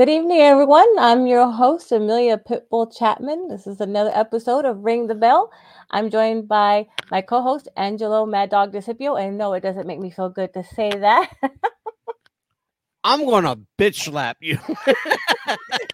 [0.00, 0.88] Good evening, everyone.
[0.98, 3.48] I'm your host, Amelia Pitbull Chapman.
[3.48, 5.52] This is another episode of Ring the Bell.
[5.90, 9.22] I'm joined by my co host, Angelo Mad Dog DeCipio.
[9.22, 11.30] And no, it doesn't make me feel good to say that.
[13.04, 14.58] I'm gonna bitch slap you.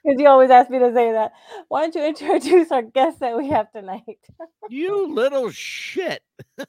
[0.04, 1.32] Because you always ask me to say that.
[1.66, 4.20] Why don't you introduce our guest that we have tonight?
[4.68, 6.22] you little shit.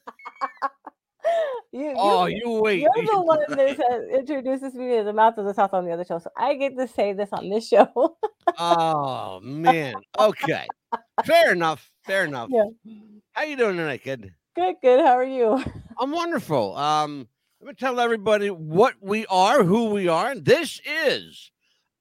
[1.72, 2.80] you, Oh, you, you wait.
[2.82, 6.04] you're the one that introduces me to the mouth of the south on the other
[6.04, 6.18] show.
[6.18, 8.16] So I get to say this on this show.
[8.58, 9.94] Oh man.
[10.18, 10.66] Okay.
[11.24, 11.90] Fair enough.
[12.04, 12.48] Fair enough.
[12.50, 12.64] yeah.
[13.32, 14.32] How you doing tonight, kid?
[14.56, 15.04] Good, good.
[15.04, 15.62] How are you?
[16.00, 16.76] I'm wonderful.
[16.76, 17.28] Um,
[17.60, 20.34] let me tell everybody what we are, who we are.
[20.34, 21.50] This is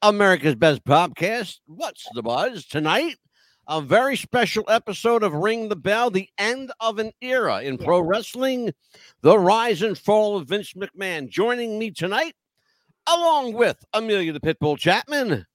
[0.02, 1.60] America's Best Podcast.
[1.68, 3.16] What's the buzz tonight?
[3.70, 8.00] A very special episode of Ring the Bell, the end of an era in pro
[8.00, 8.74] wrestling,
[9.22, 11.28] the rise and fall of Vince McMahon.
[11.28, 12.34] Joining me tonight,
[13.08, 15.46] along with Amelia the Pitbull Chapman,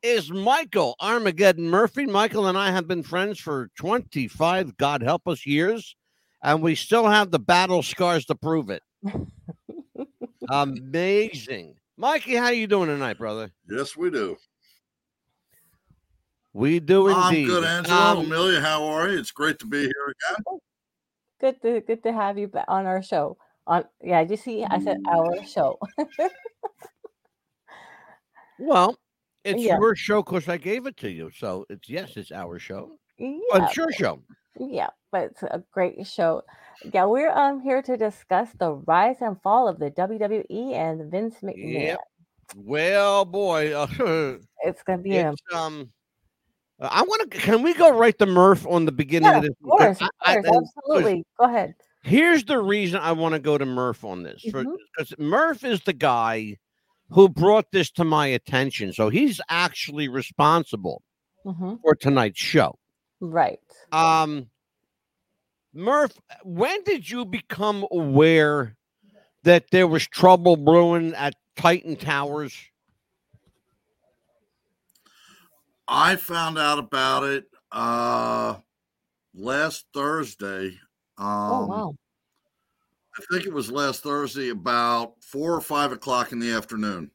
[0.00, 2.06] is Michael Armageddon Murphy.
[2.06, 5.96] Michael and I have been friends for 25, God help us, years,
[6.44, 8.82] and we still have the battle scars to prove it.
[10.50, 11.74] Amazing.
[11.96, 13.50] Mikey, how are you doing tonight, brother?
[13.68, 14.36] Yes, we do.
[16.56, 17.42] We do indeed.
[17.44, 17.98] I'm good, Angelo.
[18.00, 19.18] Um, Amelia, how are you?
[19.18, 20.58] It's great to be here again.
[21.38, 23.36] Good to good to have you back on our show.
[23.66, 25.78] On yeah, you see, I said our show.
[28.58, 28.96] well,
[29.44, 29.76] it's Yeah.
[29.78, 31.30] your show because I gave it to you.
[31.30, 32.96] So it's yes, it's our show.
[33.18, 34.22] yeah, Oh, it's your show.
[34.58, 36.40] yeah, but it's a great show.
[36.90, 41.36] Yeah, we're um here to discuss the rise and fall of the WWE and Vince
[41.42, 41.82] McMahon.
[41.82, 41.98] Yep.
[42.56, 45.92] Well, boy, uh, It's gonna be a it's, um,
[46.80, 47.38] I want to.
[47.38, 49.56] Can we go right to Murph on the beginning yeah, of of this?
[49.64, 51.24] course, of I- I- course, and- 'cause absolutely.
[51.38, 51.74] Go ahead.
[52.02, 55.92] Here's the reason I want to go to Murph on this because Murph is the
[55.92, 56.56] guy
[57.10, 58.92] who brought this to my attention.
[58.92, 61.02] So he's actually responsible
[61.44, 62.78] hmm for tonight's show.
[63.20, 63.58] Right.
[63.92, 64.50] Um,
[65.72, 66.12] Murph,
[66.44, 68.76] when did you become aware
[69.42, 72.54] that there was trouble brewing at Titan Towers?
[75.88, 78.56] I found out about it uh
[79.34, 80.68] last Thursday.
[81.18, 81.94] Um oh wow.
[83.18, 87.10] I think it was last Thursday about four or five o'clock in the afternoon.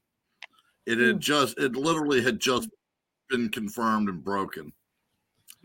[0.85, 1.05] It Hmm.
[1.07, 2.69] had just it literally had just
[3.29, 4.73] been confirmed and broken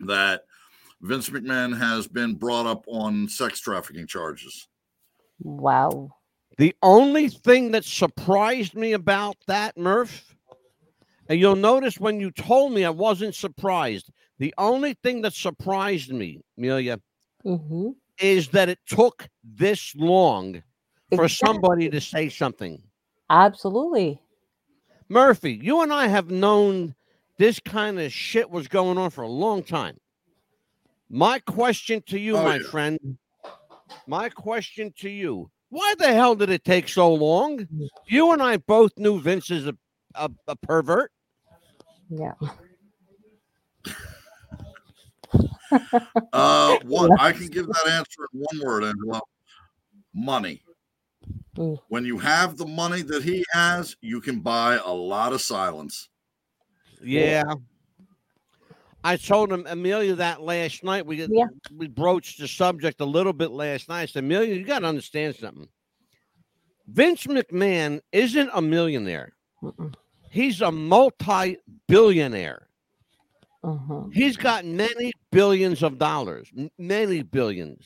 [0.01, 0.43] that
[1.01, 4.67] Vince McMahon has been brought up on sex trafficking charges.
[5.39, 6.11] Wow.
[6.57, 10.35] The only thing that surprised me about that, Murph,
[11.29, 14.09] and you'll notice when you told me I wasn't surprised.
[14.39, 16.99] The only thing that surprised me, Amelia,
[17.43, 17.89] hmm
[18.19, 20.61] is that it took this long
[21.15, 21.27] for Exactly.
[21.27, 22.81] somebody to say something.
[23.29, 24.19] Absolutely.
[25.09, 26.95] Murphy, you and I have known
[27.37, 29.97] this kind of shit was going on for a long time.
[31.09, 32.69] My question to you, Oh, my yeah.
[32.69, 32.99] friend,
[34.07, 37.67] my question to you, why the hell did it take so long?
[38.07, 39.75] You and I both knew Vince is a,
[40.15, 41.11] a, a pervert.
[42.09, 42.33] Yeah.
[46.33, 49.21] Uh one I can give that answer in one word, Angela.
[50.13, 50.61] Money.
[51.55, 51.77] Mm.
[51.89, 56.09] When you have the money that he has, you can buy a lot of silence.
[57.03, 57.43] Yeah.
[59.03, 61.05] I told him Amelia that last night.
[61.05, 61.45] We Yeah.
[61.75, 64.01] we broached the subject a little bit last night.
[64.01, 65.67] I said, Amelia, you got to understand something.
[66.87, 69.33] Vince McMahon isn't a millionaire.
[69.61, 69.93] Mm-mm.
[70.29, 72.67] He's a multi-billionaire.
[73.63, 74.13] Mhm.
[74.13, 77.85] He's got many billions of dollars, many billions.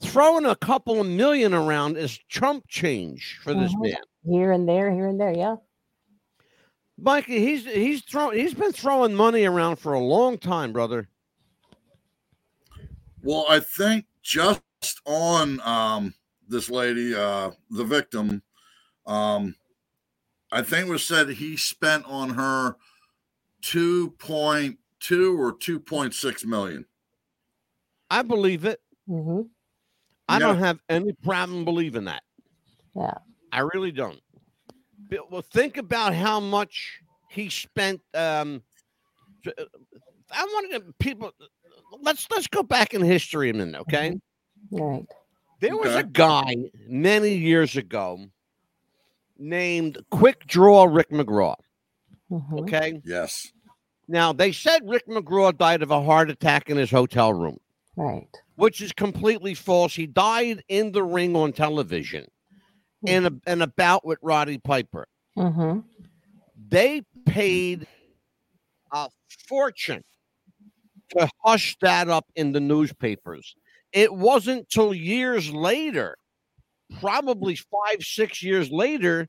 [0.00, 3.82] Throwing a couple of million around is chump change for this Mhm.
[3.82, 3.96] man.
[4.24, 5.32] Here and there, here and there.
[5.32, 5.56] Yeah.
[6.98, 11.08] Mikey, he's he's throwing he's been throwing money around for a long time, brother.
[13.22, 14.62] Well, I think just
[15.04, 16.14] on um,
[16.48, 18.42] this lady, uh, the victim,
[19.06, 19.54] um,
[20.52, 22.76] I think it was said he spent on her
[23.62, 26.86] 2.2 or 2.6 million.
[28.10, 28.80] I believe it.
[29.06, 29.42] hmm
[30.28, 30.46] I Yeah.
[30.46, 32.22] don't have any problem believing that.
[32.94, 33.18] Yeah.
[33.52, 34.20] I really don't.
[35.08, 37.00] But, well, think about how much
[37.30, 38.00] he spent.
[38.14, 38.62] Um,
[39.46, 41.32] I want to people.
[42.00, 44.18] Let's let's go back in history a minute, okay?
[44.72, 45.06] Right.
[45.60, 46.54] There was a guy
[46.88, 48.26] many years ago
[49.38, 51.56] named Quick Draw Rick McGraw.
[52.30, 52.60] Mhm.
[52.62, 53.00] Okay.
[53.04, 53.52] Yes.
[54.08, 57.58] Now they said Rick McGraw died of a heart attack in his hotel room,
[57.96, 58.28] Right.
[58.56, 59.94] which is completely false.
[59.94, 62.26] He died in the ring on television
[63.06, 65.06] in a in a bout with Roddy Piper.
[65.36, 65.80] hmm
[66.68, 67.86] They paid
[68.92, 69.08] a
[69.48, 70.02] fortune
[71.10, 73.54] to hush that up in the newspapers.
[73.92, 76.16] It wasn't till years later,
[77.00, 79.28] probably five, six years later,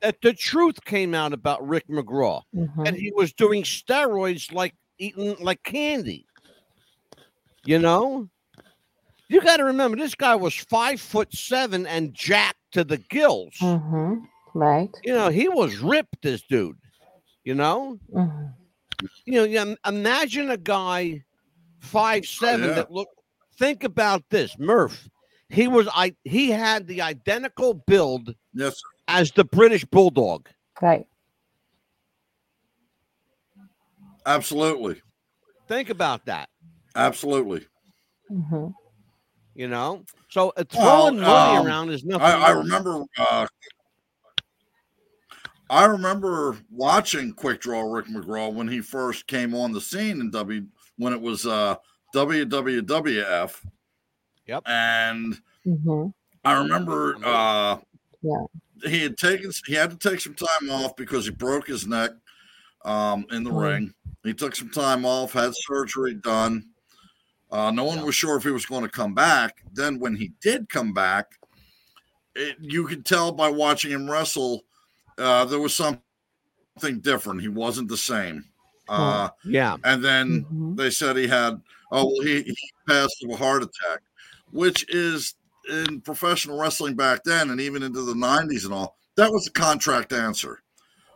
[0.00, 2.42] that the truth came out about Rick McGraw.
[2.54, 2.86] Mhm.
[2.86, 6.26] And he was doing steroids like eating like candy.
[7.64, 8.28] You know?
[9.28, 13.54] You got to remember, this guy was five foot seven and jacked to the gills.
[13.60, 14.26] Mhm.
[14.52, 14.90] Right.
[15.02, 16.76] You know, he was ripped, this dude.
[17.42, 17.98] You know?
[18.12, 18.54] Mhm.
[19.24, 21.24] You know, yeah, imagine a guy
[21.80, 22.74] five seven yeah.
[22.74, 23.08] that look.
[23.58, 25.08] Think about this, Murph.
[25.48, 26.14] He was I.
[26.24, 28.86] He had the identical build Yes, sir.
[29.08, 30.48] as the British Bulldog.
[30.80, 31.06] Right.
[34.26, 35.00] absolutely,
[35.68, 36.48] Think about that.
[36.96, 37.66] absolutely.
[38.30, 38.72] Mhm.
[39.54, 42.26] You know, so uh, Well, throwing money um, around is nothing.
[42.26, 43.04] I, I remember.
[43.16, 43.46] Uh,
[45.70, 50.30] I remember watching Quick Draw Rick McGraw when he first came on the scene in
[50.30, 50.66] W
[50.98, 51.76] when it was uh,
[52.14, 53.64] WWWF.
[54.46, 54.62] Yep.
[54.66, 56.12] And Mhm.
[56.44, 57.78] I remember uh,
[58.22, 58.44] Yeah.
[58.84, 62.10] he had taken he had to take some time off because he broke his neck
[62.84, 63.62] um, in the Mm.
[63.62, 63.94] ring.
[64.24, 66.68] He took some time off, had surgery done.
[67.50, 68.04] Uh, no one Yeah.
[68.04, 69.62] was sure if he was going to come back.
[69.72, 71.38] Then when he did come back,
[72.34, 74.64] it, you could tell by watching him wrestle,
[75.18, 77.40] uh, there was something different.
[77.40, 78.44] He wasn't the same.
[78.88, 80.76] Uh, Yeah, and then Mhm.
[80.76, 82.56] they said he had oh well he, he
[82.86, 84.02] passed of a heart attack
[84.54, 85.34] which is
[85.68, 89.50] in professional wrestling back then and even into the 90s and all that was a
[89.50, 90.60] contract answer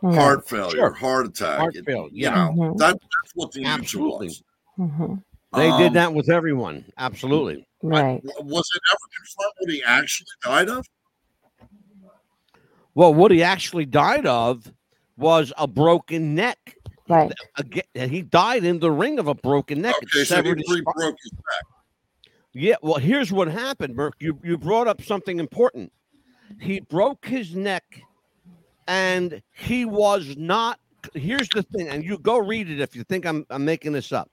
[0.01, 0.15] Right.
[0.15, 0.93] heart failure Sure.
[0.93, 2.35] heart attack Heart It- failure, you yeah.
[2.35, 2.77] know Mhm.
[2.77, 4.27] that, that's what the answer Absolutely.
[4.27, 4.43] was
[4.77, 5.23] Mhm.
[5.53, 6.85] they Um, did that with everyone.
[6.97, 7.65] Absolutely.
[7.81, 8.21] Right.
[8.23, 10.85] w- was it ever confirmed what he actually died of
[12.95, 14.71] Well, what he actually died of
[15.17, 16.75] was a broken neck.
[17.07, 17.31] Right.
[17.57, 19.95] Again, he died in the ring of a broken neck.
[19.97, 20.93] Okay so he severed his re- spine.
[20.95, 21.63] broke his back
[22.53, 24.15] Yeah, well, here's what happened, Burke.
[24.19, 25.91] You you brought up something important.
[26.59, 27.83] He broke his neck,
[28.87, 30.79] and he was not.
[31.13, 34.11] Here's the thing, and you go read it if you think I'm I'm making this
[34.11, 34.31] up.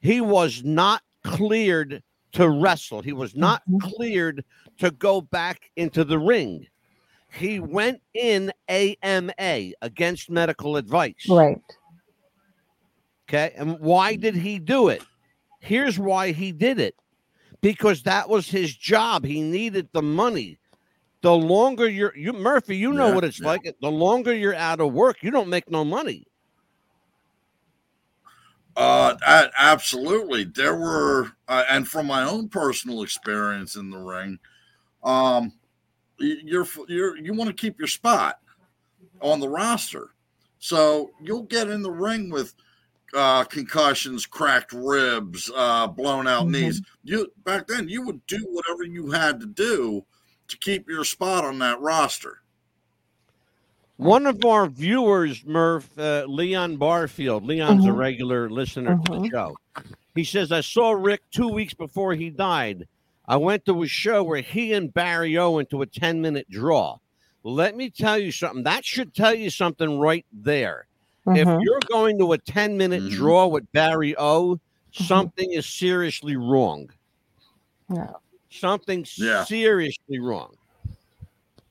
[0.00, 2.02] He was not cleared
[2.32, 3.02] to wrestle.
[3.02, 3.80] He was not Mhm.
[3.94, 4.44] cleared
[4.78, 6.66] to go back into the ring.
[7.32, 11.26] He went in AMA against medical advice.
[11.28, 11.60] Right.
[13.28, 13.52] Okay.
[13.56, 15.02] And why did he do it?
[15.60, 16.94] Here's why he did it
[17.64, 19.24] because that was his job.
[19.24, 20.58] He needed the money.
[21.22, 23.46] The longer you're, you Murphy, you know Yeah, what it's yeah.
[23.46, 23.62] like.
[23.80, 26.26] The longer you're out of work, you don't make no money.
[28.76, 30.44] Uh, a- absolutely.
[30.44, 34.38] There were, uh, and from my own personal experience in the ring,
[35.04, 35.52] um,
[36.18, 38.40] you're you're you want to keep your spot
[39.20, 40.10] on the roster,
[40.58, 42.54] so you'll get in the ring with
[43.14, 46.50] uh, concussions, cracked ribs, uh, blown out Mhm.
[46.52, 46.82] knees.
[47.02, 50.04] You back then you would do whatever you had to do
[50.48, 52.40] to keep your spot on that roster.
[53.96, 57.96] One of our viewers, Murph, uh, Leon Barfield, Leon's a Mhm.
[57.96, 59.30] regular listener to the Mhm.
[59.30, 59.56] show.
[60.16, 62.88] He says, I saw Rick two weeks before he died.
[63.26, 66.48] I went to a show where he and Barry O went to a 10 minute
[66.50, 66.98] draw.
[67.44, 68.64] Let me tell you something.
[68.64, 70.86] That should tell you something right there.
[71.26, 71.62] If Mhm.
[71.62, 73.10] you're going to a 10 minute Mhm.
[73.10, 74.58] draw with Barry O,
[74.92, 76.90] something is seriously wrong.
[77.88, 78.12] Yeah.
[78.50, 79.44] Something Yeah.
[79.44, 80.54] seriously wrong.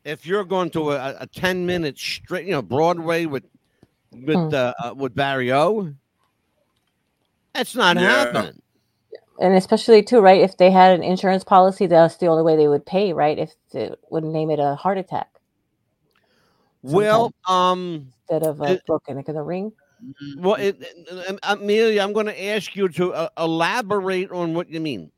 [0.03, 3.45] If you're going to a, a 10 minute straight, you know, Broadway with
[4.12, 4.53] with Hmm.
[4.53, 5.93] uh, uh, with Barry O,
[7.53, 8.01] that's not Yeah.
[8.01, 8.62] happening.
[9.39, 10.41] And especially too, right?
[10.41, 13.38] If they had an insurance policy, that's the only way they would pay, right?
[13.38, 15.29] If it would name it a heart attack
[16.83, 19.72] Well, um, instead of a It- broken neck in the ring.
[20.38, 24.80] well, it, it- Amelia, I'm going to ask you to uh, elaborate on what you
[24.80, 25.12] mean.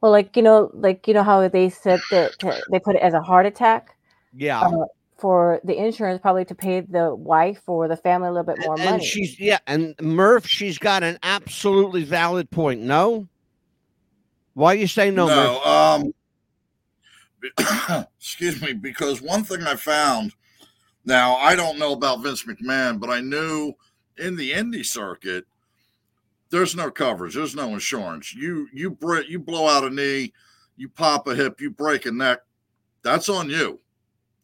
[0.00, 2.32] Well, like you know, like you know how they said that
[2.70, 3.96] they put it as a heart attack
[4.34, 4.60] Yeah.
[4.60, 4.84] uh,
[5.16, 8.74] for the insurance, probably to pay the wife or the family a little bit more
[8.74, 9.04] and money.
[9.04, 12.82] she's yeah, and Murph, she's got an absolutely valid point.
[12.82, 13.28] No,
[14.54, 15.36] why you say no, Murph?
[15.64, 16.14] no um
[18.18, 20.32] excuse me because one thing i found
[21.04, 23.72] now i don't know about vince mcmahon but i knew
[24.18, 25.44] in the indie circuit
[26.50, 30.32] there's no coverage there's no insurance you you break you blow out a knee
[30.76, 32.40] you pop a hip you break a neck
[33.02, 33.78] that's on you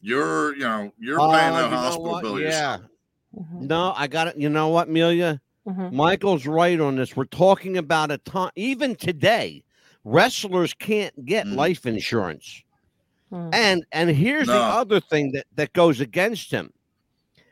[0.01, 2.47] you're you know you're Oh, paying you that hospital bill Yeah.
[2.47, 2.81] yourself.
[3.35, 4.37] Mhm, No, I got it.
[4.37, 5.39] You know what, Amelia?
[5.67, 5.91] mhm.
[5.91, 7.15] Michael's right on this.
[7.15, 8.49] We're talking about a time.
[8.55, 9.63] Even today,
[10.03, 11.55] wrestlers can't get Mm.
[11.55, 12.63] life insurance.
[13.31, 13.49] Mm.
[13.53, 16.71] And and here's the other thing that that goes against him.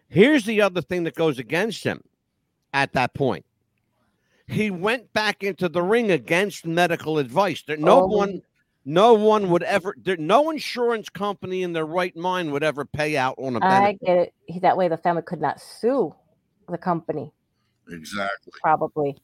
[0.09, 2.01] Here's the other thing that goes against him
[2.73, 3.45] at that point.
[4.47, 7.61] He went back into the ring against medical advice.
[7.67, 8.07] There, no Oh.
[8.07, 8.41] one,
[8.83, 9.95] no one would ever.
[10.01, 13.69] There, no insurance company in their right mind would ever pay out on a I
[13.69, 14.01] benefit.
[14.01, 14.33] get it.
[14.47, 16.13] He, that way, the family could not sue
[16.67, 17.31] the company.
[17.91, 18.51] Exactly.
[18.61, 19.15] Probably,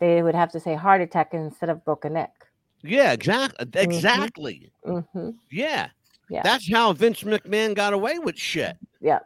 [0.00, 2.32] they would have to say heart attack instead of broken neck.
[2.82, 3.66] Yeah, exactly.
[3.82, 4.70] Exactly.
[4.84, 5.88] hmm Yeah.
[6.30, 6.42] Yeah.
[6.42, 8.76] That's how Vince McMahon got away with shit.
[9.00, 9.20] Yeah.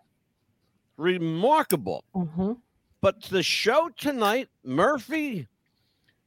[0.96, 2.04] Remarkable.
[2.14, 2.52] hmm
[3.00, 5.46] But the show tonight, Murphy,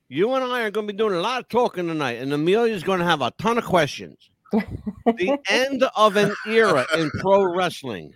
[0.07, 2.83] you and I are going to be doing a lot of talking tonight, and Amelia's
[2.83, 4.29] going to have a ton of questions.
[4.51, 8.13] the end of an era in pro wrestling.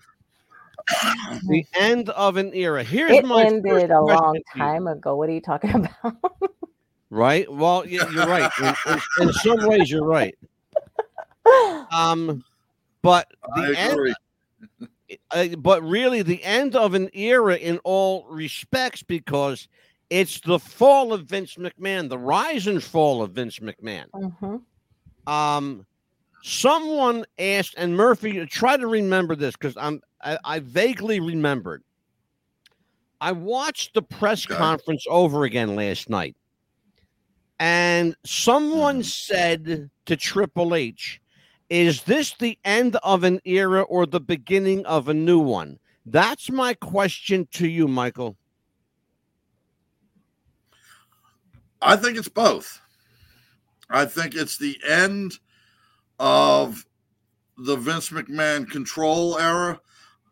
[1.48, 2.84] The end of an era.
[2.84, 4.64] Here's It my ended a long question to you.
[4.64, 5.16] time ago.
[5.16, 5.72] What are you talking
[6.04, 6.16] about?
[7.10, 7.52] Right?
[7.52, 8.52] Well, yeah, you're right.
[8.60, 10.36] In, in- in some ways, you're right.
[11.92, 12.44] Um,
[13.02, 14.14] but I the end agree.
[15.32, 19.68] uh, but really the end of an era in all respects because
[20.10, 24.08] it's the fall of Vince McMahon, the rise and fall of Vince McMahon.
[24.14, 24.58] hmm
[25.28, 25.86] Um,
[26.44, 31.84] someone asked, and Murphy, try to remember this because I'm I, I vaguely remembered.
[33.22, 34.56] I watched the press Okay.
[34.56, 36.36] conference over again last night,
[37.60, 39.04] and someone Mhm.
[39.04, 41.20] said to Triple H,
[41.70, 46.52] "Is this the end of an era or the beginning of a new one?" That's
[46.52, 48.38] my question to you, Michael.
[51.82, 52.82] I think it's both.
[53.90, 55.40] I think it's the end
[56.20, 56.86] of
[57.58, 59.80] the Vince McMahon control era.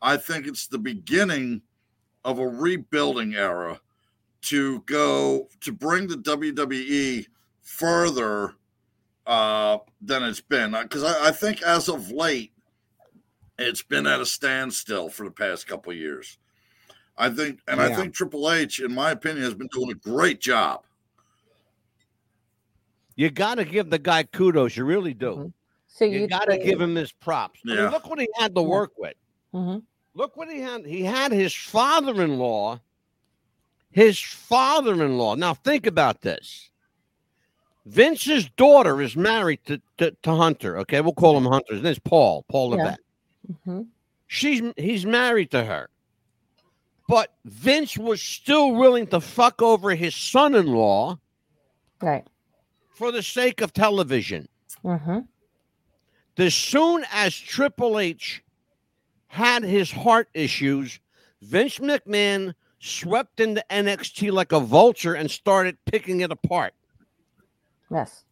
[0.01, 1.61] I think it's the beginning
[2.25, 3.79] of a rebuilding era
[4.43, 7.25] to go to bring the WWE
[7.61, 8.55] further
[9.25, 10.71] uh, than it's been.
[10.71, 12.51] Because I, I think as of late,
[13.59, 16.37] it's been at a standstill for the past couple of years.
[17.17, 20.41] I think, and I think Triple H, in my opinion, has been doing a great
[20.41, 20.83] job.
[23.15, 24.75] You got to give the guy kudos.
[24.75, 25.35] You really do.
[25.35, 25.53] Mhm.
[25.87, 27.59] So You, you got to give him his props.
[27.65, 29.13] I mean, look what he had to work with.
[29.51, 29.77] hmm
[30.15, 30.85] Look what he had.
[30.85, 32.79] He had his father-in-law.
[33.91, 35.35] His father-in-law.
[35.35, 36.71] Now think about this.
[37.85, 40.77] Vince's daughter is married to, to, to Hunter.
[40.79, 41.73] Okay, we'll call him Hunter.
[41.73, 42.45] His name's Paul.
[42.49, 42.83] Paul Yeah.
[42.83, 42.99] Levesque.
[43.65, 43.81] hmm
[44.27, 45.89] She's he's married to her.
[47.09, 51.19] But Vince was still willing to fuck over his son-in-law
[52.01, 52.25] Right.
[52.95, 54.47] for the sake of television.
[54.81, 55.19] hmm
[56.35, 58.41] as soon as Triple H
[59.27, 60.99] had his heart issues,
[61.43, 66.73] Vince McMahon swept into NXT like a vulture and started picking it apart.
[67.93, 68.25] Yes.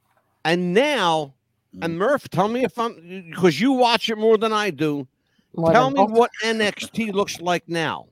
[0.44, 1.34] And now,
[1.82, 5.08] and Murph, tell me if I'm because you watch it more than I do.
[5.56, 6.12] More tell me both.
[6.12, 8.08] what NXT looks like now.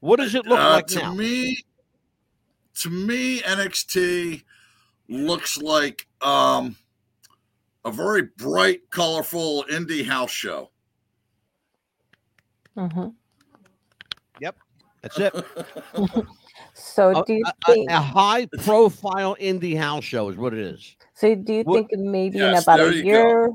[0.00, 1.12] What does it look Uh, like to now?
[1.14, 1.56] me,
[2.76, 4.44] to me, NXT
[5.08, 6.76] looks like um,
[7.84, 10.70] a very bright, colorful indie house show.
[12.76, 13.08] hmm
[14.40, 14.56] Yep,
[15.02, 15.34] That's it.
[16.78, 17.90] So A, do you a- a- think?
[17.90, 20.96] a high-profile indie house show is what it is.
[21.14, 23.08] So do you What- think maybe Yes, in about a you go.
[23.08, 23.50] year,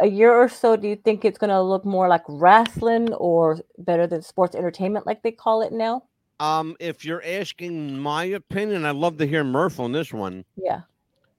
[0.00, 3.58] a year or so, do you think it's going to look more like wrestling or
[3.78, 6.02] better than sports entertainment, like they call it now?
[6.40, 10.44] Um, if you're asking my opinion, I'd love to hear Murph on this one.
[10.56, 10.82] Yeah.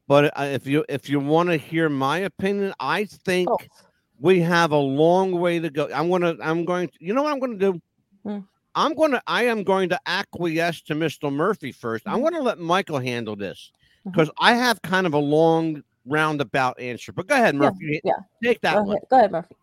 [0.08, 3.60] But uh, if you if you want to hear my opinion, I think Oh,
[4.20, 5.90] we have a long way to go.
[5.94, 7.82] I'm gonna I'm going to you know what I'm gonna do?
[8.24, 8.40] Hmm.
[8.78, 11.34] I'm gonna I am going to acquiesce to Mr.
[11.34, 12.24] Murphy 1st i I'm Mhm.
[12.32, 13.72] gonna let Michael handle this
[14.06, 17.12] because I have kind of a long roundabout answer.
[17.12, 17.78] But go ahead, Yeah, Murphy.
[17.82, 18.14] you- yeah.
[18.44, 18.90] Take that go one.
[18.98, 19.56] ahead, go ahead, Murphy.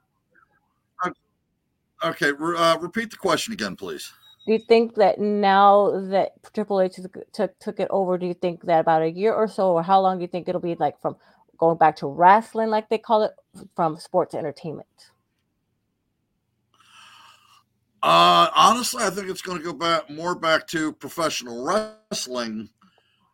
[2.05, 4.13] Okay, re- uh, repeat the question again, please.
[4.47, 8.35] Do you think that now that Triple H took, took took it over, do you
[8.35, 10.75] think that about a year or so, or how long do you think it'll be
[10.75, 11.17] like from
[11.57, 13.33] going back to wrestling, like they call it,
[13.77, 15.13] from sports entertainment?
[18.05, 22.69] Uh, honestly, I think it's going to go back more back to professional wrestling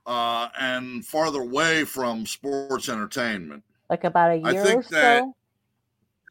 [0.07, 3.65] uh, and farther away from sports entertainment.
[3.89, 5.35] Like about a year I think or that- so?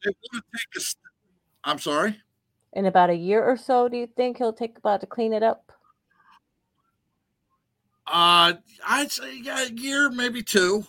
[0.02, 0.96] They want to take a st-
[1.64, 2.18] I'm sorry.
[2.72, 5.42] In about a year or so, do you think he'll take about to clean it
[5.42, 5.70] up?
[8.06, 8.54] Uh,
[8.88, 10.86] I'd say yeah, a year, maybe two,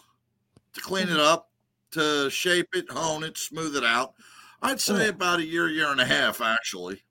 [0.73, 1.15] to clean Mm-hmm.
[1.15, 1.49] it up,
[1.91, 4.13] to shape it, hone it, smooth it out.
[4.61, 5.09] I'd say Yeah.
[5.09, 7.03] about a year, year and a half, actually.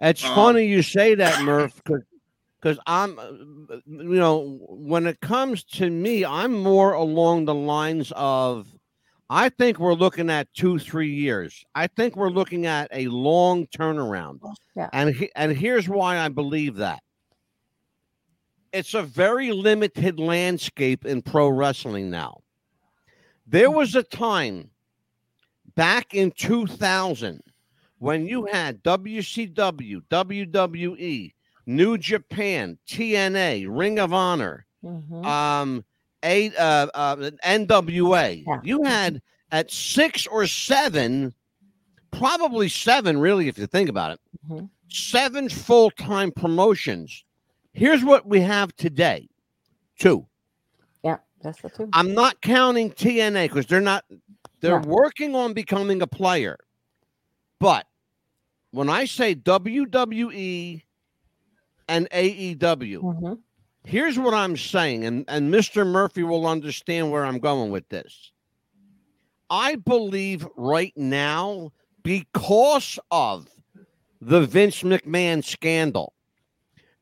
[0.00, 3.18] It's Um, funny you say that, Murph, because I'm,
[3.86, 8.66] you know, when it comes to me, I'm more along the lines of
[9.30, 11.64] I think we're looking at two, three years.
[11.74, 14.40] I think we're looking at a long turnaround.
[14.76, 14.90] Yeah.
[14.92, 17.02] And he, and here's why I believe that.
[18.72, 22.42] It's a very limited landscape in pro wrestling now.
[23.46, 24.70] There was a time
[25.76, 27.42] back in 2000
[28.02, 31.32] when you had WCW, WWE,
[31.66, 35.24] New Japan, TNA, Ring of Honor, Mhm.
[35.24, 35.84] um
[36.24, 38.42] a uh, uh NWA.
[38.44, 38.60] Yeah.
[38.64, 41.32] You had at six or seven,
[42.10, 44.68] probably seven, really, if you think about it, Mhm.
[44.88, 47.24] seven full-time promotions.
[47.72, 49.28] Here's what we have today.
[49.96, 50.26] Two.
[51.04, 51.88] Yeah, that's the two.
[51.92, 54.04] I'm not counting TNA because they're not
[54.60, 54.86] they're Yeah.
[54.86, 56.58] working on becoming a player.
[57.60, 57.86] But
[58.72, 60.82] when I say WWE
[61.88, 63.38] and AEW, Mhm.
[63.84, 65.86] here's what I'm saying, and, and Mr.
[65.86, 68.32] Murphy will understand where I'm going with this.
[69.50, 73.48] I believe right now, because of
[74.20, 76.14] the Vince McMahon scandal,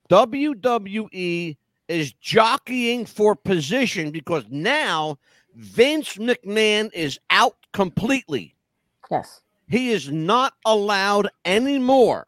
[0.08, 1.56] WWE
[1.88, 5.18] is jockeying for position because now
[5.54, 8.56] Vince McMahon is out completely.
[9.10, 9.42] Yes.
[9.70, 12.26] He is not allowed anymore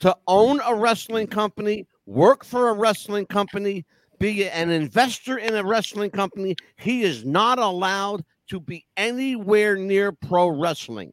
[0.00, 3.84] to own a wrestling company, work for a wrestling company,
[4.18, 6.56] be an investor in a wrestling company.
[6.76, 11.12] He is not allowed to be anywhere near pro wrestling.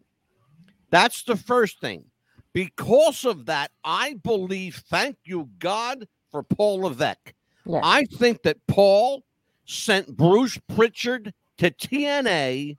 [0.91, 2.05] That's the first thing.
[2.53, 7.33] Because of that, I believe, thank you, God, for Paul Levesque.
[7.65, 7.81] Yes.
[7.83, 9.23] I think that Paul
[9.65, 12.77] sent Bruce Pritchard to TNA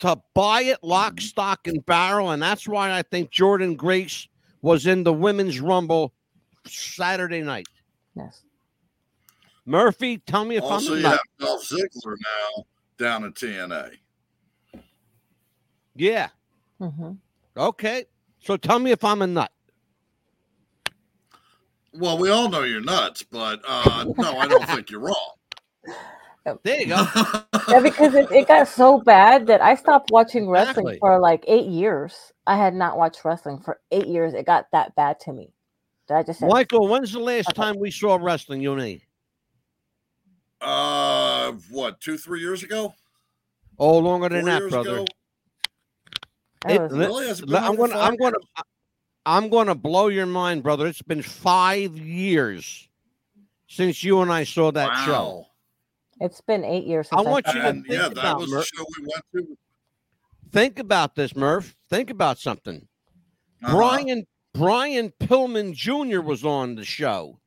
[0.00, 2.30] to buy it lock, stock, and barrel.
[2.30, 4.28] And that's why I think Jordynne Grace
[4.62, 6.12] was in the women's rumble
[6.66, 7.66] Saturday night.
[8.14, 8.42] yes.
[9.64, 11.12] Murphy, tell me if Also, I'm you not.
[11.12, 12.14] have Dolph Ziggler
[12.56, 12.64] now
[12.98, 13.96] down at TNA.
[15.96, 16.28] Yeah.
[16.78, 17.12] hmm
[17.56, 18.04] Okay.
[18.40, 19.50] So tell me if I'm a nut.
[21.94, 25.32] Well, we all know you're nuts, but uh, no, I don't think you're wrong.
[26.64, 27.06] There you go.
[27.68, 30.98] Yeah, because it, it got so bad that I stopped watching wrestling Exactly.
[31.00, 32.32] for like eight years.
[32.46, 34.34] I had not watched wrestling for eight years.
[34.34, 35.52] It got that bad to me.
[36.08, 37.56] That I just said, Michael, when's the last Okay.
[37.56, 39.02] time we saw wrestling, you and me?
[40.60, 42.94] uh, what, two, three years ago?
[43.78, 44.94] Oh, longer than Four that, years brother.
[44.96, 45.06] ago?
[46.62, 47.26] that it- Really?
[47.26, 48.36] Has been I'm gonna I'm gonna
[49.26, 50.86] I'm gonna blow your mind, brother.
[50.86, 52.88] It's been five years
[53.68, 55.46] since you and I saw that show.
[56.18, 56.26] Wow.
[56.26, 57.08] it's been eight years.
[57.12, 59.04] I want saw you to And think yeah, that about was Mer- the show we
[59.06, 59.58] went to.
[60.52, 61.76] Think about this, Murph.
[61.90, 62.86] Think about something.
[63.62, 63.76] Uh-huh.
[63.76, 66.20] Brian Brian Pillman Jr.
[66.20, 67.38] was on the show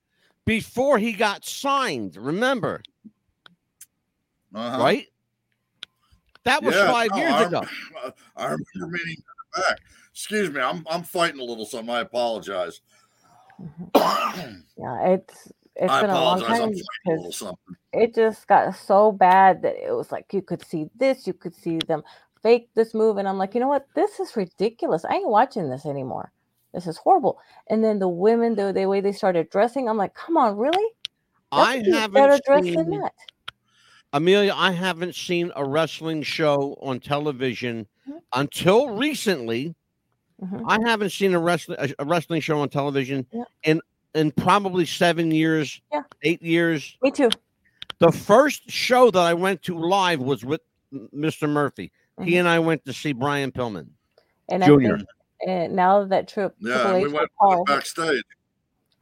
[0.46, 2.16] before he got signed.
[2.18, 2.82] Remember,
[4.54, 4.78] Uh-huh.
[4.84, 5.08] right?
[6.44, 7.62] That was Yeah, five no, years I, ago.
[8.38, 9.24] I remember meeting
[9.56, 9.80] back.
[10.12, 11.90] Excuse me, I'm I'm fighting a little something.
[11.94, 12.82] I apologize.
[13.62, 14.64] Mhm.
[14.78, 17.44] Yeah, it's it's been a long time a because
[17.94, 21.56] it just got so bad that it was like you could see this, you could
[21.56, 22.04] see them
[22.44, 23.88] fake this move, and I'm like, you know what?
[23.96, 25.06] This is ridiculous.
[25.06, 26.32] I ain't watching this anymore.
[26.74, 27.40] This is horrible.
[27.70, 30.86] And then the women, the, the way they started dressing, I'm like, come on, really?
[31.52, 33.14] I Let's be better haven't dressed than seen that.
[34.14, 34.54] Amelia.
[34.56, 38.20] I haven't seen a wrestling show on television Mhm.
[38.34, 39.76] until recently.
[40.42, 40.64] Mhm.
[40.68, 43.44] I haven't seen a wrestling a, a wrestling show on television Yeah.
[43.64, 43.82] in
[44.16, 46.02] in probably seven years, Yeah.
[46.24, 46.98] eight years.
[47.02, 47.30] Me too.
[48.00, 50.62] The first show that I went to live was with
[50.94, 51.48] Mr.
[51.50, 51.92] Murphy.
[52.24, 52.40] He Mhm.
[52.40, 53.88] and I went to see Brian Pillman
[54.50, 54.96] And Junior.
[54.96, 55.10] I think
[55.48, 58.24] and now that Tri- Yeah, Triple and H we went Paul backstage.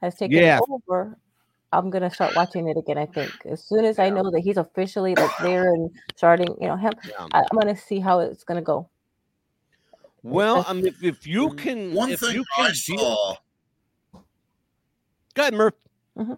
[0.02, 0.60] has taken Yeah.
[0.70, 1.18] over,
[1.74, 2.98] I'm gonna start watching it again.
[2.98, 6.68] I think as soon as I know that he's officially like there and starting, you
[6.68, 7.28] know, him, Yeah.
[7.34, 8.88] I, I'm gonna see how it's gonna go.
[10.24, 13.36] Well, I mean, if, if you can, One if thing you I can deal, saw.
[15.38, 15.74] Go ahead, Murph.
[16.18, 16.34] Mm-hmm.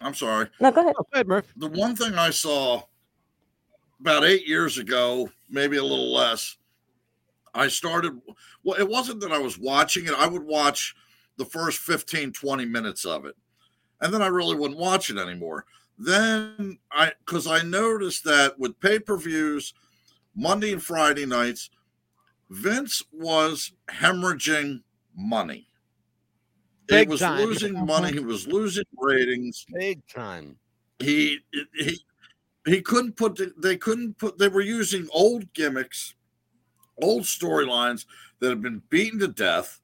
[0.00, 0.48] I'm sorry.
[0.60, 0.94] No, go ahead.
[0.98, 1.52] Oh, go ahead, Murph.
[1.56, 2.82] The one thing I saw
[4.00, 6.56] about eight years ago, maybe a little less,
[7.54, 8.20] I started.
[8.62, 10.12] Well, it wasn't that I was watching it.
[10.12, 10.94] I would watch
[11.38, 13.34] the first 15, 20 minutes of it.
[14.00, 15.64] And then I really wouldn't watch it anymore.
[15.98, 19.72] Then I, because I noticed that with pay per views,
[20.34, 21.70] Monday and Friday nights,
[22.50, 24.82] Vince was hemorrhaging
[25.16, 25.68] money.
[26.86, 27.40] Big he was time.
[27.44, 28.12] losing money.
[28.12, 30.56] He was losing ratings Big time.
[30.98, 31.38] he
[31.74, 31.98] he
[32.66, 36.14] he couldn't put the, they couldn't put they were using old gimmicks
[37.02, 38.06] old storylines
[38.40, 39.80] that had been beaten to death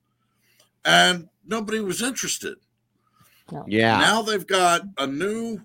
[0.85, 2.57] and nobody was interested
[3.67, 3.99] Yeah.
[3.99, 5.61] now they've got a new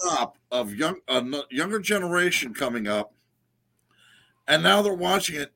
[0.00, 3.12] crop of young a younger generation coming up
[4.48, 5.52] and now they're watching it.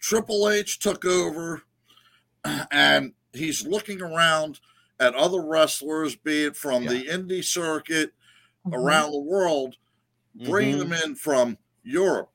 [0.00, 1.62] Triple H took over,
[2.70, 4.60] and he's looking around
[5.00, 6.90] at other wrestlers, be it from Yeah.
[6.90, 8.12] the indie circuit
[8.66, 8.74] Mhm.
[8.74, 9.76] around the world,
[10.34, 10.78] bringing Mhm.
[10.78, 12.30] them in from Europe.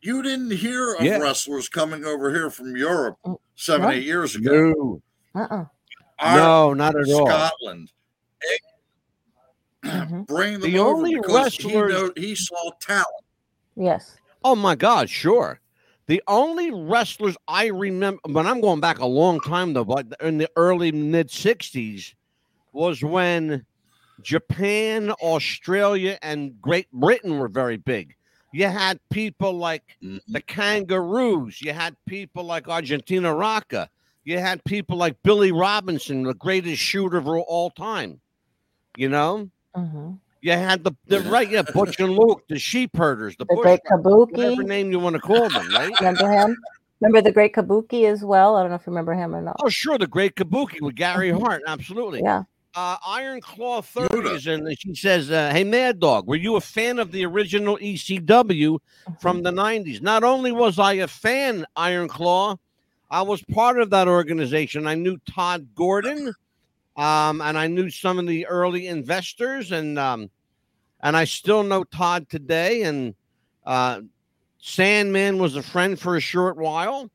[0.00, 1.18] You didn't hear of Yeah.
[1.18, 3.92] wrestlers coming over here from Europe Mm, seven, no.
[3.94, 4.52] eight years ago.
[5.34, 5.64] No, Uh-uh.
[6.18, 7.26] Our- no, not at all.
[7.26, 7.90] Scotland.
[9.84, 10.26] Mhm.
[10.26, 13.06] Bring them The over only because he, wrestlers- know, he saw talent.
[13.76, 14.16] Yes.
[14.44, 15.60] Oh my God, sure.
[16.06, 20.38] The only wrestlers I remember, but I'm going back a long time though, but in
[20.38, 22.14] the early mid 60s
[22.72, 23.64] was when
[24.22, 28.14] Japan, Australia, and Great Britain were very big.
[28.52, 33.88] You had people like the Kangaroos, you had people like Argentina Rocca,
[34.24, 38.20] you had people like Billy Robinson, the greatest shooter of all time.
[38.96, 40.12] You know, hmm
[40.44, 43.62] you had the, the right, yeah, Butch and Luke, the sheep herders, the, The bush
[43.62, 43.80] Great
[44.36, 45.92] whatever name you want to call them, right?
[46.00, 46.56] Remember him?
[47.00, 48.56] Remember the Great Kabuki as well?
[48.56, 49.56] I don't know if you remember him or not.
[49.64, 52.20] Oh, sure, the Great Kabuki with Gary Hart, absolutely.
[52.22, 52.42] Yeah.
[52.74, 54.08] Uh, Iron Claw Yoda.
[54.08, 57.78] 30s, and she says, uh, Hey, Mad Dog, were you a fan of the original
[57.78, 58.78] ECW
[59.20, 60.02] from the 90s?
[60.02, 62.56] Not only was I a fan, Iron Claw,
[63.10, 64.86] I was part of that organization.
[64.86, 66.34] I knew Todd Gordon,
[66.96, 70.30] um, and I knew some of the early investors, and um,
[71.00, 72.82] and I still know Todd today.
[72.82, 73.14] And
[73.66, 74.00] uh,
[74.60, 77.10] Sandman was a friend for a short while.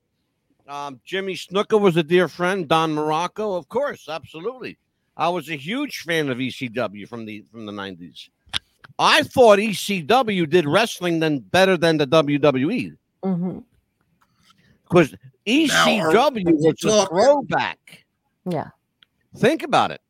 [0.67, 2.67] Um, Jimmy Snuka was a dear friend.
[2.67, 4.77] Don Muraco, of course, absolutely.
[5.17, 8.29] I was a huge fan of ECW from the from the nineties.
[8.99, 12.95] I thought ECW did wrestling then better than the WWE
[14.83, 18.05] because Now, are ECW we was a talking- throwback.
[18.49, 18.69] Yeah.
[19.37, 20.01] Think about it,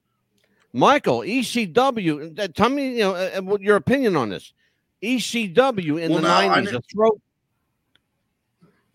[0.73, 1.19] Michael.
[1.19, 2.39] ECW.
[2.39, 4.53] uh, Tell me, you know, uh, uh, what your opinion on this.
[5.03, 7.09] ECW in Well, the I nineties, ne-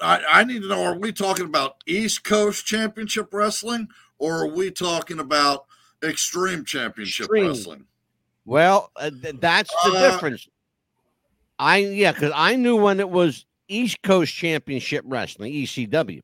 [0.01, 4.49] I, I need to know are we talking about East Coast Championship Wrestling or are
[4.49, 5.65] we talking about
[6.03, 7.47] Extreme Championship Extreme.
[7.49, 7.85] Wrestling?
[8.45, 10.49] Well, uh, th- that's the Uh, difference.
[11.59, 16.21] I yeah, because I knew when it was East Coast Championship Wrestling (ECW).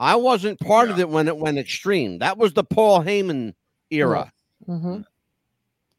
[0.00, 2.18] I wasn't part of it when it went extreme.
[2.18, 3.54] That was the Paul Heyman
[3.90, 4.32] era.
[4.66, 5.02] hmm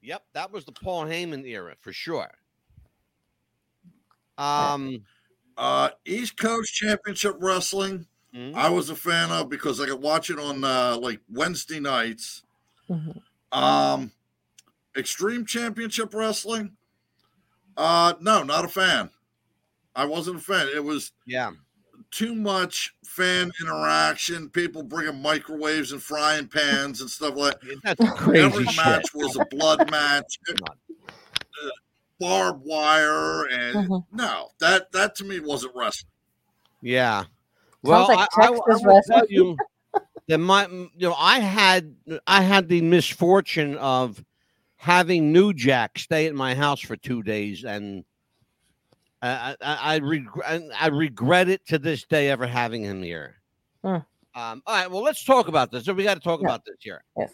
[0.01, 2.31] Yep, that was the Paul Heyman era for sure.
[4.37, 5.05] Um,
[5.57, 8.55] Uh, East Coast Championship Wrestling, mhm.
[8.55, 12.43] I was a fan of because I could watch it on uh, like Wednesday nights.
[12.87, 13.11] hmm
[13.51, 14.11] Um,
[14.97, 16.77] Extreme Championship Wrestling,
[17.77, 19.11] uh, no, not a fan.
[19.95, 20.67] I wasn't a fan.
[20.73, 21.51] It was yeah,
[22.11, 28.43] too much fan interaction, people bringing microwaves and frying pans and stuff like that's crazy
[28.45, 28.77] Every shit.
[28.77, 31.69] match was a blood match, uh,
[32.19, 34.05] barbed wire, and Mhm.
[34.11, 36.09] no, that that to me wasn't wrestling.
[36.81, 37.25] Yeah.
[37.83, 39.57] Well, like I, I, I will tell you
[40.27, 41.95] that my, you know, I had
[42.27, 44.23] I had the misfortune of
[44.77, 48.03] having New Jack stay at my house for two days, and
[49.21, 53.35] I I, I, regret, I regret it to this day ever having him here.
[53.83, 53.97] Hmm.
[54.33, 55.85] Um, all right, well, let's talk about this.
[55.85, 56.47] So we got to talk Yeah.
[56.47, 57.03] about this here.
[57.17, 57.33] Yes.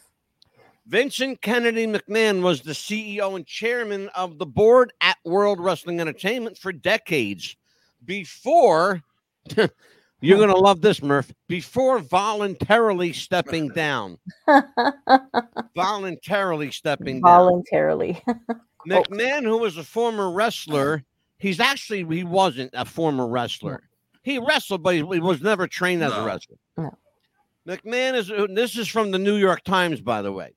[0.88, 6.58] Vincent Kennedy McMahon was the CEO and chairman of the board at World Wrestling Entertainment
[6.58, 7.58] for decades
[8.06, 9.04] before
[10.22, 14.18] you're going to love this, Murph, before voluntarily stepping down.
[15.76, 17.38] Voluntarily stepping down.
[17.38, 18.22] Voluntarily.
[18.88, 21.04] McMahon, who was a former wrestler,
[21.38, 23.84] he's actually, he wasn't a former wrestler.
[24.24, 26.58] He wrestled, but he, he was never trained as a wrestler.
[26.78, 26.98] No.
[27.68, 30.54] McMahon is, this is from the New York Times, by the way.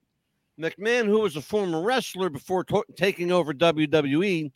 [0.61, 4.51] McMahon, who was a former wrestler before to- taking over WWE,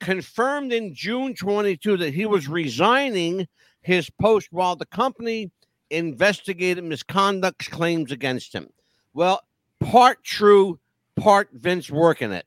[0.00, 3.46] confirmed in June 22 that he was resigning
[3.82, 5.50] his post while the company
[5.90, 8.68] investigated misconduct claims against him.
[9.14, 9.40] Well,
[9.80, 10.78] part true,
[11.16, 12.46] part Vince working it.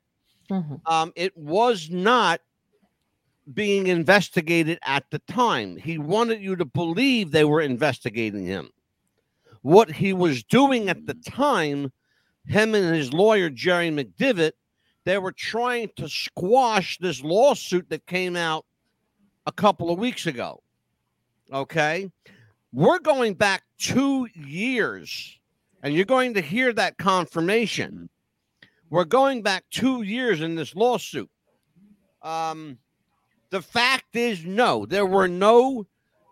[0.49, 0.81] Mhm.
[0.85, 2.41] Um, it was not
[3.53, 5.77] being investigated at the time.
[5.77, 8.69] He wanted you to believe they were investigating him.
[9.61, 11.91] What he was doing at the time,
[12.47, 14.53] him and his lawyer, Jerry McDevitt,
[15.05, 18.65] they were trying to squash this lawsuit that came out
[19.45, 20.61] a couple of weeks ago.
[21.51, 22.09] Okay.
[22.71, 25.37] We're going back two years,
[25.83, 28.09] and you're going to hear that confirmation.
[28.89, 31.29] We're going back two years in this lawsuit.
[32.21, 32.77] Um,
[33.51, 35.85] the fact is, no, there were no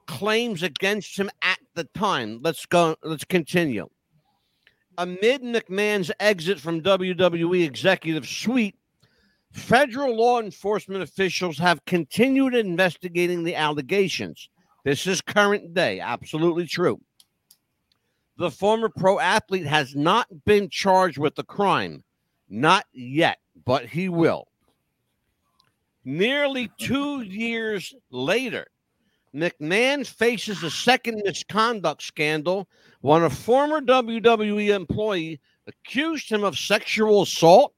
[0.08, 2.40] claims against him at the time.
[2.44, 2.96] Let's go.
[3.04, 3.90] Let's continue.
[4.98, 8.76] Amid McMahon's exit from WWE executive suite,
[9.52, 14.48] Federal law enforcement officials have continued investigating the allegations.
[14.86, 17.00] This is current day, absolutely true.
[18.38, 22.04] The former pro athlete has not been charged with the crime,
[22.48, 24.49] not yet, but he will.
[26.10, 28.66] Nearly two years later,
[29.36, 32.68] McMahon faces a second misconduct scandal
[33.02, 37.76] when a former WWE employee accused him of sexual assault,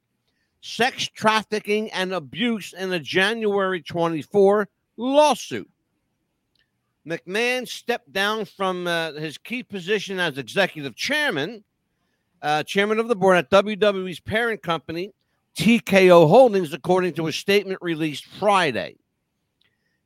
[0.62, 5.70] sex trafficking, and abuse in a January 24 lawsuit.
[7.06, 11.66] McMahon stepped down from uh, his key position as executive chairman,
[12.42, 15.12] uh, chairman of the board at WWE's parent company,
[15.58, 18.96] TKO Holdings, according to a statement released Friday.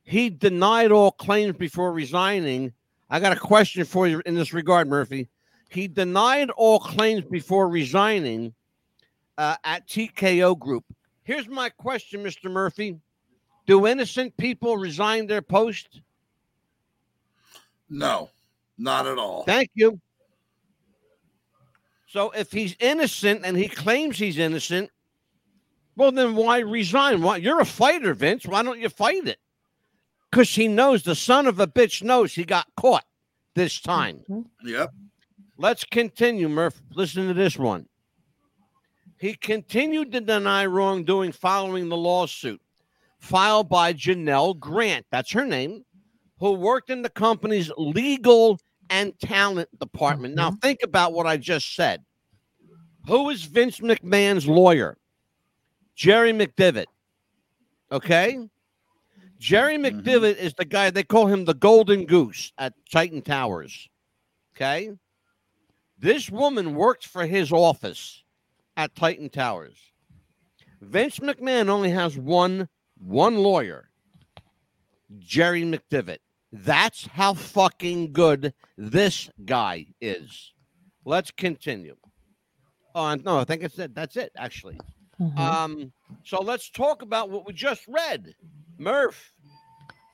[0.02, 2.72] He denied all claims before resigning.
[3.10, 5.28] I got a question for you in this regard, Murphy.
[5.68, 8.54] He denied all claims before resigning
[9.36, 10.84] uh, at TKO Group.
[11.24, 12.50] Here's my question, Mr.
[12.50, 13.00] Murphy.
[13.66, 16.00] Do innocent people resign their post?
[17.90, 18.30] No,
[18.78, 19.42] not at all.
[19.42, 20.00] Thank you.
[22.06, 24.90] So if he's innocent and he claims he's innocent,
[25.96, 27.22] well, then why resign?
[27.22, 28.46] Why you're a fighter, Vince?
[28.46, 29.38] Why don't you fight it?
[30.30, 33.04] Because he knows the son of a bitch knows he got caught
[33.54, 34.20] this time.
[34.28, 34.68] Mm-hmm.
[34.68, 34.92] Yep.
[35.56, 36.80] Let's continue, Murph.
[36.94, 37.86] Listen to this one.
[39.18, 42.60] He continued to deny wrongdoing following the lawsuit
[43.18, 45.06] filed by Janelle Grant.
[45.10, 45.84] That's her name,
[46.38, 50.34] who worked in the company's legal and talent department.
[50.34, 50.58] Now, mm-hmm.
[50.58, 52.04] think about what I just said.
[53.06, 54.98] Who is Vince McMahon's lawyer?
[55.96, 56.86] Jerry McDevitt.
[57.90, 58.48] Okay.
[59.38, 60.36] Jerry Mhm.
[60.38, 63.88] Is the guy, they call him the Golden Goose at Titan Towers.
[64.54, 64.92] Okay.
[65.98, 68.22] This woman worked for his office
[68.76, 69.76] at Titan Towers.
[70.80, 73.90] Vince McMahon only has one one lawyer,
[75.18, 76.18] Jerry McDevitt.
[76.52, 80.52] That's how fucking good this guy is.
[81.04, 81.96] Let's continue.
[82.94, 83.94] Oh no, I think it's it.
[83.94, 84.78] That's it, actually.
[85.20, 85.38] Mhm.
[85.38, 85.92] Um,
[86.24, 88.34] so let's talk about what we just read.
[88.78, 89.32] Murph,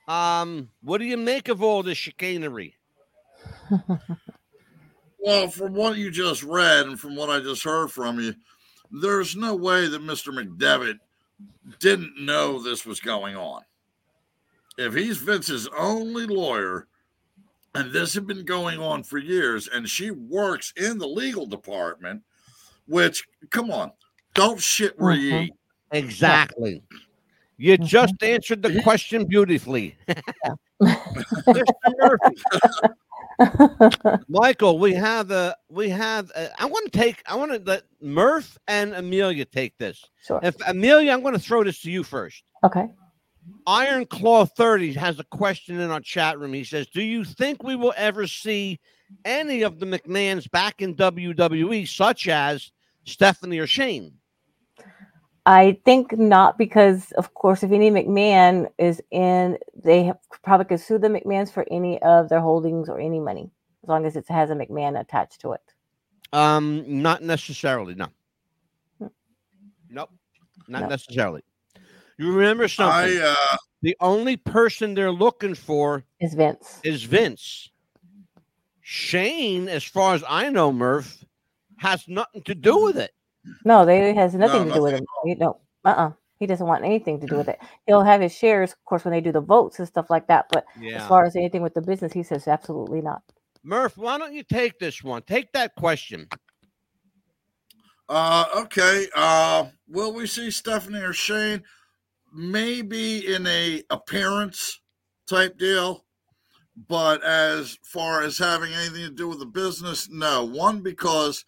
[0.07, 2.77] um, what do you make of all this chicanery?
[5.25, 8.35] Well, from what you just read and from what I just heard from you,
[8.91, 10.33] there's no way that Mr.
[10.37, 10.99] McDevitt
[11.79, 13.63] didn't know this was going on.
[14.77, 16.89] If he's Vince's only lawyer,
[17.73, 22.23] and this had been going on for years, and she works in the legal department,
[22.87, 23.93] which, come on,
[24.35, 25.43] don't shit where you Mhm.
[25.47, 25.53] eat.
[25.93, 26.83] Exactly.
[27.59, 27.85] You Mhm.
[27.87, 29.97] just answered the question beautifully.
[30.83, 31.65] Mr.
[31.99, 32.37] Murphy,
[34.29, 37.83] Michael, we have a we have a, I want to take I want to let
[38.01, 40.03] Murph and Amelia take this.
[40.25, 40.41] sure.
[40.43, 42.43] If Amelia, I'm going to throw this to you first.
[42.65, 42.89] Okay.
[43.67, 46.53] Iron Claw 30 has a question in our chat room.
[46.53, 48.79] He says, Do you think we will ever see
[49.25, 52.71] any of the McMahons back in WWE, such as
[53.05, 54.15] Stephanie or Shane?
[55.45, 60.81] I think not because, of course, if any McMahon is in, they have, probably could
[60.81, 63.51] sue the McMahons for any of their holdings or any money,
[63.83, 65.63] as long as it has a McMahon attached to it.
[66.33, 68.07] Um, not necessarily, no.
[68.99, 69.07] Hmm.
[69.91, 70.11] Nope,
[70.69, 70.89] not No.
[70.89, 71.43] necessarily.
[72.19, 73.19] You remember something?
[73.21, 76.81] I uh, the only person they're looking for Is Vince?
[76.85, 77.69] is Vince.
[78.81, 81.25] Shane, as far as I know, Murph,
[81.79, 83.13] has nothing to do with it.
[83.65, 85.29] No, they has nothing to do with nothing him.
[85.31, 86.11] You know, uh, uh
[86.43, 87.61] he doesn't want anything to do with it.
[87.87, 90.47] He'll have his shares, of course, when they do the votes and stuff like that.
[90.51, 93.23] But as far as anything with the business, he says absolutely not.
[93.63, 95.23] Murph, why don't you take this one?
[95.23, 96.27] Take that question.
[98.09, 99.07] Uh, okay.
[99.15, 101.63] Uh, will we see Stephanie or Shane?
[102.35, 104.81] Maybe in a appearance
[105.29, 106.05] type deal,
[106.89, 110.45] but as far as having anything to do with the business, no.
[110.45, 111.45] One because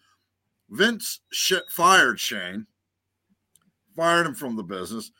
[0.69, 2.65] Vince shit fired Shane,
[3.95, 5.11] fired him from the business,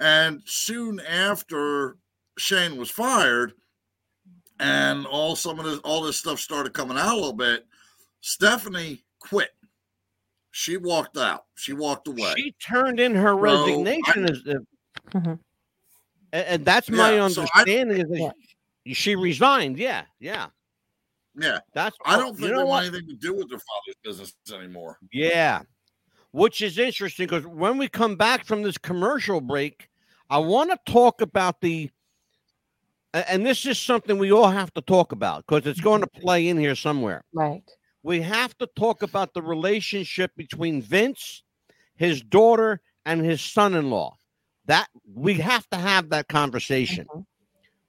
[0.00, 1.96] and soon after
[2.38, 3.52] Shane was fired,
[4.60, 7.66] and all some of this all this stuff started coming out a little bit.
[8.20, 9.50] Stephanie quit
[10.56, 11.46] she walked out.
[11.56, 12.32] She walked away.
[12.36, 14.64] She turned in her So, resignation, as the,
[15.10, 15.38] Mhm.
[16.32, 18.00] and, and that's my Yeah, so I- understanding.
[18.02, 18.34] is that
[18.86, 19.76] she, she resigned.
[19.78, 20.46] Yeah, yeah.
[21.36, 23.96] Yeah, That's I don't you think know they want anything to do with their father's
[24.02, 24.98] business anymore.
[25.12, 25.62] Yeah.
[26.32, 29.88] Which is interesting because when we come back from this commercial break,
[30.30, 31.90] I want to talk about the,
[33.12, 36.48] and this is something we all have to talk about because it's going to play
[36.48, 37.22] in here somewhere.
[37.32, 37.62] Right.
[38.02, 41.42] We have to talk about the relationship between Vince,
[41.94, 44.16] his daughter, and his son in law.
[44.66, 47.06] that we have to have that conversation.
[47.14, 47.26] Mhm.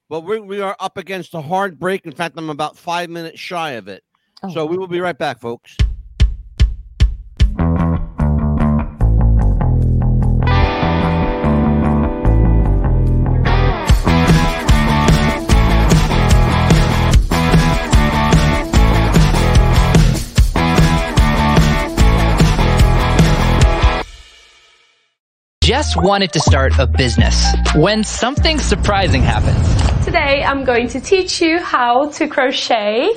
[0.07, 2.05] But we, we are up against a hard break.
[2.05, 4.03] In fact, I'm about five minutes shy of it.
[4.43, 5.75] Oh, So we will be right back, folks.
[25.63, 27.43] Jess wanted to start a business
[27.75, 29.84] when something surprising happened.
[30.15, 33.09] Today I'm going to teach you how to crochet.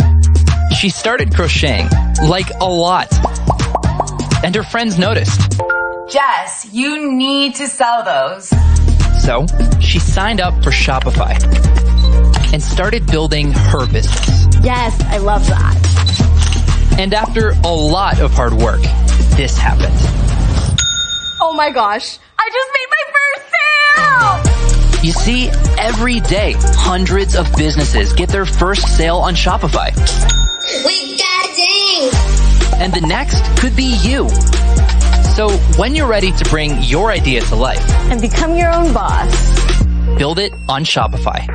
[0.77, 1.89] She started crocheting,
[2.25, 3.07] like a lot.
[4.43, 5.61] And her friends noticed.
[6.11, 8.49] Jess, you need to sell those.
[9.23, 9.47] So
[9.79, 11.41] she signed up for Shopify
[12.53, 14.49] and started building her business.
[14.65, 16.97] Yes, I love that.
[16.99, 18.83] And after a lot of hard work,
[19.37, 19.95] this happened.
[21.41, 24.58] Oh my gosh, I just made my first sale!
[25.03, 29.95] You see, every day, hundreds of businesses get their first sale on Shopify.
[30.85, 32.11] We got ding!
[32.83, 34.29] And the next could be you.
[35.37, 37.81] So when you're ready to bring your idea to life,
[38.11, 39.31] And become your own boss.
[40.19, 41.47] build it on Shopify.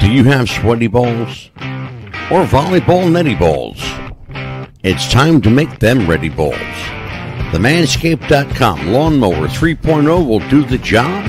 [0.00, 1.50] Do you have sweaty balls
[2.30, 3.78] or volleyball netty balls?
[4.82, 6.56] It's time to make them ready balls.
[7.52, 11.26] The Manscaped.com Lawnmower 3.0 will do the job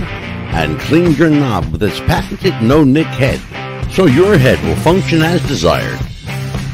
[0.53, 3.41] and clean your knob with its patented no nick head
[3.91, 5.99] so your head will function as desired.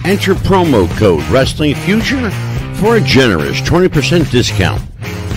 [0.03, 2.29] Enter promo code Wrestling Future
[2.75, 4.81] for a generous 20% discount.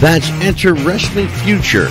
[0.00, 1.86] That's enter Wrestling Future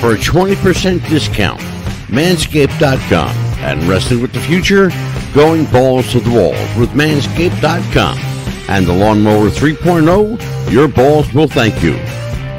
[0.00, 1.60] for a 20% discount.
[2.08, 4.90] Manscaped.com and Wrestling with the Future,
[5.32, 11.82] going balls to the wall with Manscaped.com and the Lawnmower 3.0, your balls will thank
[11.82, 11.94] you.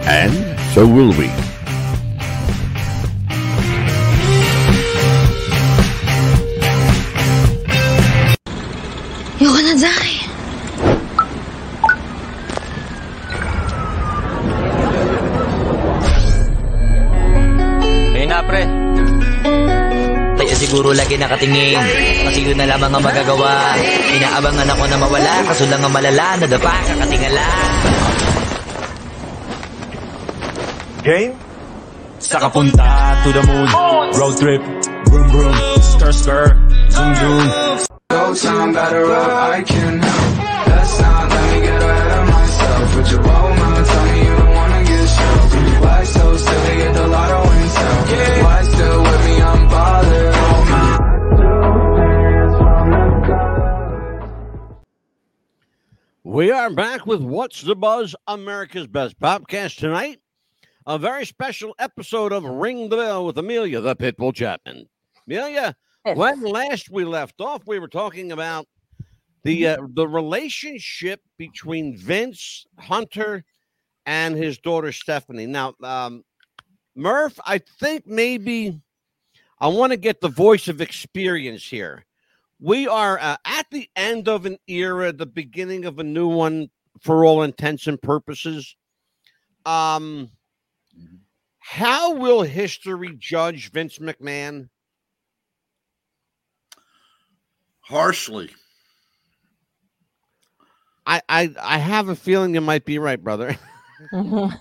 [0.05, 1.42] And so will we.
[21.03, 21.83] Lagi nakatingin.
[22.23, 23.75] Kasi yun na lamang ang magagawa.
[24.15, 27.47] Inaabangan ako na mawala Kaso lang ang malala Nadapa sa katingala
[31.03, 31.35] Game?
[32.23, 33.67] Sa kapunta to the moon.
[34.15, 34.63] Road trip.
[35.11, 35.55] Vroom vroom.
[35.83, 36.47] Skr skr
[36.87, 37.45] Zoom zoom.
[38.07, 40.31] Go time better up, I can help.
[40.71, 42.95] Let's not let me get ahead of myself.
[42.95, 43.62] With your bow mama,
[56.33, 60.19] We are back with What's the Buzz, America's Best Podcast tonight.
[60.87, 64.89] A very special episode of Ring the Bell with Amelia, the Pitbull Chapman.
[65.27, 65.75] Amelia,
[66.15, 68.65] when last we left off, we were talking about
[69.43, 73.43] the uh, the relationship between Vince Hunter
[74.07, 75.45] and his daughter Stephanie.
[75.45, 76.23] Now, um,
[76.95, 78.81] Murph, I think maybe
[79.59, 82.07] I want to get the voice of experience here.
[82.63, 86.69] We are uh, at the end of an era, the beginning of a new one
[87.01, 88.77] for all intents and purposes.
[89.65, 90.29] Um,
[91.59, 94.69] how will history judge Vince McMahon?
[97.81, 98.49] Harshly.
[101.05, 103.57] I, I I have a feeling you might be right, brother.
[104.13, 104.55] I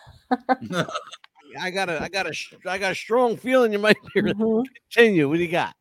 [1.72, 4.36] got a I got a sh- I got a strong feeling you might be right.
[4.36, 4.64] Mhm.
[4.90, 5.28] Continue.
[5.28, 5.76] What do you got?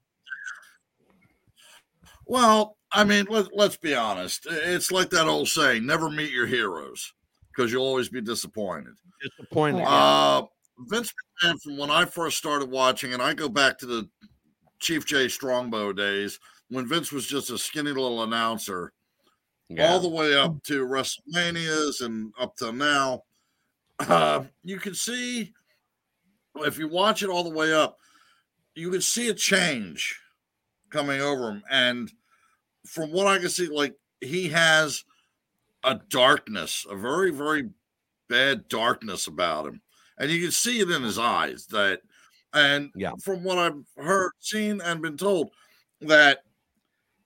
[2.32, 4.48] Well, I mean, let, let's be honest.
[4.50, 7.14] It's like that old saying never meet your heroes
[7.50, 8.94] because you'll always be disappointed.
[9.22, 9.84] Disappointed.
[9.86, 10.44] Uh,
[10.88, 11.12] Vince
[11.44, 14.10] McMahon, from when I first started watching, and I go back to the
[14.80, 18.94] Chief Jay Strongbow days when Vince was just a skinny little announcer,
[19.68, 19.92] Yeah.
[19.92, 23.24] all the way up to WrestleManias and up to now.
[24.00, 25.52] Uh, you can see
[26.60, 27.98] if you watch it all the way up,
[28.74, 30.18] you can see a change
[30.92, 31.64] coming over him.
[31.70, 32.12] And
[32.86, 35.04] from what I can see, like he has
[35.84, 37.70] a darkness, a very, very
[38.30, 39.82] bad darkness about him.
[40.18, 42.02] And you can see it in his eyes that,
[42.54, 43.14] and Yeah.
[43.24, 45.52] from what I've heard, seen, and been told,
[46.02, 46.44] that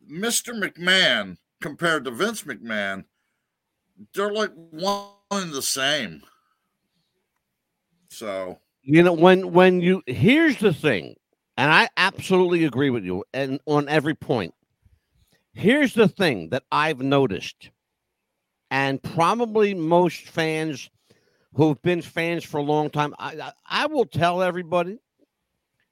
[0.09, 0.53] Mr.
[0.53, 3.05] McMahon compared to Vince McMahon,
[4.13, 6.21] they're like one and the same.
[8.09, 11.15] So, you know when when you here's the thing
[11.57, 14.53] and i absolutely agree with you and on every point
[15.55, 17.71] here's the thing that i've noticed
[18.71, 20.89] and probably most fans
[21.55, 23.15] who've been fans for a long time.
[23.17, 24.99] I, I, I will tell everybody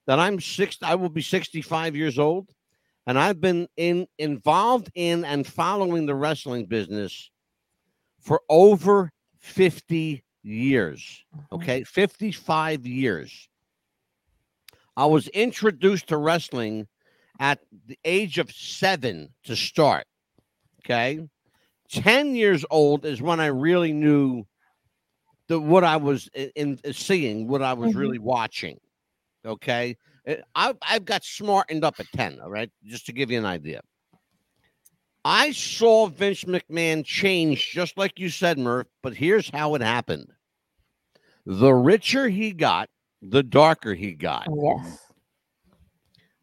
[0.05, 0.77] that I'm six.
[0.81, 2.49] I will be 65 years old,
[3.07, 7.31] and I've been in involved in and following the wrestling business
[8.19, 11.23] for over 50 years.
[11.35, 11.55] Mm-hmm.
[11.55, 13.49] Okay, 55 years.
[14.95, 16.87] I was introduced to wrestling
[17.39, 20.05] at the age of seven to start.
[20.85, 21.19] Okay.
[21.89, 24.45] 10 years old is when I really knew
[25.47, 27.97] the what I was in, in seeing, what I was Mhm.
[27.97, 28.79] really watching.
[29.45, 29.97] Okay.
[30.27, 33.45] Uh, I, I've got smartened up at 10, all right, just to give you an
[33.45, 33.81] idea.
[35.25, 40.27] I saw Vince McMahon change, just like you said, Murph, but here's how it happened.
[41.45, 42.89] The richer he got,
[43.21, 44.47] the darker he got.
[44.53, 45.02] Yes.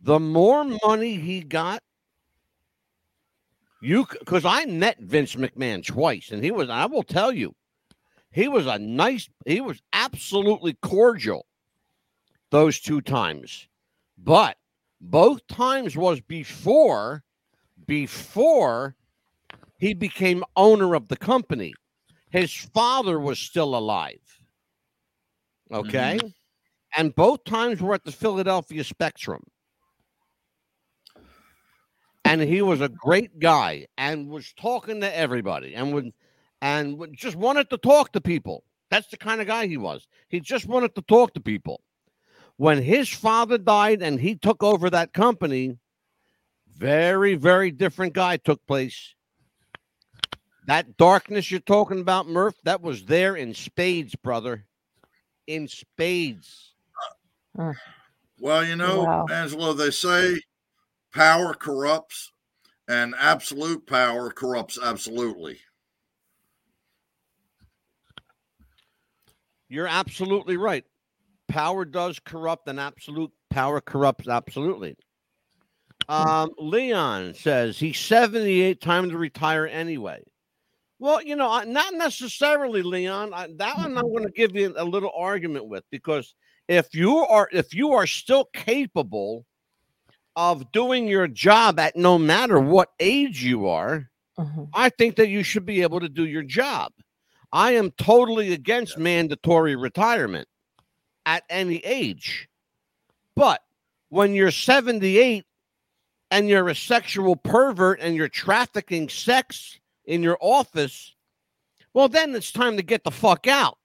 [0.03, 1.83] The more money he got,
[3.83, 7.55] you because I met Vince McMahon twice, and he was, I will tell you,
[8.31, 11.47] he was a nice, he was absolutely cordial
[12.51, 13.69] those two times.
[14.17, 14.57] But
[15.01, 17.25] both times was before,
[17.87, 18.97] before
[19.79, 21.73] he became owner of the company.
[22.31, 24.21] His father was still alive.
[25.73, 26.19] Okay.
[26.21, 26.29] Mm-hmm.
[26.97, 29.43] And both times were at the Philadelphia Spectrum.
[32.31, 36.13] And he was a great guy and was talking to everybody and would
[36.63, 38.63] and would just wanted to talk to people.
[38.89, 40.07] That's the kind of guy he was.
[40.29, 41.81] He just wanted to talk to people.
[42.57, 45.79] When his father died and he took over that company,
[46.77, 49.15] very, very different guy took place.
[50.67, 54.67] That darkness you're talking about, Murph, that was there in spades, brother.
[55.49, 56.75] In spades.
[58.39, 59.27] Well, you know, Wow.
[59.31, 60.41] Angelo, they say
[61.13, 62.33] power corrupts
[62.89, 65.59] and absolute power corrupts absolutely.
[69.69, 70.85] You're absolutely right.
[71.49, 74.97] Power does corrupt, and absolute power corrupts absolutely.
[76.09, 80.23] Um, Leon says he's 78, time to retire anyway.
[80.99, 83.31] Well, you know, not necessarily, Leon.
[83.57, 86.35] That one I'm going to give you a little argument with because
[86.69, 89.47] if you are if you are still capable
[90.41, 94.71] of doing your job at no matter what age you are, Mhm.
[94.73, 96.93] I think that you should be able to do your job.
[97.53, 100.49] I am totally against mandatory retirement
[101.27, 102.49] at any age.
[103.37, 103.63] But
[104.09, 105.45] when you're 78
[106.31, 111.15] and you're a sexual pervert and you're trafficking sex in your office,
[111.93, 113.77] well, then it's time to get the fuck out.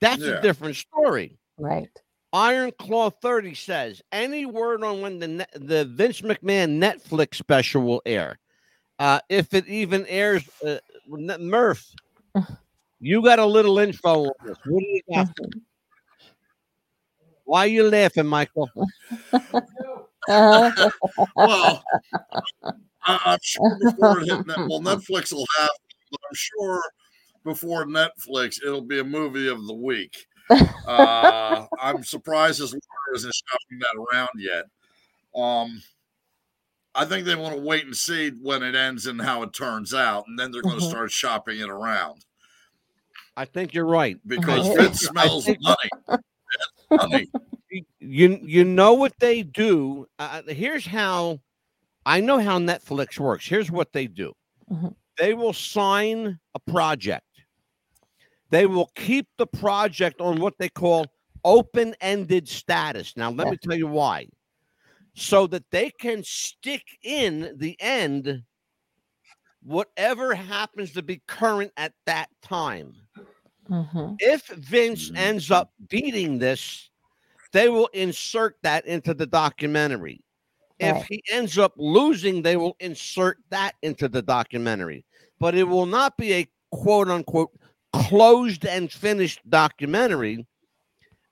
[0.00, 0.38] That's Yeah.
[0.38, 1.40] a different story.
[1.58, 1.90] Right.
[2.32, 7.82] Iron Claw 30 says, any word on when the ne- the Vince McMahon Netflix special
[7.82, 8.38] will air?
[8.98, 10.76] Uh, if it even airs, uh,
[11.12, 11.84] N- Murph,
[13.00, 14.56] you got a little info on this.
[14.64, 15.28] What do you got?
[17.44, 18.70] Why are you laughing, Michael?
[20.28, 20.90] Uh-huh.
[21.34, 21.82] Well,
[23.06, 25.70] I, I'm sure before it hit Net, well, Netflix will have,
[26.10, 26.82] but I'm sure
[27.44, 30.26] before Netflix, it'll be a movie of the week.
[30.50, 34.64] Uh, I'm surprised his lawyer isn't shopping that around yet.
[35.34, 35.82] Um,
[36.94, 39.94] I think they want to wait and see when it ends and how it turns
[39.94, 40.90] out, and then they're going to Mhm.
[40.90, 42.24] start shopping it around
[43.36, 44.18] I think you're right.
[44.26, 46.20] because it smells think- money.
[46.90, 47.30] money.
[48.00, 51.38] you you know what they do uh, here's how
[52.04, 54.32] i know how netflix works here's what they do
[54.68, 54.96] Mhm.
[55.16, 57.24] they will sign a project
[58.50, 61.06] they will keep the project on what they call
[61.44, 64.26] open-ended status now let me tell you why
[65.14, 68.44] so that they can stick in the end
[69.62, 72.94] whatever happens to be current at that time
[73.68, 74.16] Mhm.
[74.18, 76.90] if Vince ends up beating this,
[77.52, 80.22] they will insert that into the documentary.
[80.78, 85.06] If he ends up losing, they will insert that into the documentary.
[85.40, 87.52] But it will not be a quote unquote
[87.92, 90.46] closed and finished documentary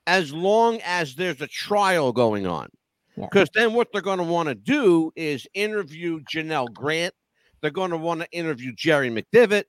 [0.06, 2.68] as long as there's a trial going on.
[3.16, 3.26] Yeah.
[3.26, 7.14] Because then what they're going to want to do is interview Janelle Grant.
[7.60, 9.64] They're going to want to interview Jerry McDevitt,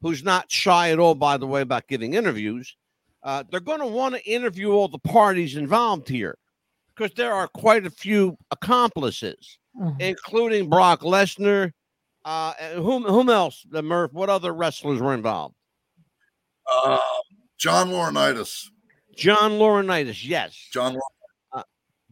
[0.00, 2.76] who's not shy at all, by the way, about giving interviews.
[3.22, 6.38] Uh, they're going to want to interview all the parties involved here
[6.94, 10.00] because there are quite a few accomplices, Mhm.
[10.00, 11.72] including Brock Lesnar.
[12.24, 13.66] Uh, and whom, whom else?
[13.68, 14.12] The Murph.
[14.12, 15.54] What other wrestlers were involved?
[16.84, 16.98] Um,
[17.58, 18.70] John Laurinaitis.
[19.16, 20.26] John Laurinaitis.
[20.26, 20.68] Yes.
[20.72, 20.96] John.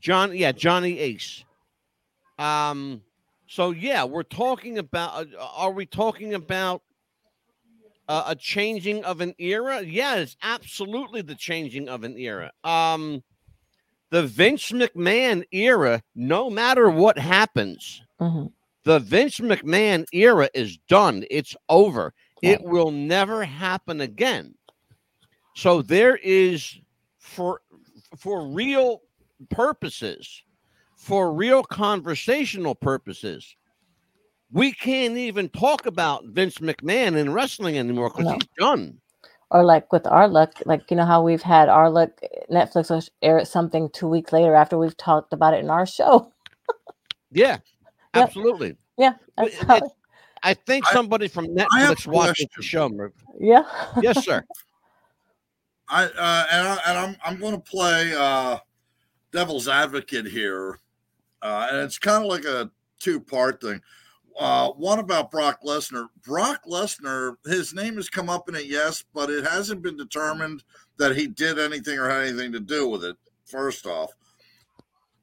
[0.03, 1.44] John, yeah, Johnny Ace.
[2.36, 3.03] Um,
[3.46, 5.28] so yeah, we're talking about.
[5.32, 6.82] Uh, are we talking about
[8.09, 9.82] uh, a changing of an era?
[9.82, 12.50] Yeah, it's absolutely the changing of an era.
[12.64, 13.22] Um,
[14.11, 18.46] the Vince McMahon era, no matter what happens, mm-hmm.
[18.82, 21.24] the Vince McMahon era is done.
[21.30, 22.12] It's over.
[22.43, 24.55] It will never happen again.
[25.55, 26.80] So there is
[27.18, 27.62] for
[28.16, 29.03] for real
[29.49, 30.43] purposes,
[30.97, 33.57] for real conversational purposes,
[34.51, 38.32] we can't even talk about Vince McMahon in wrestling anymore because no.
[38.32, 38.99] he's done.
[39.51, 42.11] Or like with our luck, like you know how we've had our luck
[42.51, 46.32] Netflix will air something two weeks later after we've talked about it in our show.
[47.30, 47.59] yeah,
[48.14, 48.76] absolutely.
[48.97, 49.82] Yeah, it, it,
[50.43, 52.90] I think somebody I, from Netflix watched the show.
[53.38, 53.64] Yeah.
[54.01, 54.45] yes, sir.
[55.88, 58.59] I uh, and, I, and I'm I'm going to play uh,
[59.30, 60.78] devil's advocate here,
[61.43, 63.80] uh, and it's kind of like a two part thing.
[64.38, 66.07] Uh, one about Brock Lesnar.
[66.24, 70.64] Brock Lesnar, his name has come up in it, yes, but it hasn't been determined
[70.97, 73.16] that he did anything or had anything to do with it.
[73.45, 74.12] First off,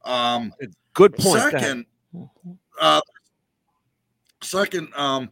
[0.05, 0.53] um,
[0.93, 1.41] good point.
[1.41, 1.85] Second,
[2.79, 3.01] uh,
[4.41, 5.29] second, um,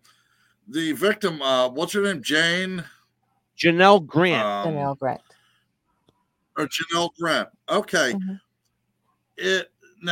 [0.67, 2.21] the victim, uh, what's her name?
[2.21, 2.83] Jane.
[3.57, 4.45] Janelle Grant.
[4.45, 5.21] Um, Janelle Grant.
[6.57, 7.49] Or Janelle Grant.
[7.69, 8.13] Okay.
[8.13, 8.33] Mm-hmm.
[9.37, 10.11] It now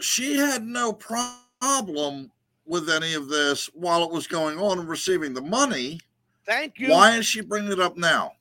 [0.00, 2.30] she had no problem
[2.66, 6.00] with any of this while it was going on and receiving the money.
[6.46, 6.90] Thank you.
[6.90, 8.32] Why is she bringing it up now?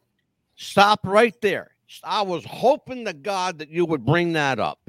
[0.55, 1.71] Stop right there.
[2.03, 4.79] I was hoping to God that you would bring that up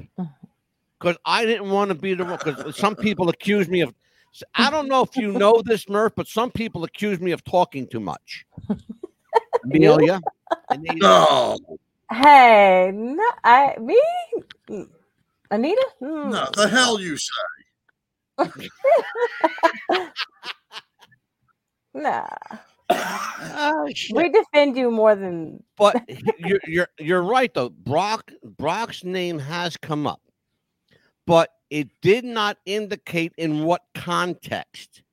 [0.99, 2.39] because I didn't want to be the one.
[2.43, 3.93] Because some people accuse me of.
[4.55, 7.87] I don't know if you know this, Murph, but some people accuse me of talking
[7.87, 8.45] too much.
[9.63, 10.21] Amelia,
[10.77, 11.57] no.
[12.11, 13.99] Hey, no, I me,
[15.49, 15.87] Anita.
[15.99, 16.29] Hmm.
[16.29, 17.31] No, the hell you say.
[21.93, 22.27] nah.
[22.89, 26.07] Oh, we defend you more than but
[26.37, 27.69] you're you're you're right though.
[27.69, 30.21] Brock Brock's name has come up,
[31.25, 35.03] but it did not indicate in what context.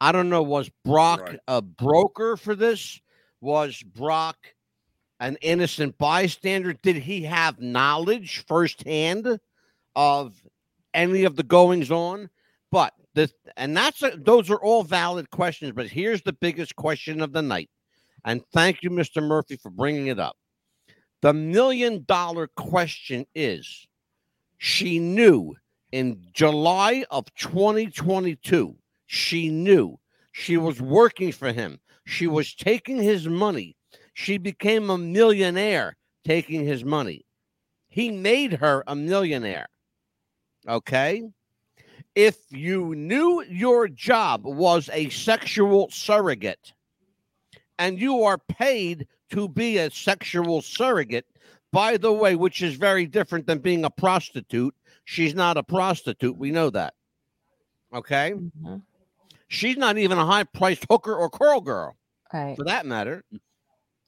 [0.00, 0.42] I don't know.
[0.42, 1.38] Was Brock right.
[1.48, 3.00] a broker for this?
[3.40, 4.36] Was Brock
[5.20, 6.74] an innocent bystander?
[6.74, 9.38] Did he have knowledge firsthand
[9.96, 10.34] of
[10.92, 12.28] any of the goings on?
[12.70, 15.72] But this, and that's a, those are all valid questions.
[15.72, 17.70] But here's the biggest question of the night,
[18.24, 19.22] and thank you, Mr.
[19.22, 20.36] Murphy, for bringing it up.
[21.22, 23.86] The million dollar question is:
[24.58, 25.54] She knew
[25.94, 28.74] in July of 2022.
[29.06, 29.96] She knew
[30.32, 31.78] she was working for him.
[32.04, 33.76] She was taking his money.
[34.14, 37.24] She became a millionaire taking his money.
[37.86, 39.68] He made her a millionaire.
[40.66, 41.22] Okay
[42.14, 46.72] if you knew your job was a sexual surrogate
[47.78, 51.26] and you are paid to be a sexual surrogate,
[51.72, 54.74] by the way, which is very different than being a prostitute,
[55.04, 56.36] she's not a prostitute.
[56.36, 56.94] We know that.
[57.94, 58.32] Okay.
[58.32, 58.76] Mm-hmm.
[59.48, 61.96] She's not even a high priced hooker or curl girl,
[62.32, 62.56] right.
[62.56, 63.24] for that matter.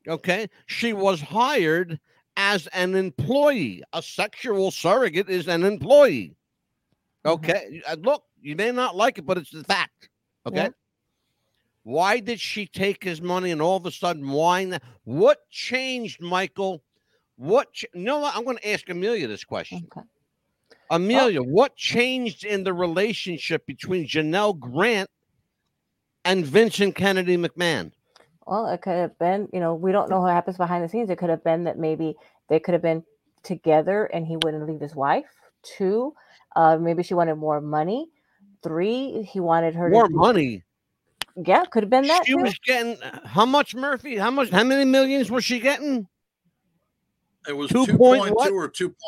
[0.09, 0.49] Okay.
[0.66, 2.01] She was hired
[2.36, 3.82] as an employee.
[3.92, 6.34] A sexual surrogate is an employee.
[7.24, 7.30] Mm-hmm.
[7.30, 7.82] Okay.
[7.86, 8.03] Mm-hmm.
[8.03, 10.09] Look, you may not like it, but it's the fact.
[10.47, 10.57] Okay.
[10.57, 10.68] Yeah.
[11.82, 14.78] Why did she take his money and all of a sudden why?
[15.05, 16.82] What changed, Michael?
[17.36, 17.72] What?
[17.72, 18.34] Ch- you know what?
[18.34, 19.86] I'm going to ask Amelia this question.
[19.97, 20.05] Okay.
[20.91, 25.11] Amelia, what changed in the relationship between Janelle Grant
[26.24, 27.93] and Vincent Kennedy McMahon?
[28.47, 31.11] Well, it could have been, you know, we don't know what happens behind the scenes.
[31.11, 32.14] It could have been that maybe
[32.49, 33.03] they could have been
[33.43, 35.24] together and he wouldn't leave his wife.
[35.62, 36.14] Two,
[36.55, 38.09] uh, maybe she wanted more money.
[38.62, 40.62] Three, he wanted her more money.
[41.37, 42.24] Yeah, could have been that.
[42.24, 42.39] She too.
[42.39, 44.16] was getting how much, Murphy?
[44.16, 44.51] How much?
[44.51, 46.07] How many millions was she getting?
[47.47, 48.99] It was two point two or two point.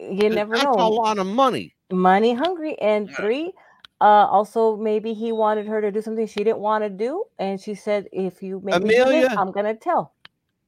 [0.00, 0.74] You never That's know.
[0.78, 1.74] a lot of money.
[1.90, 2.78] Money hungry.
[2.80, 3.52] And three,
[4.00, 7.60] uh, also maybe he wanted her to do something she didn't want to do, and
[7.60, 10.14] she said, "If you make Amelia, this, I'm gonna tell."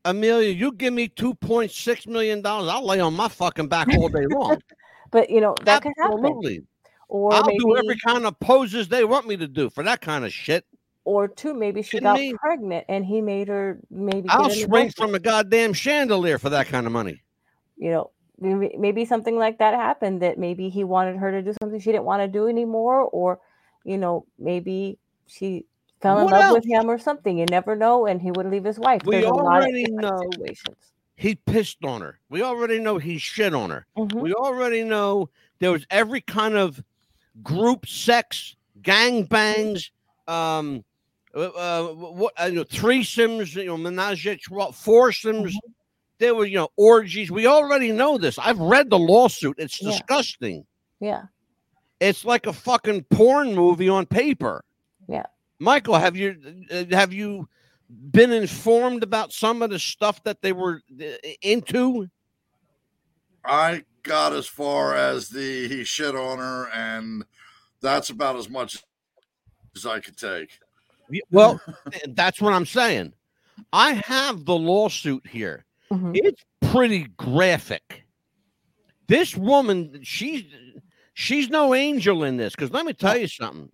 [0.05, 3.89] Amelia, you give me two point six million dollars, I'll lay on my fucking back
[3.89, 4.61] all day long.
[5.13, 6.55] But you know that Absolutely.
[6.55, 6.67] can happen.
[7.09, 10.01] Or I'll maybe, do every kind of poses they want me to do for that
[10.01, 10.65] kind of shit.
[11.05, 12.33] Or two, maybe she got me?
[12.35, 14.29] pregnant and he made her maybe.
[14.29, 17.23] I'll swing from a goddamn chandelier for that kind of money.
[17.77, 18.11] You know,
[18.41, 20.23] maybe, maybe something like that happened.
[20.23, 23.41] That maybe he wanted her to do something she didn't want to do anymore, or
[23.85, 25.67] you know, maybe she
[26.01, 26.55] fell in what love else?
[26.55, 27.39] with him or something.
[27.39, 29.03] You never know, and he would leave his wife.
[29.05, 30.77] We There's already know situations
[31.21, 32.19] he pissed on her.
[32.31, 33.87] We already know he shit on her.
[33.95, 34.21] Mm-hmm.
[34.21, 35.29] We already know
[35.59, 36.83] there was every kind of
[37.43, 39.91] group sex, gang bangs,
[40.27, 40.83] um,
[41.35, 45.55] uh, uh, what uh, you know, threesomes, you know, menage a trois, foursomes.
[45.55, 45.73] Mm-hmm.
[46.21, 47.31] There were, you know, orgies.
[47.31, 48.39] We already know this.
[48.39, 49.57] I've read the lawsuit.
[49.59, 50.67] It's disgusting.
[51.01, 51.23] Yeah.
[51.99, 54.63] It's like a fucking porn movie on paper.
[55.09, 55.25] Yeah.
[55.59, 56.37] Michael, have you
[56.71, 57.49] uh, have you
[58.13, 61.05] been informed about some of the stuff that they were uh,
[61.41, 62.07] into?
[63.43, 67.25] I got as far as the he shit on her, and
[67.81, 68.85] that's about as much
[69.75, 70.59] as I could take.
[71.31, 71.61] Well,
[72.09, 73.15] that's what I'm saying.
[73.73, 75.65] I have the lawsuit here.
[75.93, 76.13] Mhm.
[76.15, 78.05] It's pretty graphic.
[79.09, 80.45] This woman, she's
[81.15, 82.55] she's no angel in this.
[82.55, 83.71] Because let me tell you something.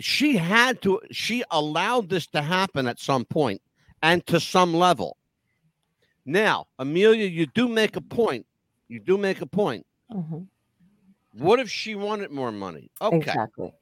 [0.00, 1.00] She had to.
[1.10, 3.60] She allowed this to happen at some point
[4.02, 5.16] and to some level.
[6.24, 8.46] Now, Amelia, you do make a point.
[8.88, 9.86] You do make a point.
[10.12, 10.48] Mhm.
[11.34, 12.90] What if she wanted more money?
[13.02, 13.16] Okay.
[13.18, 13.72] Exactly.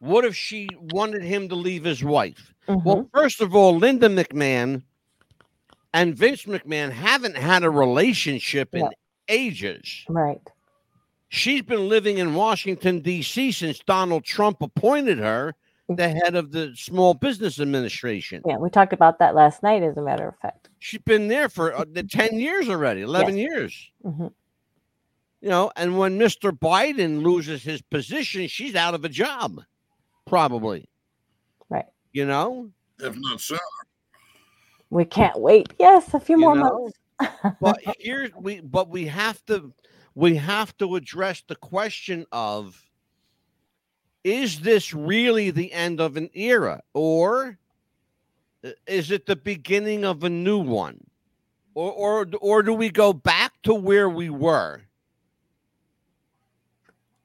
[0.00, 2.54] What if she wanted him to leave his wife?
[2.68, 2.84] Mhm.
[2.84, 4.82] Well, first of all, Linda McMahon
[5.92, 8.88] and Vince McMahon haven't had a relationship in Yeah.
[9.28, 10.04] ages.
[10.08, 10.40] Right.
[11.28, 13.52] She's been living in Washington, D.C.
[13.52, 15.54] since Donald Trump appointed her
[15.88, 18.42] the head of the Small Business Administration.
[18.46, 20.68] Yeah, we talked about that last night, as a matter of fact.
[20.78, 23.90] She's been there for uh, the 10 years already, 11 years.
[24.02, 24.28] hmm
[25.40, 26.52] You know, and when Mr.
[26.52, 29.62] Biden loses his position, she's out of a job,
[30.26, 30.88] probably.
[31.68, 31.86] Right.
[32.12, 32.70] You know?
[33.00, 33.60] If not sooner.
[34.90, 35.72] We can't wait.
[35.78, 36.90] Yes, a few You more know?
[37.20, 37.58] months.
[37.60, 39.72] but here's we but we have to
[40.14, 42.84] we have to address the question of
[44.24, 47.58] is this really the end of an era or
[48.64, 50.98] uh, is it the beginning of a new one
[51.74, 54.80] or or or do we go back to where we were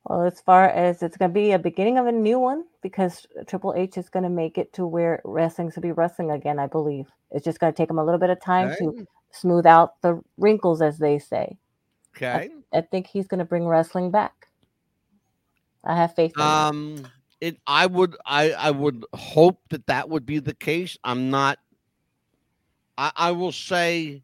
[0.05, 3.25] Well, as far as it's going to be a beginning of a new one, because
[3.47, 6.67] Triple H is going to make it to where wrestling's to be wrestling again, I
[6.67, 7.07] believe.
[7.31, 8.77] It's just going to take him a little bit of time Okay.
[8.79, 11.57] to smooth out the wrinkles, as they say.
[12.15, 14.47] okay I think he's going to bring wrestling back.
[15.83, 17.05] I have faith um
[17.41, 21.59] it i would i i would hope that that would be the case i'm not
[22.97, 24.21] i i will say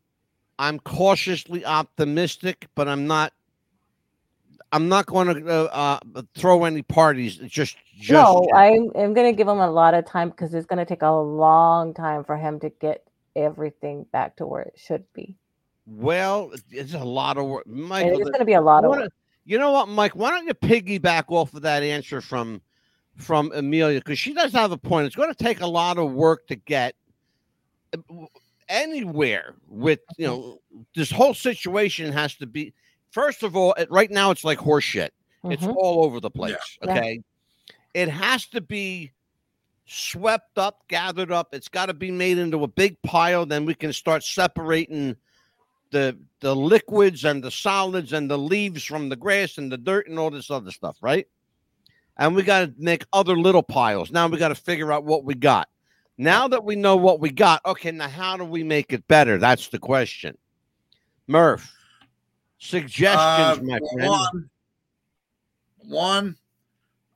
[0.59, 3.33] i'm cautiously optimistic but i'm not
[4.71, 8.55] i'm not going to uh, uh throw any parties just just no, yet.
[8.55, 11.01] I'm, I'm going to give him a lot of time because it's going to take
[11.01, 13.05] a long time for him to get
[13.35, 15.35] everything back to where it should be.
[15.85, 18.91] well it's a lot of work And michael it's going to be a lot of
[18.91, 19.11] work.
[19.43, 20.15] You know what, Mike?
[20.15, 22.61] Why don't you piggyback off of that answer from
[23.17, 25.07] from Amelia because she does have a point.
[25.07, 26.95] It's going to take a lot of work to get
[27.93, 28.25] uh,
[28.69, 30.61] anywhere with you know
[30.95, 32.73] this whole situation has to be.
[33.11, 35.09] First of all, it, right now it's like horseshit.
[35.45, 35.75] It's Mhm.
[35.75, 36.55] all over the place.
[36.83, 36.91] Yeah.
[36.91, 37.21] Okay,
[37.93, 39.11] it has to be
[39.85, 41.53] swept up, gathered up.
[41.53, 43.45] It's got to be made into a big pile.
[43.45, 45.15] Then we can start separating
[45.91, 50.07] the the liquids and the solids and the leaves from the grass and the dirt
[50.07, 51.27] and all this other stuff, right?
[52.17, 54.11] And we got to make other little piles.
[54.11, 55.69] Now we got to figure out what we got.
[56.17, 59.37] Now that we know what we got, okay, now how do we make it better?
[59.37, 60.37] That's the question.
[61.27, 61.73] Murph,
[62.61, 64.09] suggestions, Uh, my friend.
[64.09, 64.49] One,
[65.83, 66.37] one,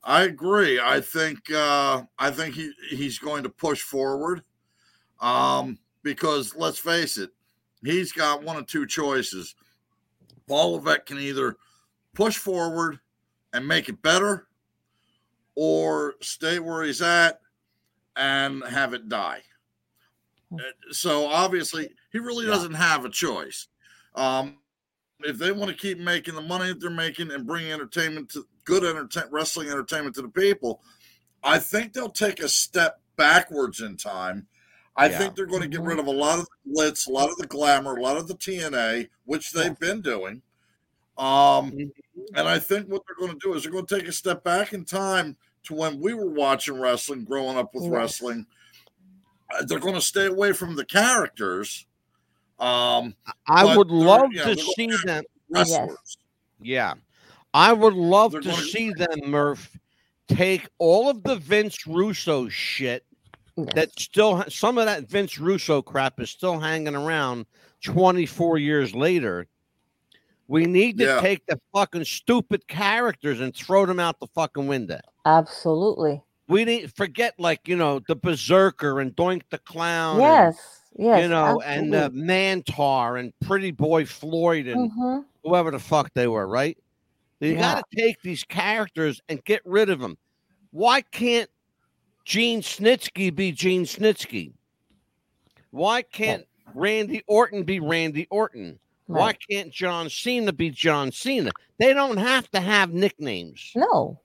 [0.04, 0.80] I agree.
[0.80, 4.44] I think uh, I think he he's going to push forward.
[5.22, 7.32] Um, because let's face it,
[7.84, 9.56] he's got one of two choices.
[10.48, 11.56] Paul Levesque can either
[12.14, 13.00] push forward
[13.54, 14.48] and make it better,
[15.56, 17.40] or stay where he's at
[18.16, 19.42] and have it die.
[20.54, 20.58] Uh,
[20.92, 23.68] So obviously, he really doesn't have a choice.
[24.14, 24.58] Um,
[25.26, 28.48] if they want to keep making the money that they're making and bring entertainment to
[28.64, 30.82] good entertainment, wrestling entertainment to the people,
[31.44, 34.48] I think they'll take a step backwards in time.
[34.96, 35.18] I Yeah.
[35.18, 37.38] think they're going to get rid of a lot of the glitz, a lot of
[37.38, 40.42] the glamour, a lot of the TNA, which they've been doing.
[41.18, 41.92] Um,
[42.36, 44.44] and I think what they're going to do is they're going to take a step
[44.44, 48.46] back in time to when we were watching wrestling, growing up with wrestling.
[49.50, 51.88] Uh, They're going to stay away from the characters.
[52.60, 53.16] Um,
[53.48, 55.24] I would they're- love to see them.
[55.50, 56.18] wrestlers.
[56.62, 56.94] Yeah.
[57.54, 59.78] I would love They're to gonna- see them, Murph,
[60.28, 63.06] take all of the Vince Russo shit
[63.58, 67.46] that still, some of that Vince Russo crap is still hanging around
[67.84, 69.48] 24 years later.
[70.48, 71.22] We need to Yeah.
[71.22, 75.00] take the fucking stupid characters and throw them out the fucking window.
[75.26, 76.22] Absolutely.
[76.48, 80.16] We need forget like you know the Berserker and Doink the Clown.
[80.18, 80.82] and, Yes.
[80.98, 81.24] Yes.
[81.24, 82.10] you know, and uh.
[82.12, 85.26] Mantaur and Pretty Boy Floyd and Mhm.
[85.44, 86.78] whoever the fuck they were, right?
[87.42, 87.60] You Yeah.
[87.76, 90.18] got to take these characters and get rid of them.
[90.72, 91.50] Why can't
[92.24, 94.54] Gene Snitsky be Gene Snitsky?
[95.72, 98.80] Why can't Randy Orton be Randy Orton?
[99.08, 101.52] Why can't John Cena be John Cena?
[101.78, 103.72] They don't have to have nicknames.
[103.76, 104.20] No.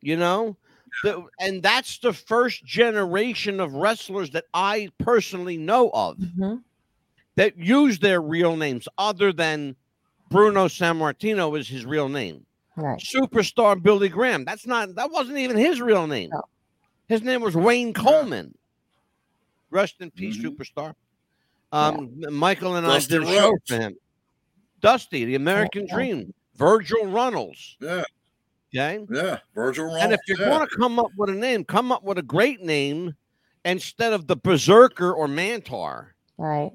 [0.00, 0.56] You know?
[1.02, 6.62] The, and that's the first generation of wrestlers that I personally know of Mhm.
[7.36, 9.76] that use their real names other than
[10.30, 12.44] Bruno Sammartino is his real name.
[12.76, 12.98] Right.
[13.00, 14.44] Superstar Billy Graham.
[14.44, 16.30] That's not that wasn't even his real name.
[16.32, 16.42] No.
[17.08, 18.56] His name was Wayne Coleman.
[19.70, 20.56] Rest in peace, Mhm.
[20.56, 20.94] superstar.
[21.72, 23.96] Um, Michael and Dusty I did a show for him.
[24.80, 25.94] Dusty, the American yeah.
[25.94, 27.76] Dream, Virgil Runnels.
[27.80, 28.04] Yeah,
[28.74, 29.04] Okay.
[29.10, 29.38] yeah.
[29.54, 30.02] Virgil Runnels.
[30.02, 30.48] And if you're yeah.
[30.48, 33.14] going to come up with a name, come up with a great name
[33.64, 36.08] instead of the Berserker or Mantaur,
[36.38, 36.72] Right.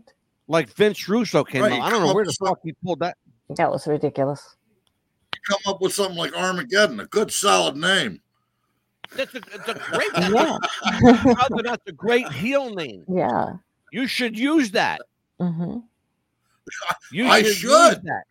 [0.47, 1.81] like Vince Russo came Right, up.
[1.83, 3.17] I don't come know where the with some- fuck he pulled that.
[3.57, 4.55] That was ridiculous.
[5.47, 8.21] come up with something like Armageddon, a good solid name.
[9.15, 10.09] That's a, it's a great.
[10.13, 10.57] That's, Yeah.
[11.13, 13.03] a, brother, that's a great heel name.
[13.09, 13.53] yeah.
[13.91, 15.01] You should use that.
[15.41, 15.79] Mm-hmm.
[17.11, 18.01] You I use should.
[18.03, 18.23] that.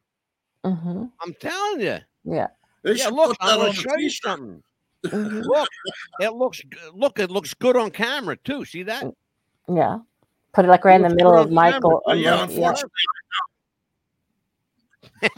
[0.64, 1.04] Mm-hmm.
[1.20, 1.98] I'm telling you.
[2.24, 2.46] Yeah.
[2.82, 4.62] They yeah, look, I'm gonna show you something.
[5.02, 5.68] Look,
[6.20, 6.60] it looks.
[6.94, 8.64] Look, it looks good on camera too.
[8.64, 9.04] See that?
[9.68, 9.98] Yeah.
[10.52, 11.50] Put it like right in the middle of.
[11.50, 12.02] Michael.
[12.08, 12.90] Uh, yeah, the- unfortunately,
[15.22, 15.28] yeah.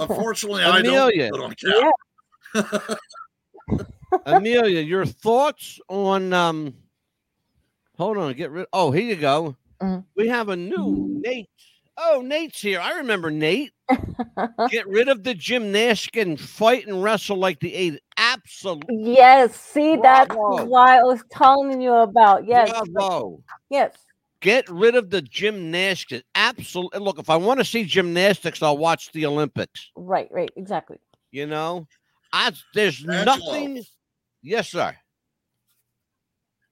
[0.00, 1.30] unfortunately, I Amelia.
[1.34, 1.90] don't put on
[2.54, 2.98] camera.
[4.26, 6.74] Amelia, your thoughts on um
[7.96, 9.56] hold on, get rid oh here you go.
[9.80, 10.04] Mhm.
[10.16, 11.48] We have a new Nate.
[11.96, 12.80] Oh, Nate's here.
[12.80, 13.72] I remember Nate.
[14.70, 18.00] Get rid of the gymnastic and fight and wrestle like the eight.
[18.16, 19.14] Absolutely.
[19.14, 19.54] yes.
[19.56, 22.46] See, that's why I was telling you about.
[22.46, 22.70] Yes.
[22.90, 23.42] Bravo.
[23.70, 23.96] Yes.
[24.40, 26.24] Get rid of the gymnastics.
[26.34, 27.00] Absolutely.
[27.00, 29.90] Look, if I want to see gymnastics, I'll watch the Olympics.
[29.96, 30.28] Right.
[30.32, 30.50] Right.
[30.56, 30.98] Exactly.
[31.30, 31.86] You know,
[32.32, 33.24] I there's Angelo.
[33.24, 33.82] nothing.
[34.42, 34.94] Yes, sir.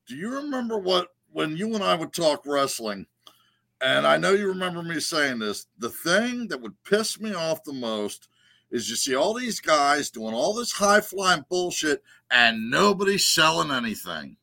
[0.09, 3.07] Do you remember what when you and I would talk wrestling?
[3.81, 5.67] And I know you remember me saying this.
[5.79, 8.29] The thing that would piss me off the most
[8.71, 13.71] is you see all these guys doing all this high flying bullshit and nobody's selling
[13.71, 14.37] anything.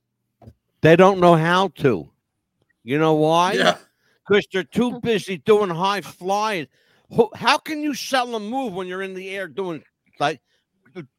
[0.82, 2.10] They don't know how to.
[2.84, 3.54] You know why?
[3.54, 3.78] Yeah.
[4.28, 6.68] because they're too busy doing high flying.
[7.36, 9.84] How can you sell a move when you're in the air doing
[10.20, 10.42] like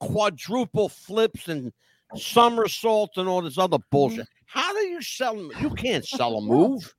[0.01, 1.73] quadruple flips and
[2.17, 4.27] somersaults and all this other bullshit?
[4.47, 5.53] How do you sell them?
[5.61, 6.95] You can't sell a move.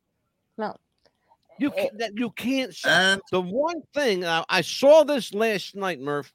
[1.60, 1.66] No.
[1.66, 1.98] You can't.
[2.00, 2.76] that- You can't.
[2.76, 2.92] Sell.
[2.92, 6.32] And The one thing uh, I saw this last night, Murph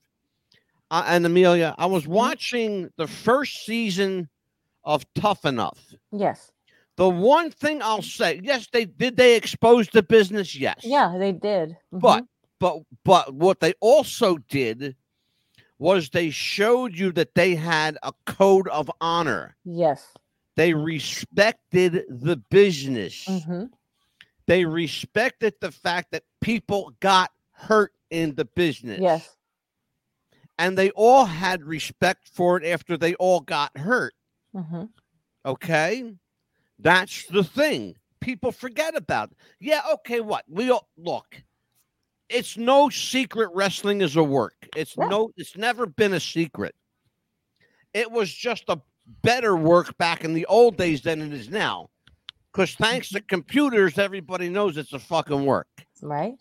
[0.91, 1.75] uh, and Amelia.
[1.79, 4.29] I was watching the first season
[4.85, 5.79] of Tough Enough.
[6.13, 6.51] Yes.
[6.97, 9.17] The one thing I'll say, yes, they did.
[9.17, 10.81] They expose the business, yes.
[10.85, 11.77] Yeah, they did.
[11.93, 12.01] Mhm.
[12.01, 12.25] But
[12.61, 14.95] but but what they also did
[15.79, 19.57] was they showed you that they had a code of honor.
[19.65, 20.13] yes.
[20.57, 23.25] They respected the business.
[23.27, 23.65] hmm
[24.47, 29.01] They respected the fact that people got hurt in the business.
[29.01, 29.37] Yes.
[30.59, 34.15] And they all had respect for it after they all got hurt.
[34.55, 34.85] hmm
[35.47, 36.15] Okay.
[36.79, 37.97] That's the thing.
[38.21, 39.31] People forget about.
[39.33, 39.37] it.
[39.61, 40.45] Yeah, okay, what?
[40.49, 41.43] We all look.
[42.31, 44.55] It's no secret wrestling is a work.
[44.77, 45.09] It's Yeah.
[45.09, 46.75] no it's never been a secret.
[47.93, 48.81] It was just a
[49.23, 51.91] better work back in the old days than it is now.
[52.55, 55.67] Because thanks to computers, everybody knows it's a fucking work.
[56.01, 56.35] Right.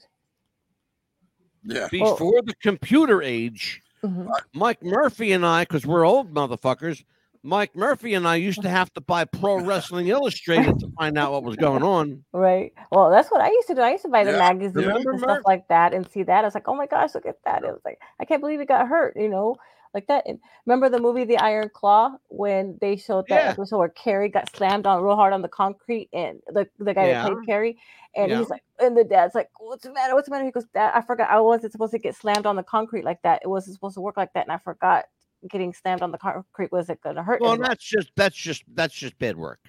[1.63, 7.03] yeah, Well- Before the computer age, hmm Mike Murphy and I, because we're old motherfuckers,
[7.41, 11.31] Mike Murphy and I used to have to buy Pro Wrestling Illustrated to find out
[11.31, 12.23] what was going on.
[12.31, 12.73] Right.
[12.91, 13.81] Well, that's what I used to do.
[13.81, 14.37] I used to buy the Yeah.
[14.37, 15.45] magazines Remember, and stuff Murph?
[15.45, 16.43] like that and see that.
[16.43, 17.63] I was like, oh my gosh, look at that.
[17.63, 19.55] It was like, I can't believe he got hurt, you know,
[19.93, 20.23] like that.
[20.27, 23.49] And remember the movie The Iron Claw when they showed that Yeah.
[23.51, 27.07] episode where Kerry got slammed on real hard on the concrete and the, the guy
[27.07, 27.23] Yeah.
[27.23, 27.77] that played Kerry
[28.15, 28.39] and Yeah.
[28.39, 30.13] he's like, and the dad's like, what's the matter?
[30.15, 30.45] What's the matter?
[30.45, 33.21] He goes, Dad, I forgot I wasn't supposed to get slammed on the concrete like
[33.23, 33.41] that.
[33.43, 34.45] It wasn't supposed to work like that.
[34.45, 35.05] And I forgot
[35.49, 37.41] getting slammed on the concrete wasn't going to hurt.
[37.41, 39.59] Well, anyone." that's just that's just that's just bad work.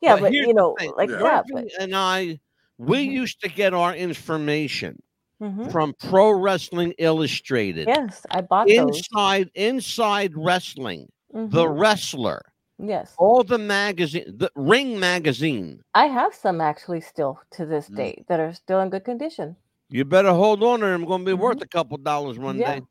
[0.00, 1.16] yeah, but but you know, like Yeah.
[1.18, 1.44] that.
[1.52, 2.40] But, and I,
[2.78, 3.12] we Mhm.
[3.12, 5.02] used to get our information
[5.44, 5.70] Mhm.
[5.70, 7.88] from Pro Wrestling Illustrated.
[7.88, 8.96] Yes, I bought those.
[8.98, 11.78] Inside Inside Wrestling, the Mhm.
[11.78, 12.42] Wrestler,
[12.78, 13.14] Yes.
[13.18, 15.82] all the magazine, the Ring magazine.
[15.94, 17.96] I have some actually still to this Mm.
[17.96, 19.56] day that are still in good condition.
[19.90, 21.04] You better hold on to them.
[21.04, 21.64] Going to be worth Mhm.
[21.64, 22.80] a couple dollars one Yeah.
[22.80, 22.82] day.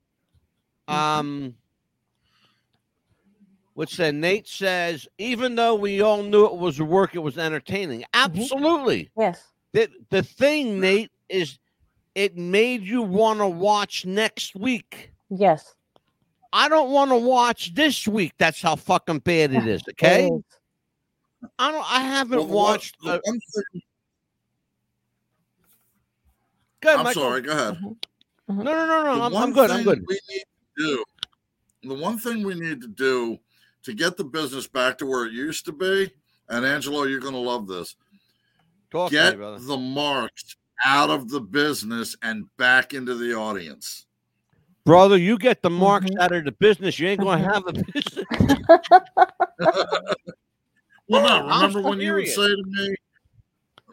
[0.87, 1.55] Um,
[3.73, 8.05] which said Nate says, even though we all knew it was work, it was entertaining.
[8.13, 9.09] Absolutely.
[9.17, 9.51] Yes.
[9.71, 11.57] The the thing, Nate, is
[12.15, 15.11] it made you want to watch next week.
[15.29, 15.75] Yes.
[16.51, 18.33] I don't want to watch this week.
[18.37, 19.81] That's how fucking bad it is.
[19.89, 20.25] Okay.
[20.27, 20.41] is.
[21.59, 21.91] I don't.
[21.91, 22.95] I haven't Well, the one- watched.
[23.01, 23.81] the uh, one thing-
[26.81, 27.21] go ahead, I'm Michael.
[27.21, 27.41] sorry.
[27.41, 27.77] Go ahead.
[28.47, 29.23] No, no, no, no.
[29.23, 29.71] I'm, I'm good.
[29.71, 30.03] I'm good.
[30.07, 30.43] We need
[30.77, 31.03] to do
[31.89, 33.37] the one thing we need to do
[33.83, 36.11] to get the business back to where it used to be.
[36.49, 37.95] And Angelo, you're going to love this.
[38.91, 40.55] Talk to get me, the marks
[40.85, 44.05] out of the business and back into the audience.
[44.85, 46.19] Brother, you get the marks Mm-hmm.
[46.21, 46.99] out of the business.
[46.99, 48.25] You ain't going to have a business.
[51.09, 52.95] Well, no, remember when you would say to me,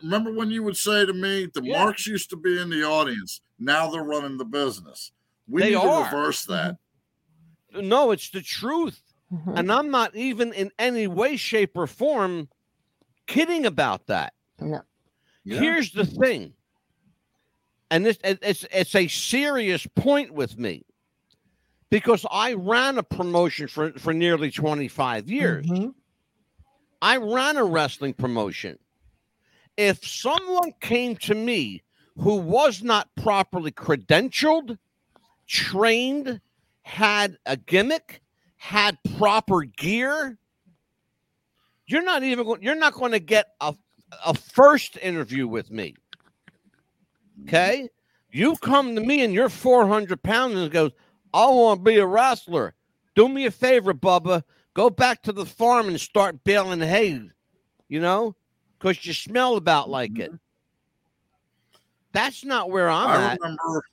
[0.00, 1.82] remember when you would say to me, the Yeah.
[1.84, 3.40] marks used to be in the audience.
[3.58, 5.10] Now they're running the business.
[5.48, 6.08] We They need are.
[6.08, 6.76] to reverse that.
[7.74, 9.02] No, it's the truth.
[9.32, 9.56] Mm-hmm.
[9.56, 12.48] And I'm not even in any way, shape, or form
[13.26, 14.32] kidding about that.
[14.60, 14.82] No.
[15.44, 16.54] Here's the thing.
[17.90, 20.84] And this, it's it's a serious point with me.
[21.90, 25.66] Because I ran a promotion for, for nearly 25 years.
[25.66, 25.88] Mm-hmm.
[27.02, 28.78] I ran a wrestling promotion.
[29.76, 31.82] If someone came to me
[32.16, 34.78] who was not properly credentialed,
[35.48, 36.40] trained,
[36.82, 38.20] had a gimmick,
[38.56, 40.38] had proper gear,
[41.86, 43.74] you're not even going, you're not going to get a,
[44.24, 45.94] a first interview with me.
[47.44, 47.88] Okay?
[48.30, 50.92] You come to me and you're 400 pounds and goes,
[51.34, 52.74] I want to be a wrestler.
[53.14, 54.42] Do me a favor, Bubba.
[54.74, 57.20] Go back to the farm and start baling hay,
[57.88, 58.36] you know,
[58.78, 60.30] because you smell about like it.
[60.30, 60.36] Mm-hmm.
[62.12, 63.40] That's not where I'm I at.
[63.40, 63.84] remember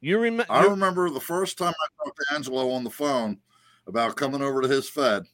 [0.00, 0.52] You remember?
[0.52, 3.38] I remember the first time I talked to Angelo on the phone
[3.86, 5.24] about coming over to his Fed,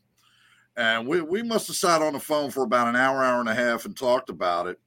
[0.76, 3.48] and we, we must have sat on the phone for about an hour, hour and
[3.48, 4.78] a half, and talked about it.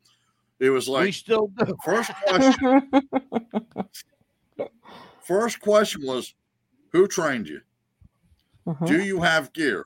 [0.61, 1.75] It was like we still do.
[1.83, 2.91] first question.
[5.23, 6.35] first question was,
[6.91, 7.61] who trained you?
[8.67, 8.85] Mm-hmm.
[8.85, 9.83] Do you have gear?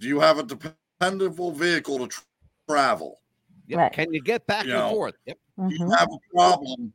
[0.00, 2.22] Do you have a dependable vehicle to tr-
[2.68, 3.20] travel?
[3.68, 3.78] Yep.
[3.78, 3.92] Right.
[3.92, 5.14] Can you get back You and know, forth?
[5.26, 5.38] Yep.
[5.68, 6.92] do you have a problem?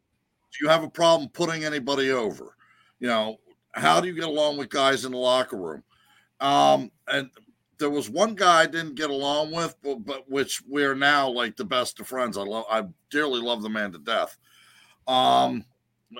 [0.51, 2.57] Do you have a problem putting anybody over?
[2.99, 3.37] You know,
[3.71, 5.81] how do you get along with guys in the locker room?
[6.41, 7.29] Um, and
[7.79, 11.29] there was one guy I didn't get along with, but, but which we are now
[11.29, 12.37] like the best of friends.
[12.37, 14.37] I love, I dearly love the man to death.
[15.07, 15.63] Um,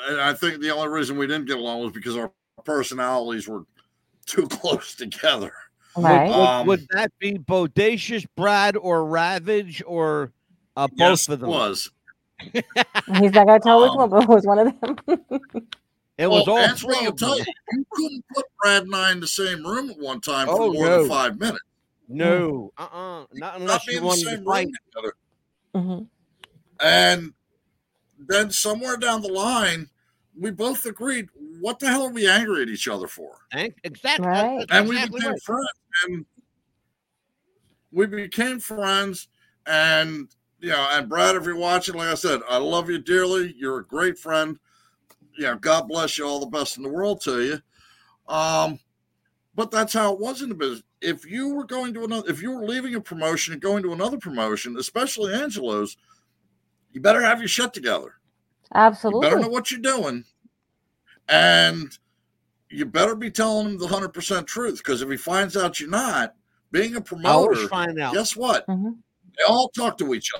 [0.07, 2.31] and I think the only reason we didn't get along was because our
[2.63, 3.65] personalities were
[4.25, 5.51] too close together.
[5.97, 6.29] Right.
[6.29, 10.31] Would, Um, would that be Bodacious, Brad, or Ravage, or
[10.77, 11.49] uh, both yes, of it them?
[11.49, 11.91] was.
[12.53, 15.67] He's not gonna tell which Um, one, but it was one of them.
[16.19, 18.93] It was Well, all Angelo three will of tell you, you couldn't put Brad and
[18.93, 20.99] I in the same room at one time for Oh, more no.
[20.99, 21.63] than five minutes.
[22.09, 24.65] No, uh, uh not Not unless be you in the wanted to same fight.
[24.65, 25.13] room together.
[25.75, 26.09] Mhm.
[26.81, 27.33] And
[28.17, 29.89] then somewhere down the line,
[30.37, 31.29] we both agreed,
[31.61, 33.37] what the hell are we angry at each other for?
[33.53, 34.25] Exactly.
[34.27, 34.65] Right.
[34.67, 35.41] That's And we exactly became right.
[35.43, 35.69] friends.
[36.03, 36.25] And
[37.93, 39.29] we became friends.
[39.67, 40.27] And,
[40.59, 43.53] you know, and Brad, if you're watching, like I said, I love you dearly.
[43.57, 44.59] You're a great friend.
[45.39, 46.27] You know, God bless you.
[46.27, 47.61] All the best in the world to you.
[48.33, 48.77] Um,
[49.55, 50.83] but that's how it was in the business.
[51.01, 53.93] If you were going to another, if you were leaving a promotion and going to
[53.93, 55.95] another promotion, especially Angelo's,
[56.91, 58.15] you better have your shit together.
[58.75, 59.19] Absolutely.
[59.19, 59.49] You better Absolutely.
[59.49, 60.25] know what you're doing.
[61.29, 61.97] And
[62.69, 66.35] you better be telling him the 100% truth because if he finds out you're not,
[66.71, 68.13] being a always promoter, find out.
[68.13, 68.67] guess what?
[68.67, 68.97] Mhm.
[69.37, 70.31] They all talk to each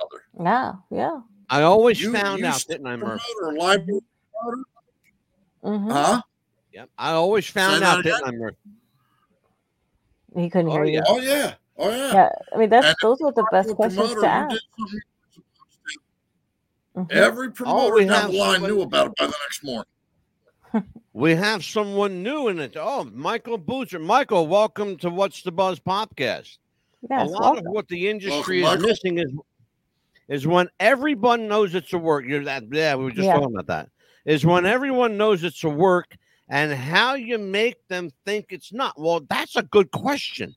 [0.00, 0.22] other.
[0.40, 0.74] Yeah.
[0.90, 1.20] Yeah.
[1.50, 3.20] I always You- found you out, didn't I, Murph?
[3.38, 4.00] Promoter, library
[4.44, 4.62] promoter,
[5.62, 6.22] hmm huh?
[6.72, 6.90] Yep.
[6.98, 8.56] I always found that out, didn't I, Murph?
[10.36, 10.92] He couldn't Oh, hear yeah.
[10.98, 11.02] you.
[11.06, 11.54] Oh, yeah.
[11.78, 12.12] Oh, yeah.
[12.12, 12.28] Yeah.
[12.52, 14.50] I mean, that's And those are the best questions to ask.
[14.50, 15.98] did something he was supposed
[16.96, 17.00] to.
[17.00, 17.12] Mhm.
[17.12, 19.84] Every promoter we down have the line somebody- knew about it by the next morning.
[21.12, 22.76] We have someone new in it.
[22.76, 24.00] Oh, Michael Boozer.
[24.00, 26.58] Michael, welcome to What's the Buzz podcast.
[27.08, 27.28] Yes.
[27.28, 27.66] a lot welcome.
[27.68, 29.12] of what the industry Welcome, is Michael.
[29.14, 29.32] missing is
[30.26, 32.24] is when everyone knows it's a work.
[32.26, 33.34] You're that yeah, we were just Yeah.
[33.34, 33.90] talking about that.
[34.24, 36.16] Is when everyone knows it's a work
[36.48, 38.98] and how you make them think it's not.
[38.98, 40.54] Well, that's a good question.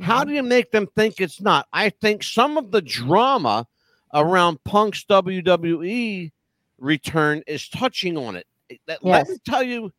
[0.00, 0.28] How Mm-hmm.
[0.28, 1.66] do you make them think it's not?
[1.72, 3.66] I think some of the drama
[4.14, 6.30] around Punk's WWE
[6.78, 8.46] return is touching on it.
[8.86, 9.28] Let- Let Yes.
[9.30, 9.92] me tell you,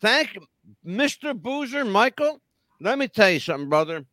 [0.00, 0.36] thank
[0.84, 1.34] Mr.
[1.40, 2.40] Boozer, Michael.
[2.80, 4.04] Let me tell you something, brother.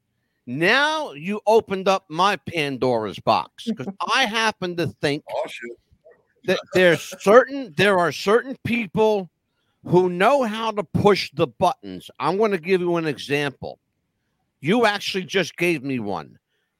[0.45, 5.43] Now you opened up my Pandora's box because I happen to think Oh,
[6.73, 9.29] there's certain there are certain people
[9.85, 12.09] who know how to push the buttons.
[12.19, 13.79] I'm going to give you an example.
[14.61, 16.37] You actually just gave me one.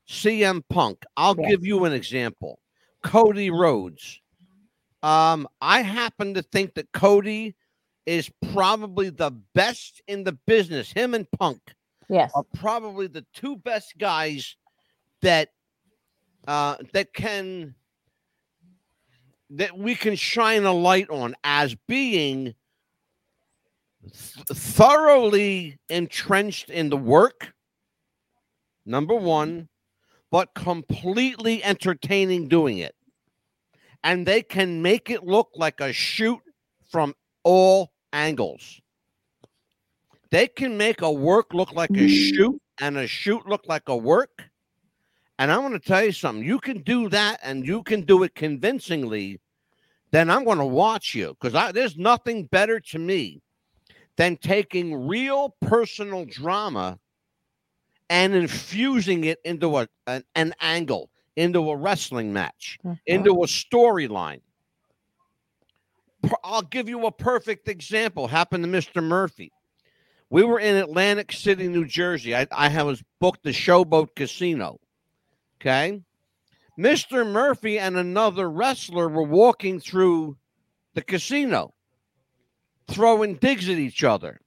[0.08, 1.04] CM Punk.
[1.18, 2.60] I'll give you an example.
[3.02, 4.22] Cody Rhodes.
[5.02, 7.56] Um, I happen to think that Cody
[8.06, 10.92] is probably the best in the business.
[10.92, 11.60] Him and Punk
[12.10, 12.32] Yes.
[12.36, 14.56] are probably the two best guys
[15.22, 15.50] that
[16.48, 17.74] uh, that can
[19.54, 22.56] that we can shine a light on as being
[24.02, 27.54] th- thoroughly entrenched in the work.
[28.86, 29.70] Number one,
[30.32, 32.96] but completely entertaining doing it,
[34.04, 36.40] and they can make it look like a shoot
[36.92, 38.82] from all angles.
[40.32, 43.96] They can make a work look like a shoot and a shoot look like a
[43.96, 44.50] work.
[45.44, 46.46] And I'm going to tell you something.
[46.46, 49.42] You can do that and you can do it convincingly.
[50.10, 53.42] Then I'm going to watch you because there's nothing better to me
[54.16, 56.98] than taking real personal drama
[58.10, 62.94] and infusing it into a, an, an angle, into a wrestling match, mm-hmm.
[63.06, 64.40] into a storyline.
[66.46, 68.30] I'll give you a perfect example.
[68.30, 69.04] Happened to Mr.
[69.04, 69.52] Murphy.
[70.30, 72.34] We were in Atlantic City, New Jersey.
[72.34, 74.80] I, I was booked the Showboat Casino.
[75.64, 76.02] Okay.
[76.78, 77.26] Mr.
[77.26, 80.36] Murphy and another wrestler were walking through
[80.94, 81.74] the casino,
[82.90, 84.42] throwing digs at each other.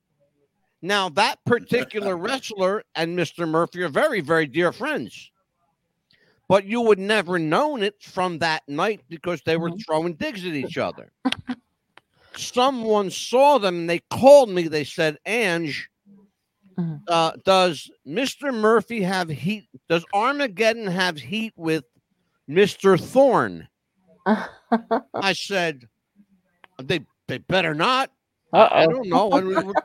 [0.83, 3.49] Now, that particular wrestler and Mr.
[3.49, 5.31] Murphy are very, very dear friends.
[6.49, 9.79] But you would never known it from that night because they were mm-hmm.
[9.87, 11.11] throwing digs at each other.
[12.37, 14.69] Someone saw them and they called me.
[14.69, 15.89] They said, Ange,
[17.09, 18.53] uh, does Mr.
[18.55, 19.69] Murphy have heat?
[19.89, 21.85] Does Armageddon have heat with
[22.49, 23.01] Mr.
[23.01, 23.69] Thorne?
[25.15, 25.89] I said,
[26.83, 28.11] they they better not.
[28.53, 29.31] I, I Uh-oh.
[29.31, 29.75] don't know.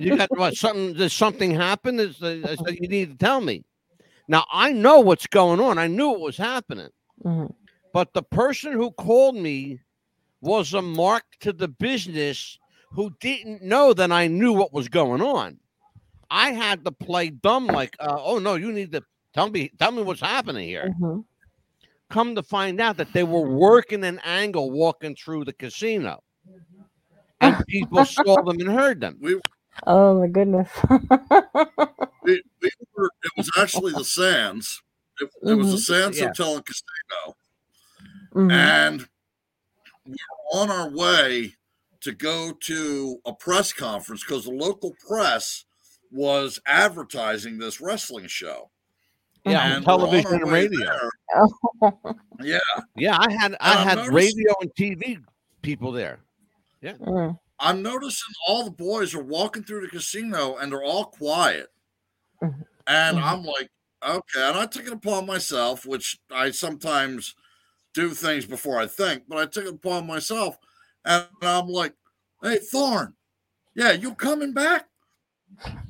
[0.00, 0.54] You got what?
[0.54, 0.92] Something?
[0.92, 1.98] Did something happen?
[1.98, 3.64] Is I said you need to tell me.
[4.28, 5.78] Now I know what's going on.
[5.78, 6.90] I knew it was happening,
[7.24, 7.54] Mhm.
[7.94, 9.80] but the person who called me
[10.42, 12.58] was a mark to the business
[12.90, 15.58] who didn't know that I knew what was going on.
[16.30, 19.02] I had to play dumb, like, uh, oh no, you need to
[19.34, 20.94] tell me, tell me what's happening here.
[21.00, 21.24] Mhm.
[22.10, 26.22] Come to find out that they were working an angle walking through the casino,
[27.40, 29.18] and people saw them and heard them.
[29.20, 29.40] We,
[29.86, 30.68] Oh my goodness.
[32.24, 34.82] we, we were, it was actually the Sands.
[35.20, 35.80] It, it was the Mhm.
[35.80, 36.26] Sands Yeah.
[36.26, 37.36] Hotel and Casino.
[38.34, 38.50] Mhm.
[38.52, 39.08] And
[40.04, 41.54] we were on our way
[42.00, 45.64] to go to a press conference because the local press
[46.10, 48.70] was advertising this wrestling show.
[49.44, 50.98] Yeah, And television and radio.
[52.42, 52.58] Yeah.
[52.96, 55.18] Yeah, I had I And had radio and TV
[55.62, 56.20] people there.
[56.80, 56.94] Yeah.
[56.94, 57.38] Mm.
[57.58, 61.68] I'm noticing all the boys are walking through the casino and they're all quiet.
[62.42, 62.64] Mhm.
[62.86, 63.22] And Mhm.
[63.22, 63.70] I'm like,
[64.06, 64.48] okay.
[64.48, 67.34] And I took it upon myself, which I sometimes
[67.94, 70.56] do things before I think, but I took it upon myself.
[71.04, 71.94] And I'm like,
[72.42, 73.14] hey, Thorn,
[73.74, 74.88] yeah, you coming back?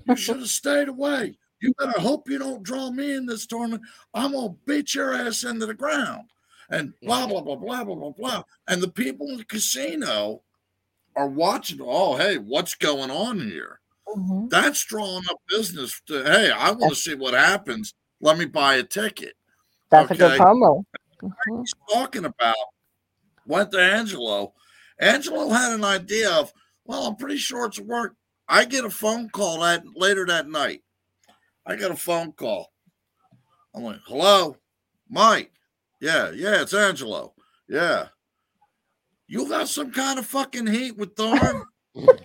[0.09, 1.37] You should have stayed away.
[1.61, 3.83] You better hope you don't draw me in this tournament.
[4.15, 6.31] I'm going to beat your ass into the ground.
[6.71, 8.43] And blah, blah, blah, blah, blah, blah, blah.
[8.69, 10.43] And the people in the casino
[11.17, 11.79] are watching.
[11.83, 13.81] Oh, hey, what's going on here?
[14.07, 14.49] Mhm.
[14.49, 17.95] That's drawing up business to, hey, I want to see what happens.
[18.21, 19.35] Let me buy a ticket.
[19.91, 20.39] That's a good Okay.
[20.45, 20.85] promo.
[21.23, 21.61] Mhm.
[21.61, 22.57] He's talking about
[23.47, 24.55] went to Angelo.
[25.01, 26.53] Angelo had an idea of,
[26.85, 28.15] well, I'm pretty sure it's work.
[28.49, 30.83] I get a phone call that later that night.
[31.67, 32.73] I got a phone call.
[33.75, 34.57] I'm like, hello,
[35.11, 35.53] Mike.
[36.01, 37.35] Yeah, yeah, it's Angelo.
[37.69, 38.09] Yeah.
[39.27, 41.65] You got some kind of fucking heat with Thorn?
[41.95, 42.17] Like,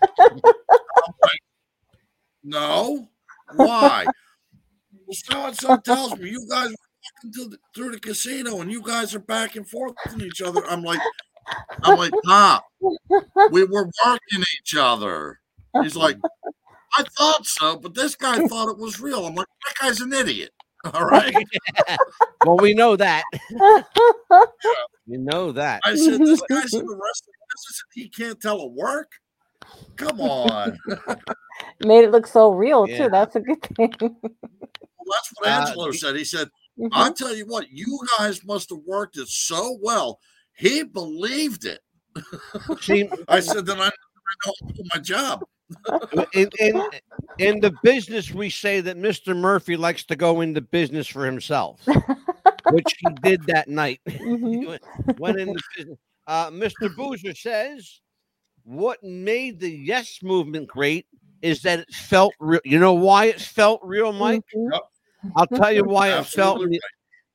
[2.44, 3.10] no.
[3.56, 4.06] Why?
[4.06, 8.62] Well, so and so tells me you guys were walking through the, through the casino
[8.62, 10.66] and you guys are back and forth with each other.
[10.66, 11.02] I'm like,
[11.84, 12.64] I'm like, Pop,
[13.52, 15.42] we were working each other.
[15.82, 16.18] He's like,
[16.96, 19.26] I thought so, but this guy thought it was real.
[19.26, 20.52] I'm like, that guy's an idiot.
[20.94, 21.34] All right.
[22.46, 23.24] Well, we know that.
[25.06, 25.82] You know that.
[25.86, 29.12] I said, this guy's in the wrestling business and he can't tell a work.
[29.98, 30.78] Come on.
[31.86, 32.98] Made it look so real Yeah.
[33.06, 33.10] too.
[33.10, 33.94] That's a good thing.
[34.00, 36.16] Well, that's what Uh, Angelo the- said.
[36.16, 36.50] He said,
[36.80, 36.90] Mhm.
[36.94, 40.20] I tell you what, you guys must have worked it so well.
[40.56, 41.82] He believed it.
[42.82, 43.92] See, I said, then I never
[44.46, 45.44] know do my job.
[46.34, 46.84] In, in
[47.40, 49.36] in the business, we say that Mr.
[49.36, 51.80] Murphy likes to go into business for himself,
[52.70, 54.00] which he did that night.
[54.10, 54.68] He Mhm.
[54.68, 55.98] went- went into business.
[56.28, 56.96] Uh, Mr.
[56.96, 58.02] Boozer says,
[58.64, 61.06] "What made the Yes movement great
[61.42, 62.62] is that it felt real.
[62.64, 64.44] You know why it felt real, Mike?
[64.56, 64.80] Mhm.
[65.36, 66.62] I'll tell you why it felt.
[66.62, 66.80] Absolutely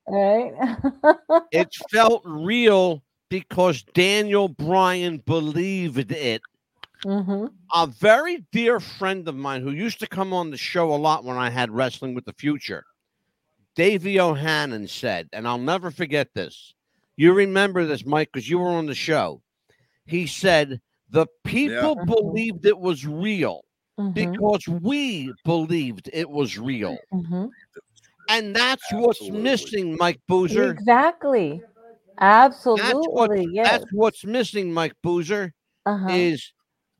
[0.08, 1.42] re- Right.
[1.52, 6.40] It felt real because Daniel Bryan believed it."
[7.04, 7.46] Mm-hmm.
[7.74, 11.24] A very dear friend of mine who used to come on the show a lot
[11.24, 12.84] when I had Wrestling with the Future,
[13.76, 16.74] Davey O'Hannon said, and I'll never forget this.
[17.16, 19.42] You remember this, Mike, because you were on the show.
[20.06, 20.80] He said,
[21.10, 22.04] The people Yeah.
[22.04, 23.62] believed it was real
[23.98, 24.12] Mm-hmm.
[24.12, 26.96] because we believed it was real.
[27.12, 27.46] Mm-hmm.
[28.28, 30.70] And that's what's missing, Mike Boozer.
[30.70, 31.60] Exactly.
[32.20, 33.48] That's what, Absolutely.
[33.52, 33.70] yes.
[33.70, 35.52] that's what's missing, Mike Boozer,
[35.84, 36.08] uh-huh.
[36.10, 36.52] is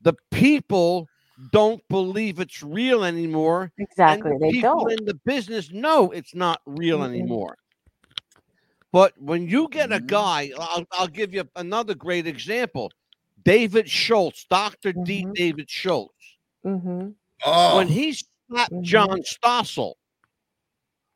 [0.02, 1.08] the people
[1.52, 3.72] don't believe it's real anymore.
[3.78, 4.30] Exactly.
[4.32, 4.92] And the They people don't.
[5.00, 7.08] in the business know it's not real Mhm.
[7.08, 7.56] anymore.
[8.92, 10.06] But when you get a Mhm.
[10.06, 12.90] guy, I'll, I'll give you another great example.
[13.44, 15.24] David Schultz, doctor D.
[15.24, 15.34] Mhm.
[15.34, 16.14] David Schultz.
[16.64, 17.10] Mm-hmm.
[17.44, 18.82] Oh, When he slapped Mhm.
[18.82, 19.94] John Stossel,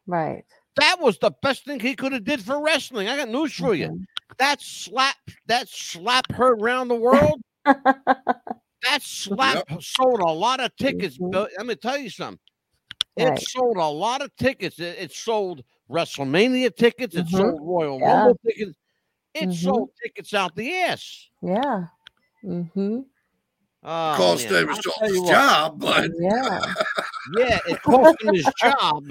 [0.06, 0.44] Right.
[0.76, 3.08] that was the best thing he could have did for wrestling.
[3.08, 3.88] I got news for you.
[3.88, 4.04] Mhm.
[4.38, 5.16] That slap,
[5.46, 7.40] that slap heard around the world.
[8.84, 11.18] That slap sold a lot of tickets.
[11.18, 11.48] Mhm.
[11.56, 12.38] Let me tell you something.
[13.16, 13.38] It Right.
[13.40, 14.78] sold a lot of tickets.
[14.80, 17.14] It, it sold WrestleMania tickets.
[17.14, 17.30] It Mhm.
[17.30, 18.12] sold Royal Yeah.
[18.18, 18.76] Rumble tickets.
[19.34, 19.54] It Mhm.
[19.62, 21.28] sold tickets out the ass.
[21.42, 21.86] Yeah.
[22.44, 23.00] Mm-hmm.
[23.84, 26.74] Oh, cost man, David I'll tell Schultz's you what, job, but Yeah.
[27.38, 29.04] Yeah, it cost him his job.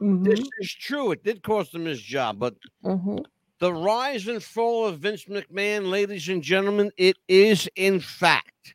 [0.00, 0.22] Mm-hmm.
[0.24, 1.12] This is true.
[1.12, 2.54] It did cost him his job, but
[2.84, 3.18] Mm-hmm.
[3.58, 8.74] the rise and fall of Vince McMahon, ladies and gentlemen, it is in fact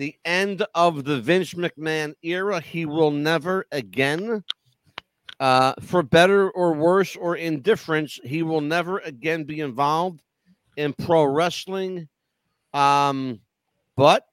[0.00, 2.58] the end of the Vince McMahon era.
[2.58, 4.42] He will never again,
[5.38, 10.22] uh, for better or worse or indifference, he will never again be involved
[10.78, 12.08] in pro wrestling.
[12.72, 13.40] Um,
[13.94, 14.24] but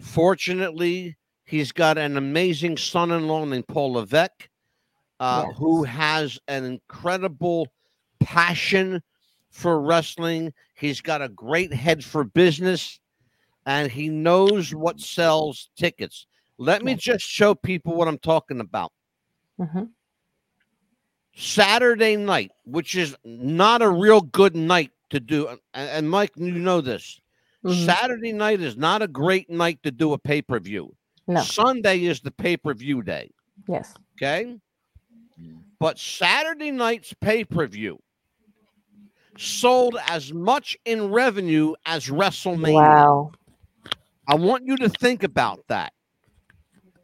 [0.00, 4.48] fortunately, he's got an amazing son-in-law named Paul Levesque,
[5.20, 5.56] uh, Yes.
[5.58, 7.68] who has an incredible
[8.18, 9.02] passion
[9.50, 10.54] for wrestling.
[10.74, 12.98] He's got a great head for business,
[13.66, 16.26] and he knows what sells tickets.
[16.58, 18.92] Let me just show people what I'm talking about.
[19.60, 19.84] Mm-hmm.
[21.34, 26.52] Saturday night, which is not a real good night to do, and, and Mike, you
[26.52, 27.20] know this.
[27.64, 27.86] Mhm.
[27.86, 30.94] Saturday night is not a great night to do a pay per view.
[31.26, 31.40] No.
[31.40, 33.30] Sunday is the pay per view day.
[33.68, 33.94] Yes.
[34.16, 34.58] Okay.
[35.78, 37.98] But Saturday night's pay per view
[39.38, 42.74] sold as much in revenue as WrestleMania.
[42.74, 43.32] Wow.
[44.28, 45.92] I want you to think about that.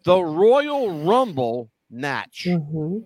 [0.04, 2.98] The Royal Rumble match Mm-hmm.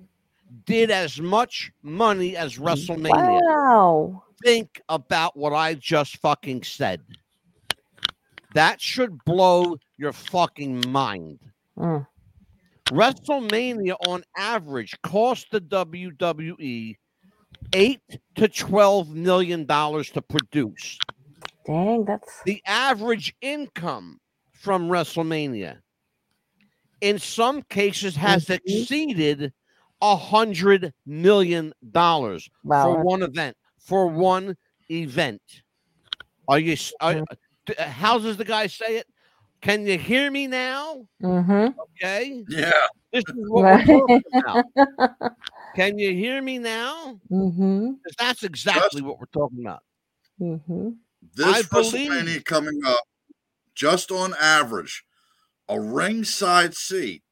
[0.66, 3.40] did as much money as WrestleMania.
[3.42, 4.22] Wow.
[4.44, 7.00] Think about what I just fucking said.
[8.54, 11.38] That should blow your fucking mind.
[11.78, 12.06] Mm.
[12.88, 16.96] WrestleMania on average cost the WWE
[17.72, 18.00] eight
[18.34, 20.98] to twelve million dollars to produce.
[21.66, 24.18] Dang, that's The average income
[24.52, 25.80] from WrestleMania,
[27.00, 28.54] in some cases, has Mhm.
[28.56, 29.52] exceeded
[30.00, 32.82] a hundred million dollars wow.
[32.94, 33.56] for one event.
[33.78, 34.56] For one
[34.90, 35.42] event.
[36.48, 36.76] Are you?
[37.00, 37.24] Are,
[37.66, 39.06] d- uh, how does the guy say it?
[39.60, 41.06] Can you hear me now?
[41.22, 41.74] Mhm.
[42.02, 42.44] Okay.
[42.48, 42.70] yeah,
[43.12, 43.86] This is what Right.
[43.86, 44.64] we're talking about.
[45.76, 47.20] Can you hear me now?
[47.30, 47.98] Mhm.
[48.02, 49.82] 'Cause that's exactly what we're talking about.
[51.34, 53.04] This I WrestleMania believe- coming up,
[53.74, 55.04] just on average,
[55.68, 57.22] a ringside seat,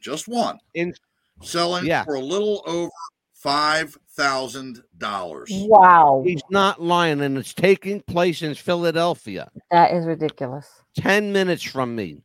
[0.00, 0.94] just one, In
[1.42, 2.04] selling Yeah.
[2.04, 2.90] for a little over
[3.34, 5.50] five thousand dollars.
[5.52, 6.22] Wow.
[6.24, 10.66] he's not lying, and it's taking place in Philadelphia, That is ridiculous.
[10.96, 12.22] ten minutes from me,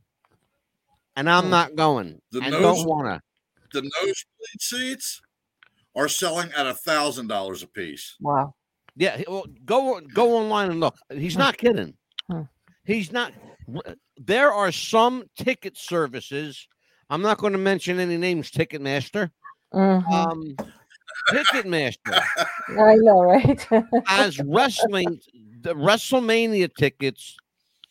[1.18, 1.50] and I'm Hmm.
[1.50, 2.22] not going.
[2.32, 3.22] The I nose- don't want to.
[3.74, 5.22] The nosebleed seats
[5.96, 8.16] are selling at a thousand dollars a piece.
[8.22, 8.56] Wow.
[8.96, 10.96] Yeah, well, go go online and look.
[11.12, 11.94] He's not kidding.
[12.84, 13.32] He's not.
[14.18, 16.68] There are some ticket services.
[17.10, 18.52] I'm not going to mention any names.
[18.52, 19.32] Ticketmaster.
[19.74, 20.12] Mhm.
[20.12, 20.56] Um,
[21.30, 22.22] Ticketmaster
[22.70, 23.68] I know, right?
[24.08, 25.20] as wrestling,
[25.62, 27.38] the WrestleMania tickets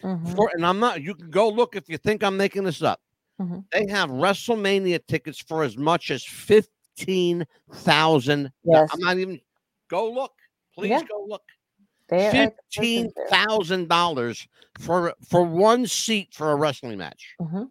[0.03, 0.35] Mhm.
[0.37, 1.03] for, and I'm not.
[1.03, 3.01] You can go look if you think I'm making this up.
[3.41, 3.65] Mhm.
[3.73, 8.51] They have WrestleMania tickets for as much as fifteen thousand.
[8.65, 8.91] Yes.
[8.93, 9.41] I'm not even.
[9.89, 10.33] Go look,
[10.81, 10.89] please.
[10.91, 11.03] Yeah.
[11.05, 11.43] Go look.
[12.09, 14.47] They are Fifteen expensive dollars
[14.79, 17.37] for for one seat for a wrestling match.
[17.41, 17.71] Mhm.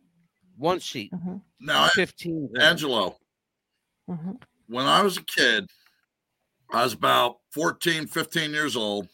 [0.57, 1.41] One seat, Mhm.
[1.59, 2.47] Now, fifteen.
[2.47, 2.63] grand.
[2.69, 3.17] Angelo,
[4.09, 4.41] Mhm.
[4.67, 5.69] when I was a kid,
[6.71, 9.09] I was about 14, 15 years old.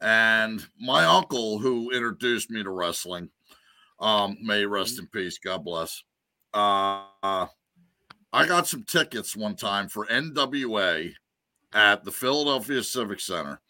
[0.00, 3.30] And my uncle, who introduced me to wrestling,
[3.98, 6.02] um, may he rest in peace, God bless.
[6.52, 7.46] Uh,
[8.32, 11.14] I got some tickets one time for NWA
[11.72, 13.60] at the Philadelphia Civic Center.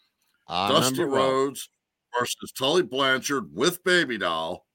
[0.47, 1.29] I Dusty remember well.
[1.29, 1.69] Rhodes
[2.17, 4.65] versus Tully Blanchard with Baby Doll.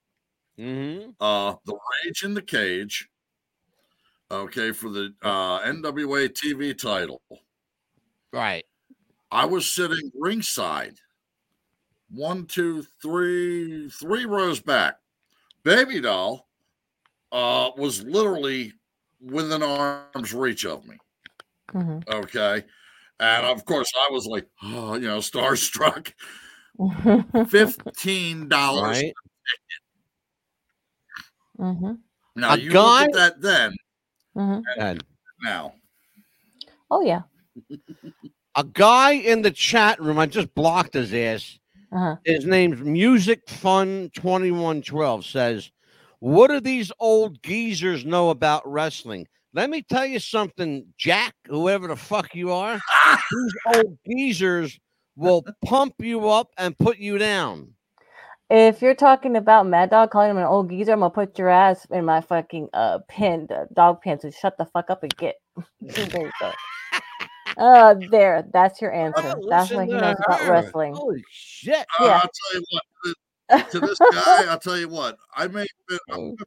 [0.59, 1.11] Mm-hmm.
[1.19, 3.09] uh, the Rage in the Cage.
[4.31, 7.23] Okay, for the uh, NWA TV title.
[8.33, 8.65] Right.
[9.31, 10.95] I was sitting ringside,
[12.11, 14.97] one, two, three, three rows back.
[15.65, 16.49] Baby doll
[17.31, 18.73] uh, was literally
[19.21, 20.97] within arm's reach of me.
[21.73, 22.07] Mhm.
[22.09, 22.65] Okay.
[23.23, 26.13] And of course, I was like, oh, you know, starstruck.
[27.49, 28.99] Fifteen dollars.
[29.03, 29.13] Right.
[31.59, 31.99] Mhm.
[32.35, 33.73] Now A you guy- look at that then.
[34.37, 34.63] Mhm.
[34.79, 35.05] And
[35.43, 35.75] Now,
[36.91, 37.23] Oh yeah.
[38.57, 41.59] a guy in the chat room, I just blocked his ass.
[41.93, 42.17] Uh-huh.
[42.25, 45.71] His name's Music Fun 2112 says,
[46.21, 49.29] What do these old geezers know about wrestling?
[49.55, 52.81] Let me tell you something, Jack, whoever the fuck you are.
[53.31, 54.79] these old geezers
[55.17, 57.75] will pump you up and put you down.
[58.49, 61.49] If you're talking about Mad Dog calling him an old geezer, I'm gonna put your
[61.49, 65.17] ass in my fucking uh pin, uh, dog pants, So shut the fuck up and
[65.17, 65.37] get.
[65.81, 66.53] there you go.
[67.59, 68.45] Uh, there.
[68.53, 69.35] That's your answer.
[69.49, 70.95] That's what he to knows about wrestling.
[70.95, 71.87] Holy shit.
[72.01, 72.21] uh, Yeah.
[72.23, 72.83] I'll tell you what.
[73.73, 75.19] To, to this guy, I'll tell you what.
[75.37, 75.67] I may.
[75.89, 76.45] been- I'm, 50,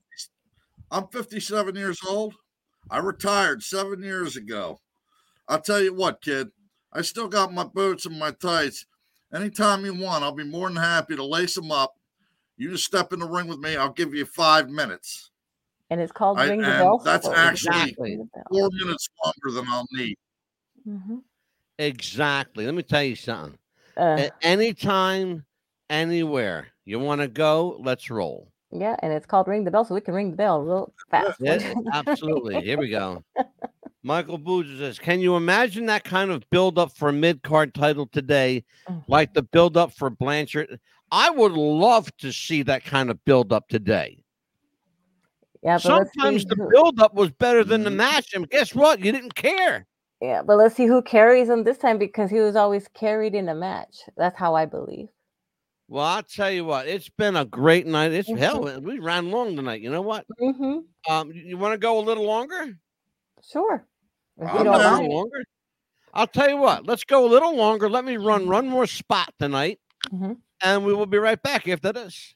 [0.92, 2.34] I'm 57 years old.
[2.90, 4.80] I retired seven years ago.
[5.48, 6.52] I'll tell you what, kid.
[6.94, 8.86] I still got my boots and my tights.
[9.34, 11.96] Anytime you want, I'll be more than happy to lace them up.
[12.58, 13.76] You just step in the ring with me.
[13.76, 15.32] I'll give you five minutes.
[15.90, 16.98] And it's called I- Ring the Bell.
[17.00, 18.18] that's actually Exactly.
[18.50, 20.18] four minutes longer than I'll need.
[20.88, 21.24] Mhm.
[21.78, 22.66] Exactly.
[22.66, 23.60] Let me tell you something.
[23.98, 25.46] Uh, At any time,
[25.90, 28.52] anywhere you want to go, let's roll.
[28.72, 31.40] Yeah, and it's called Ring the Bell, so we can ring the bell real fast.
[31.40, 32.62] Yeah, absolutely.
[32.62, 33.24] Here we go.
[34.04, 37.74] Michael Boozer says, Can you imagine that kind of build up for a mid card
[37.74, 39.04] title today, Mm.
[39.08, 40.80] like the build up for Blanchard?
[41.12, 44.24] I would love to see that kind of build up today.
[45.64, 49.00] yeah, but Sometimes the build up was better than the match, and guess what?
[49.00, 49.88] You didn't care.
[50.22, 53.50] Yeah, but let's see who carries him this time because he was always carried in
[53.50, 53.98] a match.
[54.18, 55.08] That's how I believe.
[55.88, 58.12] Well, I'll tell you what, it's been a great night.
[58.12, 58.38] It's Mhm.
[58.38, 59.82] hell, we ran long tonight.
[59.82, 60.26] You know what?
[60.42, 60.80] Mm-hmm.
[61.12, 62.78] Um, you want to go a little longer?
[63.44, 63.88] Sure.
[64.42, 64.98] I'm don't down.
[65.02, 65.14] mind.
[65.14, 65.44] longer.
[66.14, 66.88] I'll tell you what.
[66.88, 67.90] Let's go a little longer.
[67.90, 69.80] Let me run one more spot tonight,
[70.12, 70.38] Mhm.
[70.62, 72.36] and we will be right back after this.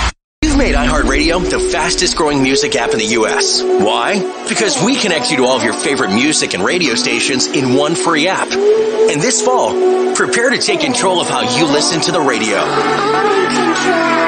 [0.61, 3.63] Made iHeartRadio the fastest growing music app in the US.
[3.63, 4.19] Why?
[4.47, 7.95] Because we connect you to all of your favorite music and radio stations in one
[7.95, 8.51] free app.
[8.51, 14.20] And this fall, prepare to take control of how you listen to the radio.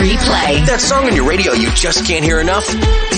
[0.00, 0.64] Replay.
[0.64, 2.66] That song on your radio you just can't hear enough?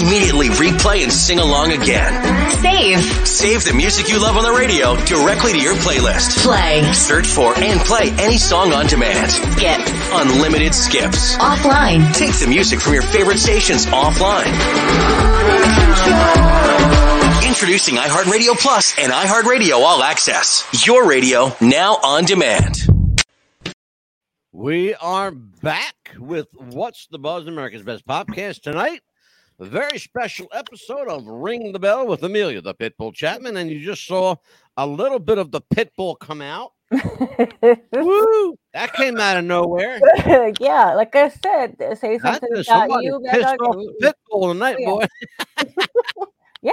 [0.02, 2.10] Immediately replay and sing along again.
[2.59, 2.98] Save.
[3.22, 6.42] Save the music you love on the radio directly to your playlist.
[6.42, 6.82] Play.
[6.92, 9.30] Search for and play any song on demand.
[9.30, 9.78] Skip.
[10.10, 11.36] Unlimited skips.
[11.36, 12.12] Offline.
[12.14, 14.50] Take the music from your favorite stations offline.
[17.46, 20.66] Introducing iHeartRadio Plus and iHeartRadio All Access.
[20.84, 22.91] Your radio now on demand.
[24.54, 29.00] We are back with What's the Buzz America's Best Podcast tonight.
[29.58, 33.56] A very special episode of Ring the Bell with Amelia, the Pitbull Chapman.
[33.56, 34.36] And you just saw
[34.76, 36.72] a little bit of the Pitbull come out.
[36.90, 38.56] Woo!
[38.74, 39.98] That came out of nowhere.
[40.60, 45.66] yeah, like I said, say something about you, pissed off the Pitbull tonight, oh, Yeah.
[45.66, 45.76] boy.
[46.64, 46.72] Yeah,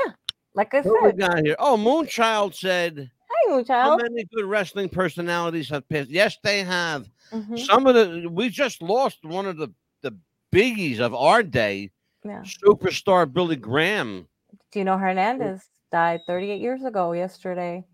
[0.54, 1.56] like I What we said, got here?
[1.58, 3.68] Oh, Moonchild said, hey, Moonchild.
[3.70, 6.12] How many good wrestling personalities have pissed?
[6.12, 7.10] Yes, they have.
[7.32, 7.60] Mhm.
[7.60, 9.70] Some of the we just lost one of the
[10.02, 10.18] the
[10.52, 11.92] biggies of our day,
[12.24, 12.42] Yeah.
[12.42, 14.28] superstar Billy Graham.
[14.74, 15.62] Gino Hernandez
[15.92, 17.86] died 38 years ago yesterday.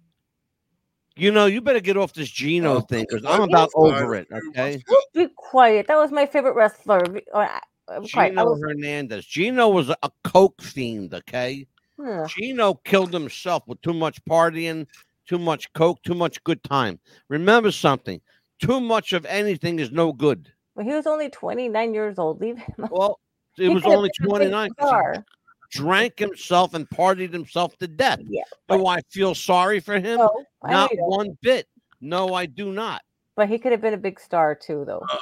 [1.18, 3.94] You know, you better get off this Gino Oh, thing because I I'm about was
[4.02, 4.28] over it.
[4.32, 4.82] Okay,
[5.14, 5.88] Be quiet.
[5.88, 7.02] That was my favorite wrestler.
[7.34, 8.32] Uh, I- I'm quiet.
[8.32, 9.26] Gino was, Hernandez.
[9.26, 11.14] Gino was a coke fiend.
[11.14, 11.68] Okay,
[12.06, 12.28] Ugh.
[12.30, 14.88] Gino killed himself with too much partying,
[15.26, 17.00] too much coke, too much good time.
[17.30, 18.20] Remember something:
[18.60, 20.52] too much of anything is no good.
[20.76, 22.42] Well, he was only 29 years old.
[22.42, 22.88] Leave him.
[22.92, 23.20] Well,
[23.58, 24.70] it He was only been a big 29.
[24.78, 28.20] 'cause he drank himself and partied himself to death.
[28.28, 30.18] Yeah, Do I feel sorry for him?
[30.18, 31.68] No, Not one bit.
[32.02, 33.02] No, I do not.
[33.36, 35.04] But he could have been a big star too, though.
[35.10, 35.18] Uh,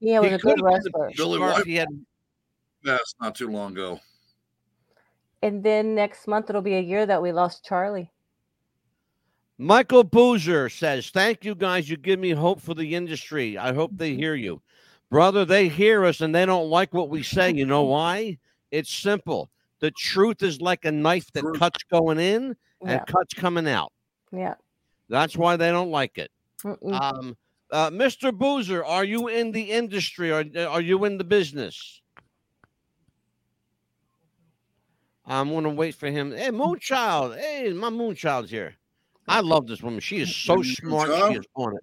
[0.00, 1.06] He was he a good have been a wrestler.
[1.08, 1.88] big Billy White- he had
[2.84, 4.00] passed not too long ago.
[5.42, 8.10] And then next month it'll be a year that we lost Charlie.
[9.58, 11.88] Michael Boozer says, Thank you guys.
[11.88, 13.56] You give me hope for the industry.
[13.56, 14.60] I hope they hear you.
[15.10, 17.52] Brother, they hear us and they don't like what we say.
[17.52, 18.38] You know why?
[18.70, 19.50] It's simple.
[19.80, 23.04] The truth is like a knife that cuts going in and Yeah.
[23.04, 23.92] cuts coming out.
[24.32, 24.54] Yeah.
[25.08, 26.30] That's why they don't like it.
[26.64, 27.36] Um,
[27.70, 28.36] uh, Mr.
[28.36, 30.32] Boozer, are you in the industry?
[30.32, 32.00] Are, are you in the business?
[35.24, 36.32] I'm gonna wait for him.
[36.32, 37.38] Hey, Moonchild.
[37.38, 38.76] Hey, my Moonchild's here.
[39.28, 40.00] I love this woman.
[40.00, 41.08] She is so smart.
[41.08, 41.82] She is on it.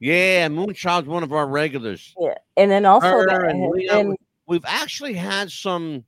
[0.00, 2.12] Yeah, Moonchild's one of our regulars.
[2.18, 2.34] Yeah.
[2.56, 4.16] And then also Her that and has Leon, been-
[4.46, 6.04] we've actually had some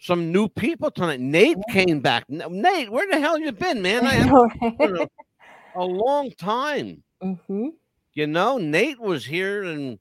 [0.00, 1.20] some new people tonight.
[1.20, 2.24] Nate came back.
[2.28, 4.06] Nate, where the hell you been, man?
[4.06, 5.08] I haven't you in a,
[5.76, 7.02] a long time.
[7.22, 7.72] Mhm.
[8.14, 9.98] You know, Nate was here, and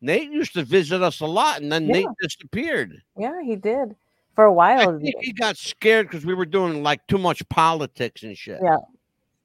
[0.00, 3.02] Nate used to visit us a lot, and then Nate disappeared.
[3.18, 3.96] Yeah, he did
[4.36, 4.98] for a while.
[5.00, 8.60] think he got scared because we were doing like too much politics and shit.
[8.62, 8.76] Yeah.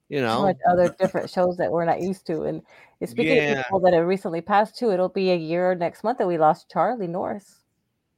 [0.08, 2.42] You so know, much other different shows that we're not used to.
[2.42, 2.62] And
[3.04, 3.52] speaking Yeah.
[3.60, 6.36] of people that have recently passed too, it'll be a year next month that we
[6.38, 7.60] lost Charlie Norris.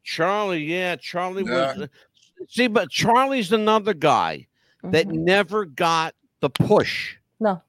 [0.02, 0.64] Charlie.
[0.64, 1.76] Yeah, Charlie was.
[1.78, 1.84] Yeah.
[1.84, 1.86] uh,
[2.48, 4.46] See, but Charlie's another guy
[4.82, 5.14] that Mhm.
[5.20, 7.16] never got the push.
[7.40, 7.62] No.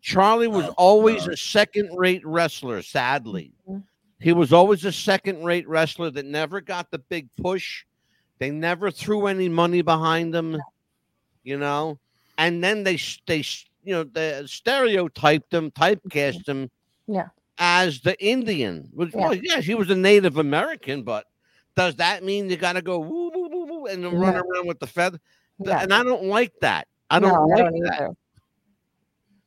[0.00, 3.52] Charlie was always a second rate wrestler, sadly.
[3.68, 3.82] Mhm.
[4.20, 7.84] He was always a second rate wrestler that never got the big push.
[8.42, 10.58] They never threw any money behind them,
[11.44, 12.00] you know.
[12.38, 12.98] And then they
[13.28, 13.44] they
[13.84, 16.68] you know they stereotyped them, typecast them,
[17.06, 17.28] Yeah.
[17.58, 18.88] as the Indian.
[18.94, 19.20] Which, Yeah.
[19.28, 21.26] Well, yes, he was a Native American, but
[21.76, 24.66] does that mean you got to go woo woo woo woo and then run around
[24.66, 25.20] with the feather?
[25.60, 25.80] Yeah.
[25.80, 26.88] And I don't like that.
[27.10, 27.94] I don't no, like I don't that.
[27.94, 28.10] either.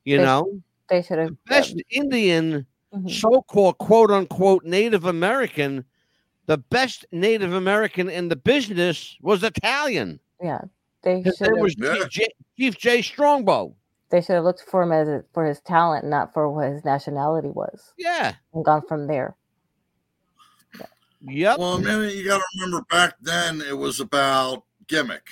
[0.05, 1.35] You They- know, They should have.
[1.47, 3.11] best Indian, Mhm.
[3.11, 5.83] so-called quote unquote Native American,
[6.47, 10.19] the best Native American in the business was Italian.
[10.41, 10.61] Yeah,
[11.01, 11.63] they His should name have.
[11.63, 11.93] was Yeah.
[11.95, 12.27] Chief Jay,
[12.57, 13.75] Chief Jay Strongbow.
[14.09, 17.49] They should have looked for him as for his talent, not for what his nationality
[17.49, 18.33] was, Yeah.
[18.53, 19.35] and gone from there.
[21.27, 21.57] Yep.
[21.57, 25.25] Well, I mean, you got to remember back then it was about gimmick.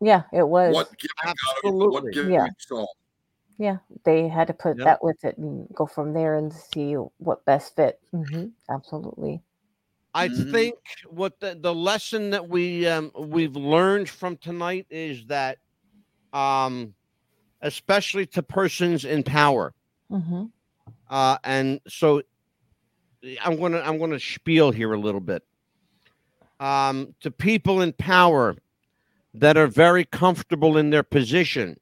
[0.00, 0.74] Yeah, it was.
[0.74, 1.16] What gimmick?
[1.24, 1.88] Got, Absolutely.
[1.88, 2.46] what gimmick Yeah.
[2.58, 2.88] sold.
[3.58, 4.84] Yeah, they had to put Yep.
[4.86, 8.00] that with it and go from there and see what best fit.
[8.10, 9.42] hmm Absolutely.
[10.14, 10.50] I Mhm.
[10.50, 10.74] think
[11.08, 15.58] what the, the lesson that we um, we've learned from tonight is that,
[16.32, 16.94] um,
[17.62, 19.74] especially to persons in power,
[20.10, 20.44] hmm
[21.08, 22.22] uh, and so
[23.42, 25.42] I'm gonna I'm gonna spiel here a little bit.
[26.60, 28.56] Um, to people in power
[29.34, 31.76] that are very comfortable in their position,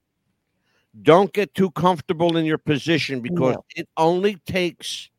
[1.03, 3.65] don't get too comfortable in your position because No.
[3.77, 5.11] it only takes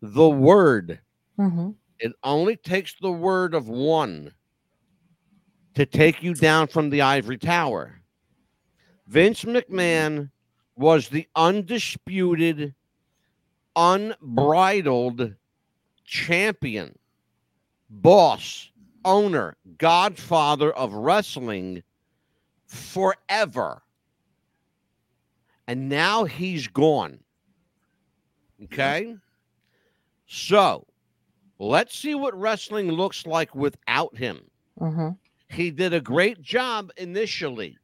[0.00, 1.00] the word.
[1.36, 1.70] hmm
[2.00, 4.32] It only takes the word of one
[5.74, 8.00] to take you down from the ivory tower.
[9.06, 10.30] Vince McMahon
[10.76, 12.74] was the undisputed,
[13.76, 15.34] unbridled
[16.04, 16.98] champion,
[17.90, 18.70] boss,
[19.04, 21.82] owner, godfather of wrestling
[22.66, 23.82] forever.
[25.66, 27.20] And now he's gone.
[28.64, 29.16] Okay?
[30.26, 30.86] So,
[31.60, 34.40] let's see what wrestling looks like without him.
[34.78, 35.10] hmm
[35.50, 37.76] He did a great job initially,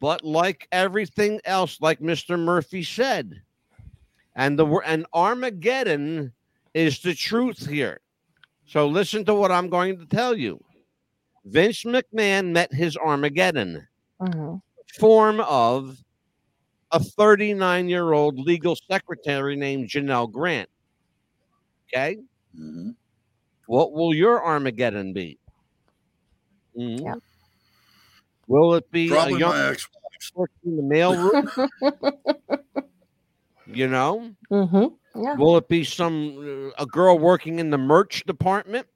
[0.00, 2.38] but like everything else, like Mr.
[2.38, 3.42] Murphy said,
[4.36, 6.32] and the wor- and Armageddon
[6.74, 8.00] is the truth here.
[8.66, 10.62] So listen to what I'm going to tell you.
[11.46, 13.86] Vince McMahon met his Armageddon
[14.20, 14.56] hmm
[14.98, 15.98] form of
[16.92, 20.68] a 39 year old legal secretary named Janelle Grant.
[21.88, 22.18] Okay.
[22.58, 22.94] Mhm.
[23.66, 25.38] What will your Armageddon be?
[26.76, 27.02] Mhm.
[27.04, 27.14] Yeah.
[28.46, 29.88] Will it be Probably a young my ex.
[30.34, 31.68] working in the mailroom?
[33.66, 35.34] you know, hmm Yeah.
[35.36, 38.86] will it be some uh, a girl working in the merch department?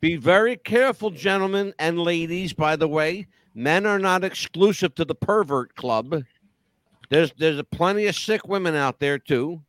[0.00, 2.52] Be very careful, gentlemen and ladies.
[2.52, 6.24] By the way, men are not exclusive to the pervert club.
[7.10, 9.62] There's there's a plenty of sick women out there too.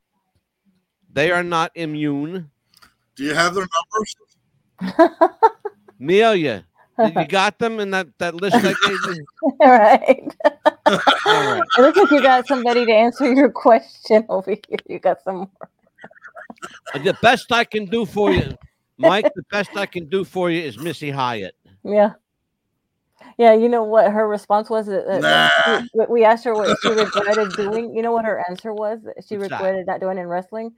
[1.12, 2.50] They are not immune.
[3.16, 3.68] Do you have their
[4.82, 5.08] numbers?
[6.00, 6.66] Amelia,
[7.00, 9.26] did you got them in that, that list I gave you?
[9.44, 10.36] All right.
[10.86, 11.64] All right.
[11.78, 14.80] It looks like you got somebody to answer your question over here.
[14.88, 15.50] You got some more.
[16.94, 18.56] The best I can do for you,
[18.98, 21.56] Mike, the best I can do for you is Missy Hyatt.
[21.84, 22.12] Yeah.
[23.38, 24.88] Yeah, you know what her response was?
[24.88, 25.82] Uh, uh, Nah.
[25.94, 27.96] we, we asked her what she regretted doing.
[27.96, 29.00] You know what her answer was?
[29.28, 30.74] She regretted not doing in wrestling.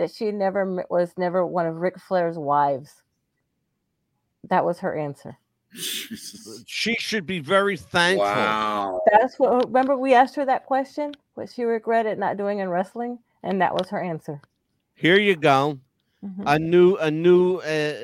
[0.00, 3.02] That she never was never one of Ric Flair's wives.
[4.48, 5.36] That was her answer.
[5.74, 8.24] She should be very thankful.
[8.24, 9.02] Wow.
[9.12, 9.66] That's what.
[9.66, 11.12] Remember, we asked her that question.
[11.34, 14.40] What she regretted not doing in wrestling, and that was her answer.
[14.94, 15.78] Here you go.
[16.24, 16.44] Mhm.
[16.46, 17.94] A new, a new, uh,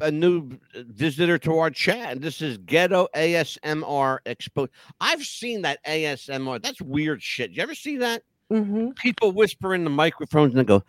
[0.00, 2.12] a new visitor to our chat.
[2.12, 4.68] and This is Ghetto ASMR Expo.
[5.02, 6.58] I've seen that ASMR.
[6.62, 7.50] That's weird shit.
[7.50, 8.22] You ever see that?
[8.52, 8.90] Mm-hmm.
[8.90, 10.82] People whisper in the microphones and they go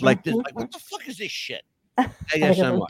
[0.00, 0.34] like this.
[0.34, 1.62] Like, what the fuck is this shit?
[1.98, 2.86] ASMR.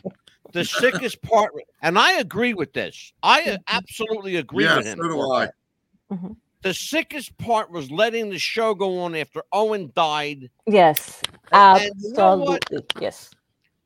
[0.53, 1.51] the sickest part,
[1.81, 3.11] and I agree with this.
[3.21, 4.99] I uh, absolutely agree Yeah, with him.
[5.01, 5.49] so do I.
[6.61, 10.49] The sickest part was letting the show go on after Owen died.
[10.65, 11.21] Yes,
[11.51, 12.79] And you know absolutely.
[12.99, 13.29] Yes.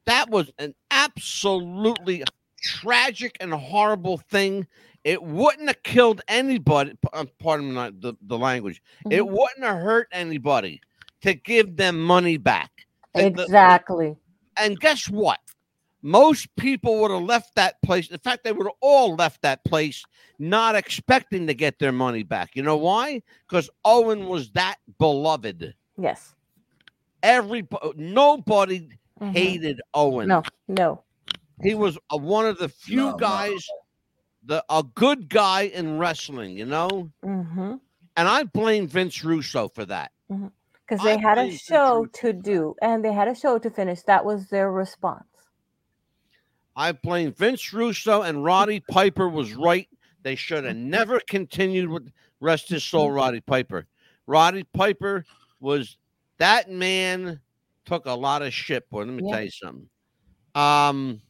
[0.05, 2.23] That was an absolutely
[2.61, 4.65] tragic and horrible thing.
[5.03, 6.91] It wouldn't have killed anybody.
[6.91, 8.81] p- uh, Pardon my, the, the language.
[9.09, 9.29] It Mhm.
[9.29, 10.81] wouldn't have hurt anybody
[11.21, 12.71] to give them money back.
[13.13, 14.15] The- the- Exactly.
[14.57, 15.39] and guess what?
[16.01, 18.09] Most people would have left that place.
[18.09, 20.03] In fact, they would have all left that place
[20.37, 22.55] not expecting to get their money back.
[22.55, 23.21] You know why?
[23.47, 25.73] Because Owen was that beloved.
[25.97, 26.35] Yes.
[27.21, 28.87] Every nobody
[29.19, 29.31] Mhm.
[29.33, 30.29] hated Owen.
[30.29, 30.43] No.
[30.69, 31.03] No.
[31.61, 33.17] He was a, one of the few No, no.
[34.43, 36.57] The a good guy in wrestling.
[36.57, 37.73] You know, Mm-hmm.
[38.17, 40.11] and I blame Vince Russo for that.
[40.29, 44.01] Because I they had a show to do, and they had a show to finish.
[44.03, 45.23] That was their response.
[46.75, 49.87] I blame Vince Russo and Roddy Piper was right.
[50.23, 52.09] They should have never continued with
[52.39, 53.85] rest his soul, Roddy Piper.
[54.27, 55.25] Roddy Piper
[55.59, 55.97] was
[56.37, 57.41] that man
[57.85, 58.99] took a lot of shit, boy.
[58.99, 59.31] Let me Yeah.
[59.35, 59.89] tell you something.
[60.55, 61.21] Um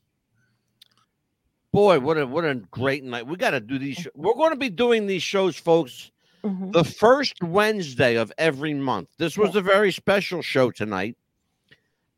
[1.71, 3.27] boy, what a what a great night.
[3.27, 4.07] We got to do these.
[4.15, 6.11] We're going to be doing these shows, folks,
[6.43, 6.71] Mhm.
[6.71, 9.09] the first Wednesday of every month.
[9.17, 11.17] This was a very special show tonight.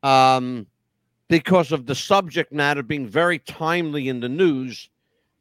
[0.04, 0.68] Um
[1.28, 4.90] because of the subject matter being very timely in the news,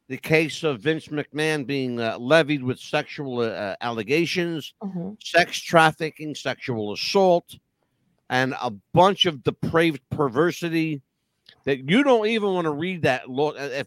[0.09, 5.17] the case of Vince McMahon being uh, levied with sexual uh, allegations, Mhm.
[5.21, 7.57] sex trafficking, sexual assault,
[8.29, 11.03] and a bunch of depraved perversity
[11.65, 13.51] that you don't even want to read that law.
[13.53, 13.87] uh, If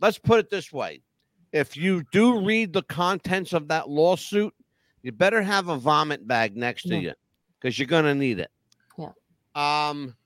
[0.00, 1.02] let's put it this way,
[1.52, 4.54] if you do read the contents of that lawsuit,
[5.02, 7.00] you better have a vomit bag next to Yeah.
[7.00, 7.12] you
[7.60, 8.50] because you're gonna need it.
[8.98, 9.10] Yeah.
[9.54, 10.16] Um,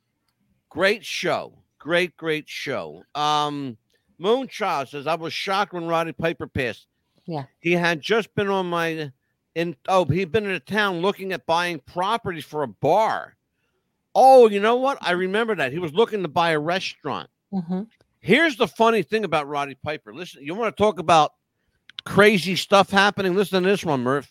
[0.69, 3.03] great show, great great show.
[3.15, 3.77] Um,
[4.21, 6.87] Moonchild says I was shocked when Roddy Piper passed.
[7.27, 7.45] Yeah.
[7.61, 9.13] He had just been on my
[9.55, 13.36] in oh he'd been in a town looking at buying properties for a bar.
[14.19, 14.97] Oh, you know what?
[15.03, 17.29] I remember that he was looking to buy a restaurant.
[17.53, 17.83] Mm-hmm.
[18.21, 20.15] Here's the funny thing about Roddy Piper.
[20.15, 21.33] Listen, you want to talk about
[22.07, 23.35] crazy stuff happening?
[23.35, 24.31] Listen to this one, Murph.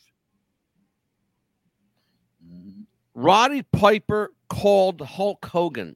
[3.13, 5.95] Roddy Piper called Hulk Hogan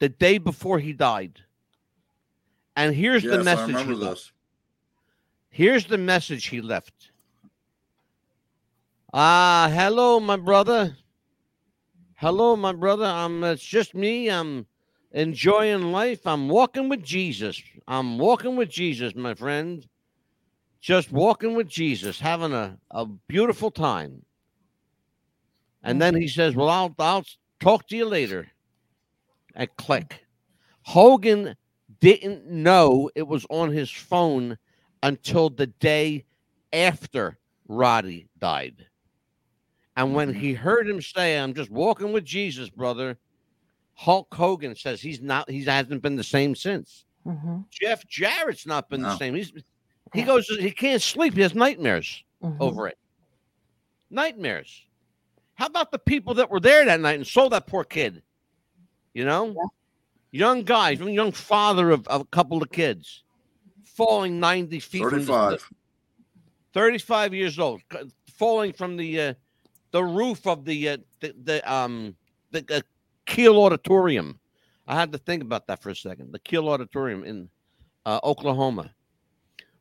[0.00, 1.38] the day before he died.
[2.76, 3.66] And here's the Yes, I message.
[3.68, 4.14] he remember left.
[4.16, 4.32] this.
[5.50, 7.10] Here's the message he left.
[9.14, 10.96] Ah, hello, my brother.
[12.22, 13.04] Hello, my brother.
[13.04, 14.30] Um, it's just me.
[14.30, 14.64] I'm
[15.10, 16.24] enjoying life.
[16.24, 17.60] I'm walking with Jesus.
[17.88, 19.84] I'm walking with Jesus, my friend.
[20.80, 24.24] Just walking with Jesus, having a, a beautiful time.
[25.82, 27.24] And then he says, Well, I'll I'll
[27.58, 28.46] talk to you later.
[29.56, 30.24] And click.
[30.82, 31.56] Hogan
[31.98, 34.56] didn't know it was on his phone
[35.02, 36.24] until the day
[36.72, 38.86] after Roddy died.
[39.96, 43.18] And when he heard him say, I'm just walking with Jesus, brother,
[43.94, 47.04] Hulk Hogan says he's not, he hasn't been the same since.
[47.26, 47.58] Mm-hmm.
[47.70, 49.34] Jeff Jarrett's not been the same.
[49.34, 49.52] He's
[50.14, 51.34] he goes, he can't sleep.
[51.34, 52.60] He has nightmares Mm-hmm.
[52.60, 52.98] over it.
[54.10, 54.84] Nightmares.
[55.54, 58.20] How about the people that were there that night and saw that poor kid?
[59.14, 59.54] You know,
[60.32, 63.22] young guy, young father of, of a couple of kids,
[63.84, 65.70] falling 90 feet from the- 35.
[66.74, 67.80] 35 years old,
[68.34, 69.34] falling from the uh,
[69.92, 72.16] the roof of the uh, the, the um
[72.50, 72.84] the, the
[73.26, 74.38] Kiel Auditorium.
[74.88, 76.32] I had to think about that for a second.
[76.32, 77.48] The Kiel Auditorium in
[78.04, 78.92] uh, Oklahoma.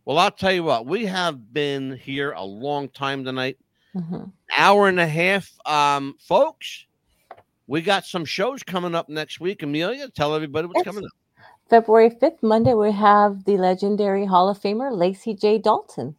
[0.06, 3.58] Well, I'll tell you what, we have been here a long time tonight,
[3.96, 4.24] Mm-hmm.
[4.58, 6.86] hour and a half, um, folks.
[7.68, 9.64] We got some shows coming up next week.
[9.64, 10.86] Amelia, tell everybody what's Yes.
[10.86, 11.12] coming up.
[11.70, 15.58] February 5th, Monday, we have the legendary Hall of Famer Lacy J.
[15.58, 16.16] Dalton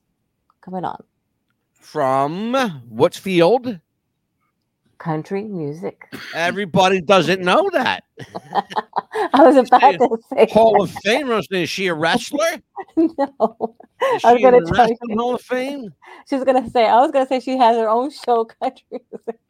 [0.60, 1.02] coming on.
[1.72, 2.54] From
[2.88, 3.78] what field?
[5.02, 6.06] Country music.
[6.32, 8.04] Everybody doesn't know that.
[9.34, 11.28] I was about to say Hall of Fame.
[11.50, 12.46] Is she a wrestler?
[12.96, 13.74] no.
[14.14, 15.18] Is I was she in gonna the tell you.
[15.18, 15.92] Hall of Fame?
[16.28, 19.40] She was gonna say I was gonna say she has her own show, country music.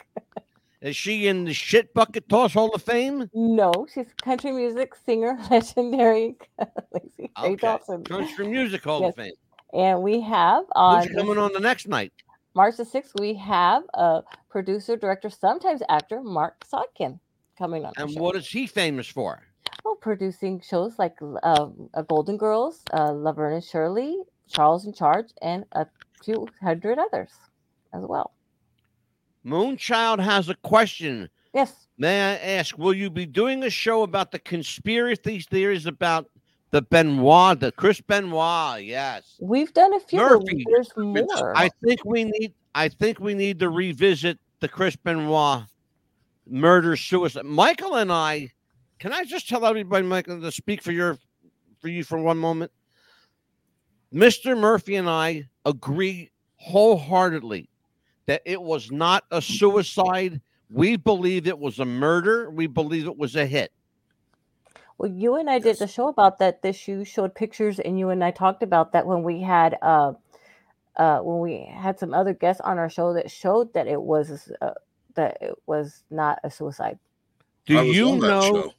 [0.80, 3.28] Is she in the shit bucket toss Hall of Fame?
[3.34, 6.36] No, she's country music singer, legendary
[6.92, 7.78] Lacy Okay.
[8.08, 9.10] Country Music Hall Yes.
[9.10, 9.32] of Fame.
[9.74, 12.12] And we have on coming on the next night?
[12.54, 17.18] March the 6th, we have a producer, director, sometimes actor, Marc Sotkin,
[17.56, 17.92] coming on.
[17.96, 19.42] And what is he famous for?
[19.84, 24.18] Oh, producing shows like uh, uh, Golden Girls, uh, Laverne and Shirley,
[24.48, 25.86] Charles in Charge, and a
[26.22, 27.32] few hundred others
[27.94, 28.32] as well.
[29.44, 31.28] Moonchild has a question.
[31.54, 31.86] Yes.
[31.98, 36.28] May I ask, will you be doing a show about the conspiracy theories about
[36.72, 38.82] the Benoit, the Chris Benoit?
[38.82, 39.36] Yes.
[39.40, 40.18] We've done a few.
[40.18, 40.64] Murphy.
[40.68, 41.56] There's more.
[41.56, 45.64] I think we need I think we need to revisit the Chris Benoit
[46.48, 47.44] murder suicide.
[47.44, 48.50] Michael and I
[48.98, 51.18] can I just tell everybody, Michael, to speak for your
[51.80, 52.72] for you for one moment?
[54.12, 54.58] Mr.
[54.58, 57.68] Murphy and I agree wholeheartedly
[58.26, 60.40] that it was not a suicide.
[60.70, 62.50] We believe it was a murder.
[62.50, 63.72] We believe it was a hit.
[65.02, 66.62] Well, you and I did the show about that.
[66.62, 70.12] This you showed pictures, and you and I talked about that when we had uh,
[70.96, 74.52] uh, when we had some other guests on our show that showed that it was
[74.60, 74.74] uh,
[75.16, 77.00] that it was not a suicide.
[77.66, 78.72] Do you that know show.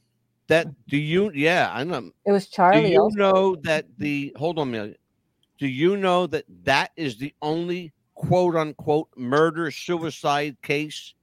[0.48, 0.68] that?
[0.88, 1.30] Do you?
[1.36, 2.12] Yeah, I know.
[2.26, 2.78] It was Charlie.
[2.78, 2.94] Do Charlie.
[2.94, 3.18] you also.
[3.18, 5.02] know that the hold on a minute?
[5.58, 11.16] Do you know that that is the only quote unquote murder suicide case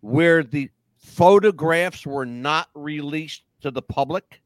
[0.00, 4.42] where the photographs were not released to the public?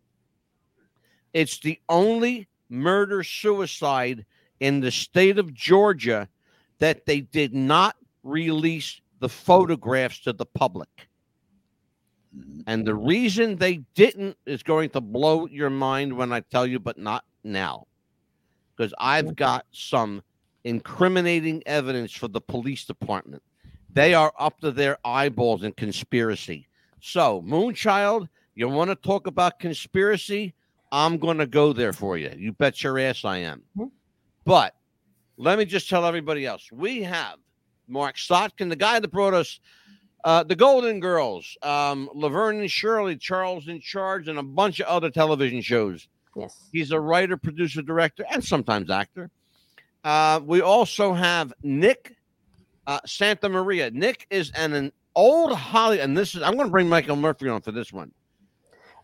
[1.33, 4.25] It's the only murder suicide
[4.61, 6.29] in the state of Georgia
[6.79, 11.09] that they did not release the photographs to the public.
[12.67, 16.79] And the reason they didn't is going to blow your mind when I tell you,
[16.79, 17.87] but not now.
[18.77, 20.23] Because I've got some
[20.65, 23.43] incriminating evidence for the police department.
[23.91, 26.69] They are up to their eyeballs in conspiracy.
[27.01, 30.55] So, Moonchild, you want to talk about conspiracy?
[30.91, 32.33] I'm going to go there for you.
[32.37, 33.63] You bet your ass I am.
[34.45, 34.75] But
[35.37, 37.37] let me just tell everybody else we have
[37.87, 39.61] Marc Sotkin, the guy that brought us
[40.25, 44.87] uh, the Golden Girls, um, Laverne and Shirley, Charles in Charge, and a bunch of
[44.87, 46.09] other television shows.
[46.35, 46.69] Yes.
[46.73, 49.31] He's a writer, producer, director, and sometimes actor.
[50.03, 52.17] Uh, we also have Nick
[52.87, 53.91] uh, Santa Maria.
[53.91, 57.49] Nick is an, an old Holly, and this is I'm going to bring Michael Murphy
[57.49, 58.13] on for this one.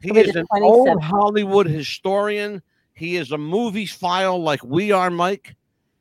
[0.02, 2.62] He is an old Hollywood historian.
[2.94, 5.54] He is a movie file like we are, Mike,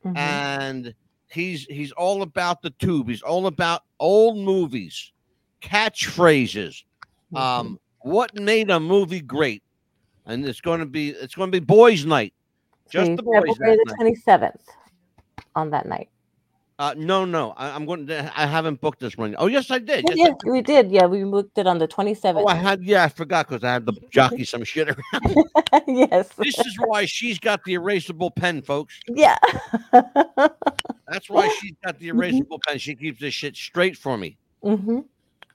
[0.04, 0.16] Mhm.
[0.16, 0.94] and
[1.30, 3.08] he's he's all about the tube.
[3.08, 5.12] He's all about old movies,
[5.62, 6.84] catchphrases,
[7.34, 9.62] um, what made a movie great,
[10.26, 12.34] and it's going to be it's going to be boys' night,
[12.90, 14.68] just See, the boys' February the twenty seventh
[15.54, 16.08] on that night.
[16.82, 18.32] Uh, no, no, I, I'm going to.
[18.36, 19.36] I haven't booked this one.
[19.38, 20.04] Oh, yes, I did.
[20.08, 20.90] Yes, Yes, I yes, we did.
[20.90, 22.44] Yeah, we booked it on the twenty seventh.
[22.44, 22.82] Oh, I had.
[22.82, 25.46] Yeah, I forgot because I had to jockey some shit around.
[25.86, 26.30] yes.
[26.30, 28.98] This is why she's got the erasable pen, folks.
[29.06, 29.36] Yeah.
[29.92, 32.78] That's why she's got the erasable pen.
[32.78, 34.36] She keeps this shit straight for me.
[34.64, 35.02] Mm-hmm.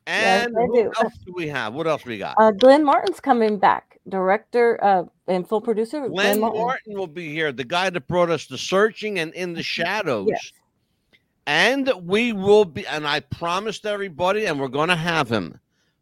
[0.05, 0.91] And who do.
[0.97, 1.73] else do we have?
[1.73, 2.35] What else we got?
[2.39, 6.07] Uh, Glenn Martin's coming back, director uh, and full producer.
[6.07, 6.61] Glenn Martin.
[6.61, 10.27] Martin will be here, the guy that brought us the searching and in the shadows.
[10.29, 10.53] Yes.
[11.47, 15.57] And we will be, and I promised everybody, and we're going to have him.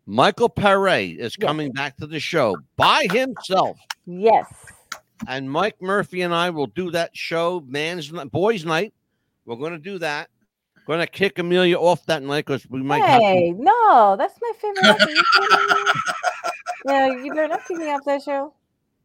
[0.07, 3.77] Michael Paré is coming back to the show by himself.
[4.07, 4.47] Yes.
[5.27, 8.93] And Mike Murphy and I will do that show, man's boys' night.
[9.45, 10.29] We're going to do that.
[10.87, 13.21] Going to kick Amelia off that night because we might have.
[13.21, 15.17] Hey, no, that's my favorite.
[16.85, 18.53] yeah, you better not kick me off that show.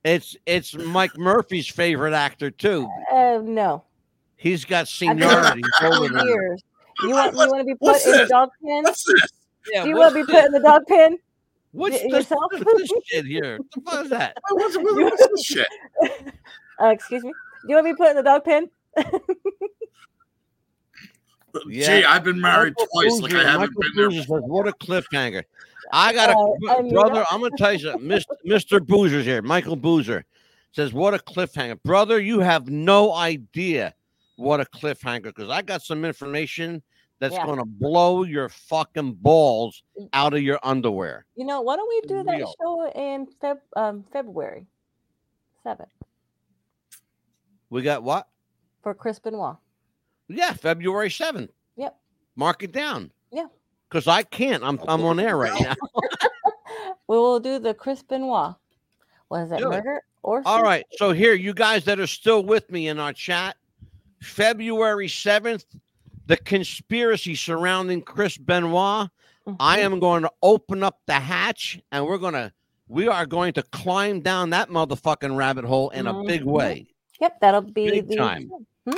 [0.05, 2.89] It's it's Mike Murphy's favorite actor too.
[3.13, 3.85] Uh, no.
[4.41, 5.61] He's got seniority.
[5.79, 6.63] for older than years.
[7.03, 8.83] You want you want to be put what's in the dog pen?
[8.85, 9.31] What's this?
[9.71, 11.19] Yeah, Do you want to be put in the dog pen?
[11.73, 12.51] What's Y- this, yourself?
[12.77, 13.59] this shit here?
[13.59, 14.37] What the fuck is that?
[14.51, 15.69] What's, what's this shit?
[16.83, 17.31] Uh, excuse me.
[17.33, 18.69] Do you want to be put in the dog pen?
[21.71, 23.21] Gee, I've been married Michael twice.
[23.21, 24.09] Like I haven't Michael been there.
[24.09, 25.43] Boozer says, what a cliffhanger.
[25.93, 26.39] I got a
[26.73, 27.25] Uh, brother.
[27.31, 28.09] I'm gonna tell you something.
[28.09, 28.25] Mr.
[28.47, 28.87] Mr.
[28.87, 29.43] Boozer's here.
[29.43, 30.25] Michael Boozer
[30.73, 32.21] says, "What a cliffhanger, brother!
[32.21, 33.95] You have no idea
[34.41, 36.83] what a cliffhanger because I got some information
[37.19, 37.45] that's Yeah.
[37.47, 42.23] gonna blow your fucking balls out of your underwear." You know, why don't we do
[42.25, 42.55] that Real.
[42.61, 44.67] show in Feb- um, February
[45.65, 45.91] 7th
[47.69, 48.29] We got what?
[48.83, 49.57] for Chris Benoit?
[50.29, 51.51] Yeah, February seventh.
[51.77, 51.97] Yep.
[52.37, 53.47] Mark it down Yeah.
[53.89, 54.63] because I can't.
[54.65, 55.75] I'm I'm on air right now.
[57.09, 58.55] We will do the Chris Benoit.
[59.31, 59.71] Was it Do it.
[59.85, 60.87] murder or All right.
[60.93, 63.57] So here, you guys that are still with me in our chat,
[64.21, 65.65] February 7th,
[66.27, 69.09] the conspiracy surrounding Chris Benoit.
[69.59, 69.85] I Mhm.
[69.85, 72.53] am going to open up the hatch and we're going to
[72.89, 76.47] we are going to climb down that motherfucking rabbit hole in a big Mhm.
[76.47, 76.87] way.
[77.21, 78.51] Yep, that'll be Big the time.
[78.85, 78.95] Hmm?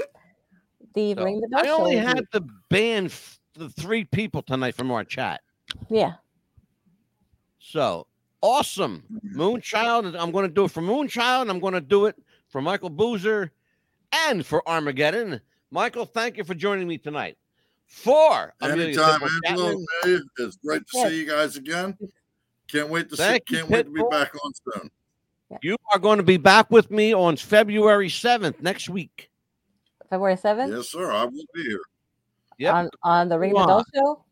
[0.95, 2.41] the So, ring the bell I only had to
[2.71, 5.43] ban f- the three people tonight from our chat.
[5.91, 6.15] yeah.
[7.59, 8.07] So
[8.41, 9.05] awesome.
[9.35, 10.19] Moonchild.
[10.19, 11.49] I'm going to do it for Moonchild.
[11.51, 12.17] I'm going to do it
[12.49, 13.53] for Michael Boozer
[14.13, 15.41] and for Armageddon.
[15.71, 17.37] Michael, thank you for joining me tonight.
[17.87, 19.77] For Anytime, Angelo.
[20.03, 21.09] Hey, it's great to Yes.
[21.09, 21.97] see you guys again.
[22.69, 23.23] Can't wait to see.
[23.23, 24.91] Thank you, Can't wait to be back on soon.
[25.63, 29.29] you are going to be back with me on February 7th next week.
[30.09, 31.11] February 7th Yes, sir.
[31.11, 31.81] I will be here.
[32.59, 32.75] Yep.
[32.75, 33.85] on on the ring Come the bell on.
[33.95, 34.25] show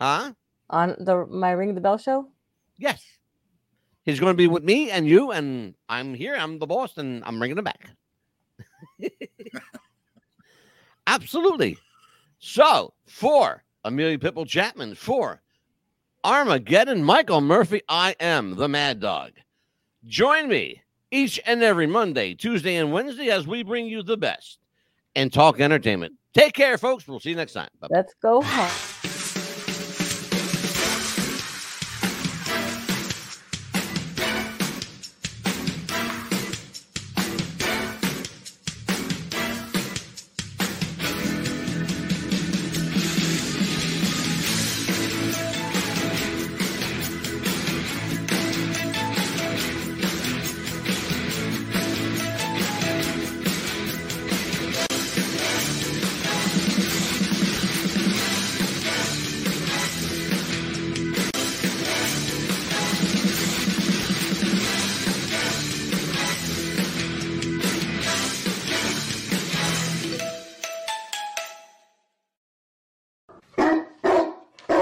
[0.00, 0.32] Huh?
[0.70, 2.28] on the my ring the bell show.
[2.78, 3.02] Yes.
[4.04, 6.34] He's going to be with me and you, and I'm here.
[6.36, 7.90] I'm the boss, and I'm bringing him back.
[11.06, 11.78] Absolutely.
[12.38, 15.40] So, for Amelia Pitbull Chapman, for
[16.24, 19.32] Armageddon Michael Murphy, I am the Mad Dog.
[20.06, 24.58] Join me each and every Monday, Tuesday, and Wednesday as we bring you the best
[25.14, 26.14] and talk entertainment.
[26.34, 27.06] Take care, folks.
[27.08, 27.70] We'll see you next time.
[27.80, 27.88] Bye.
[27.90, 28.95] Let's go home.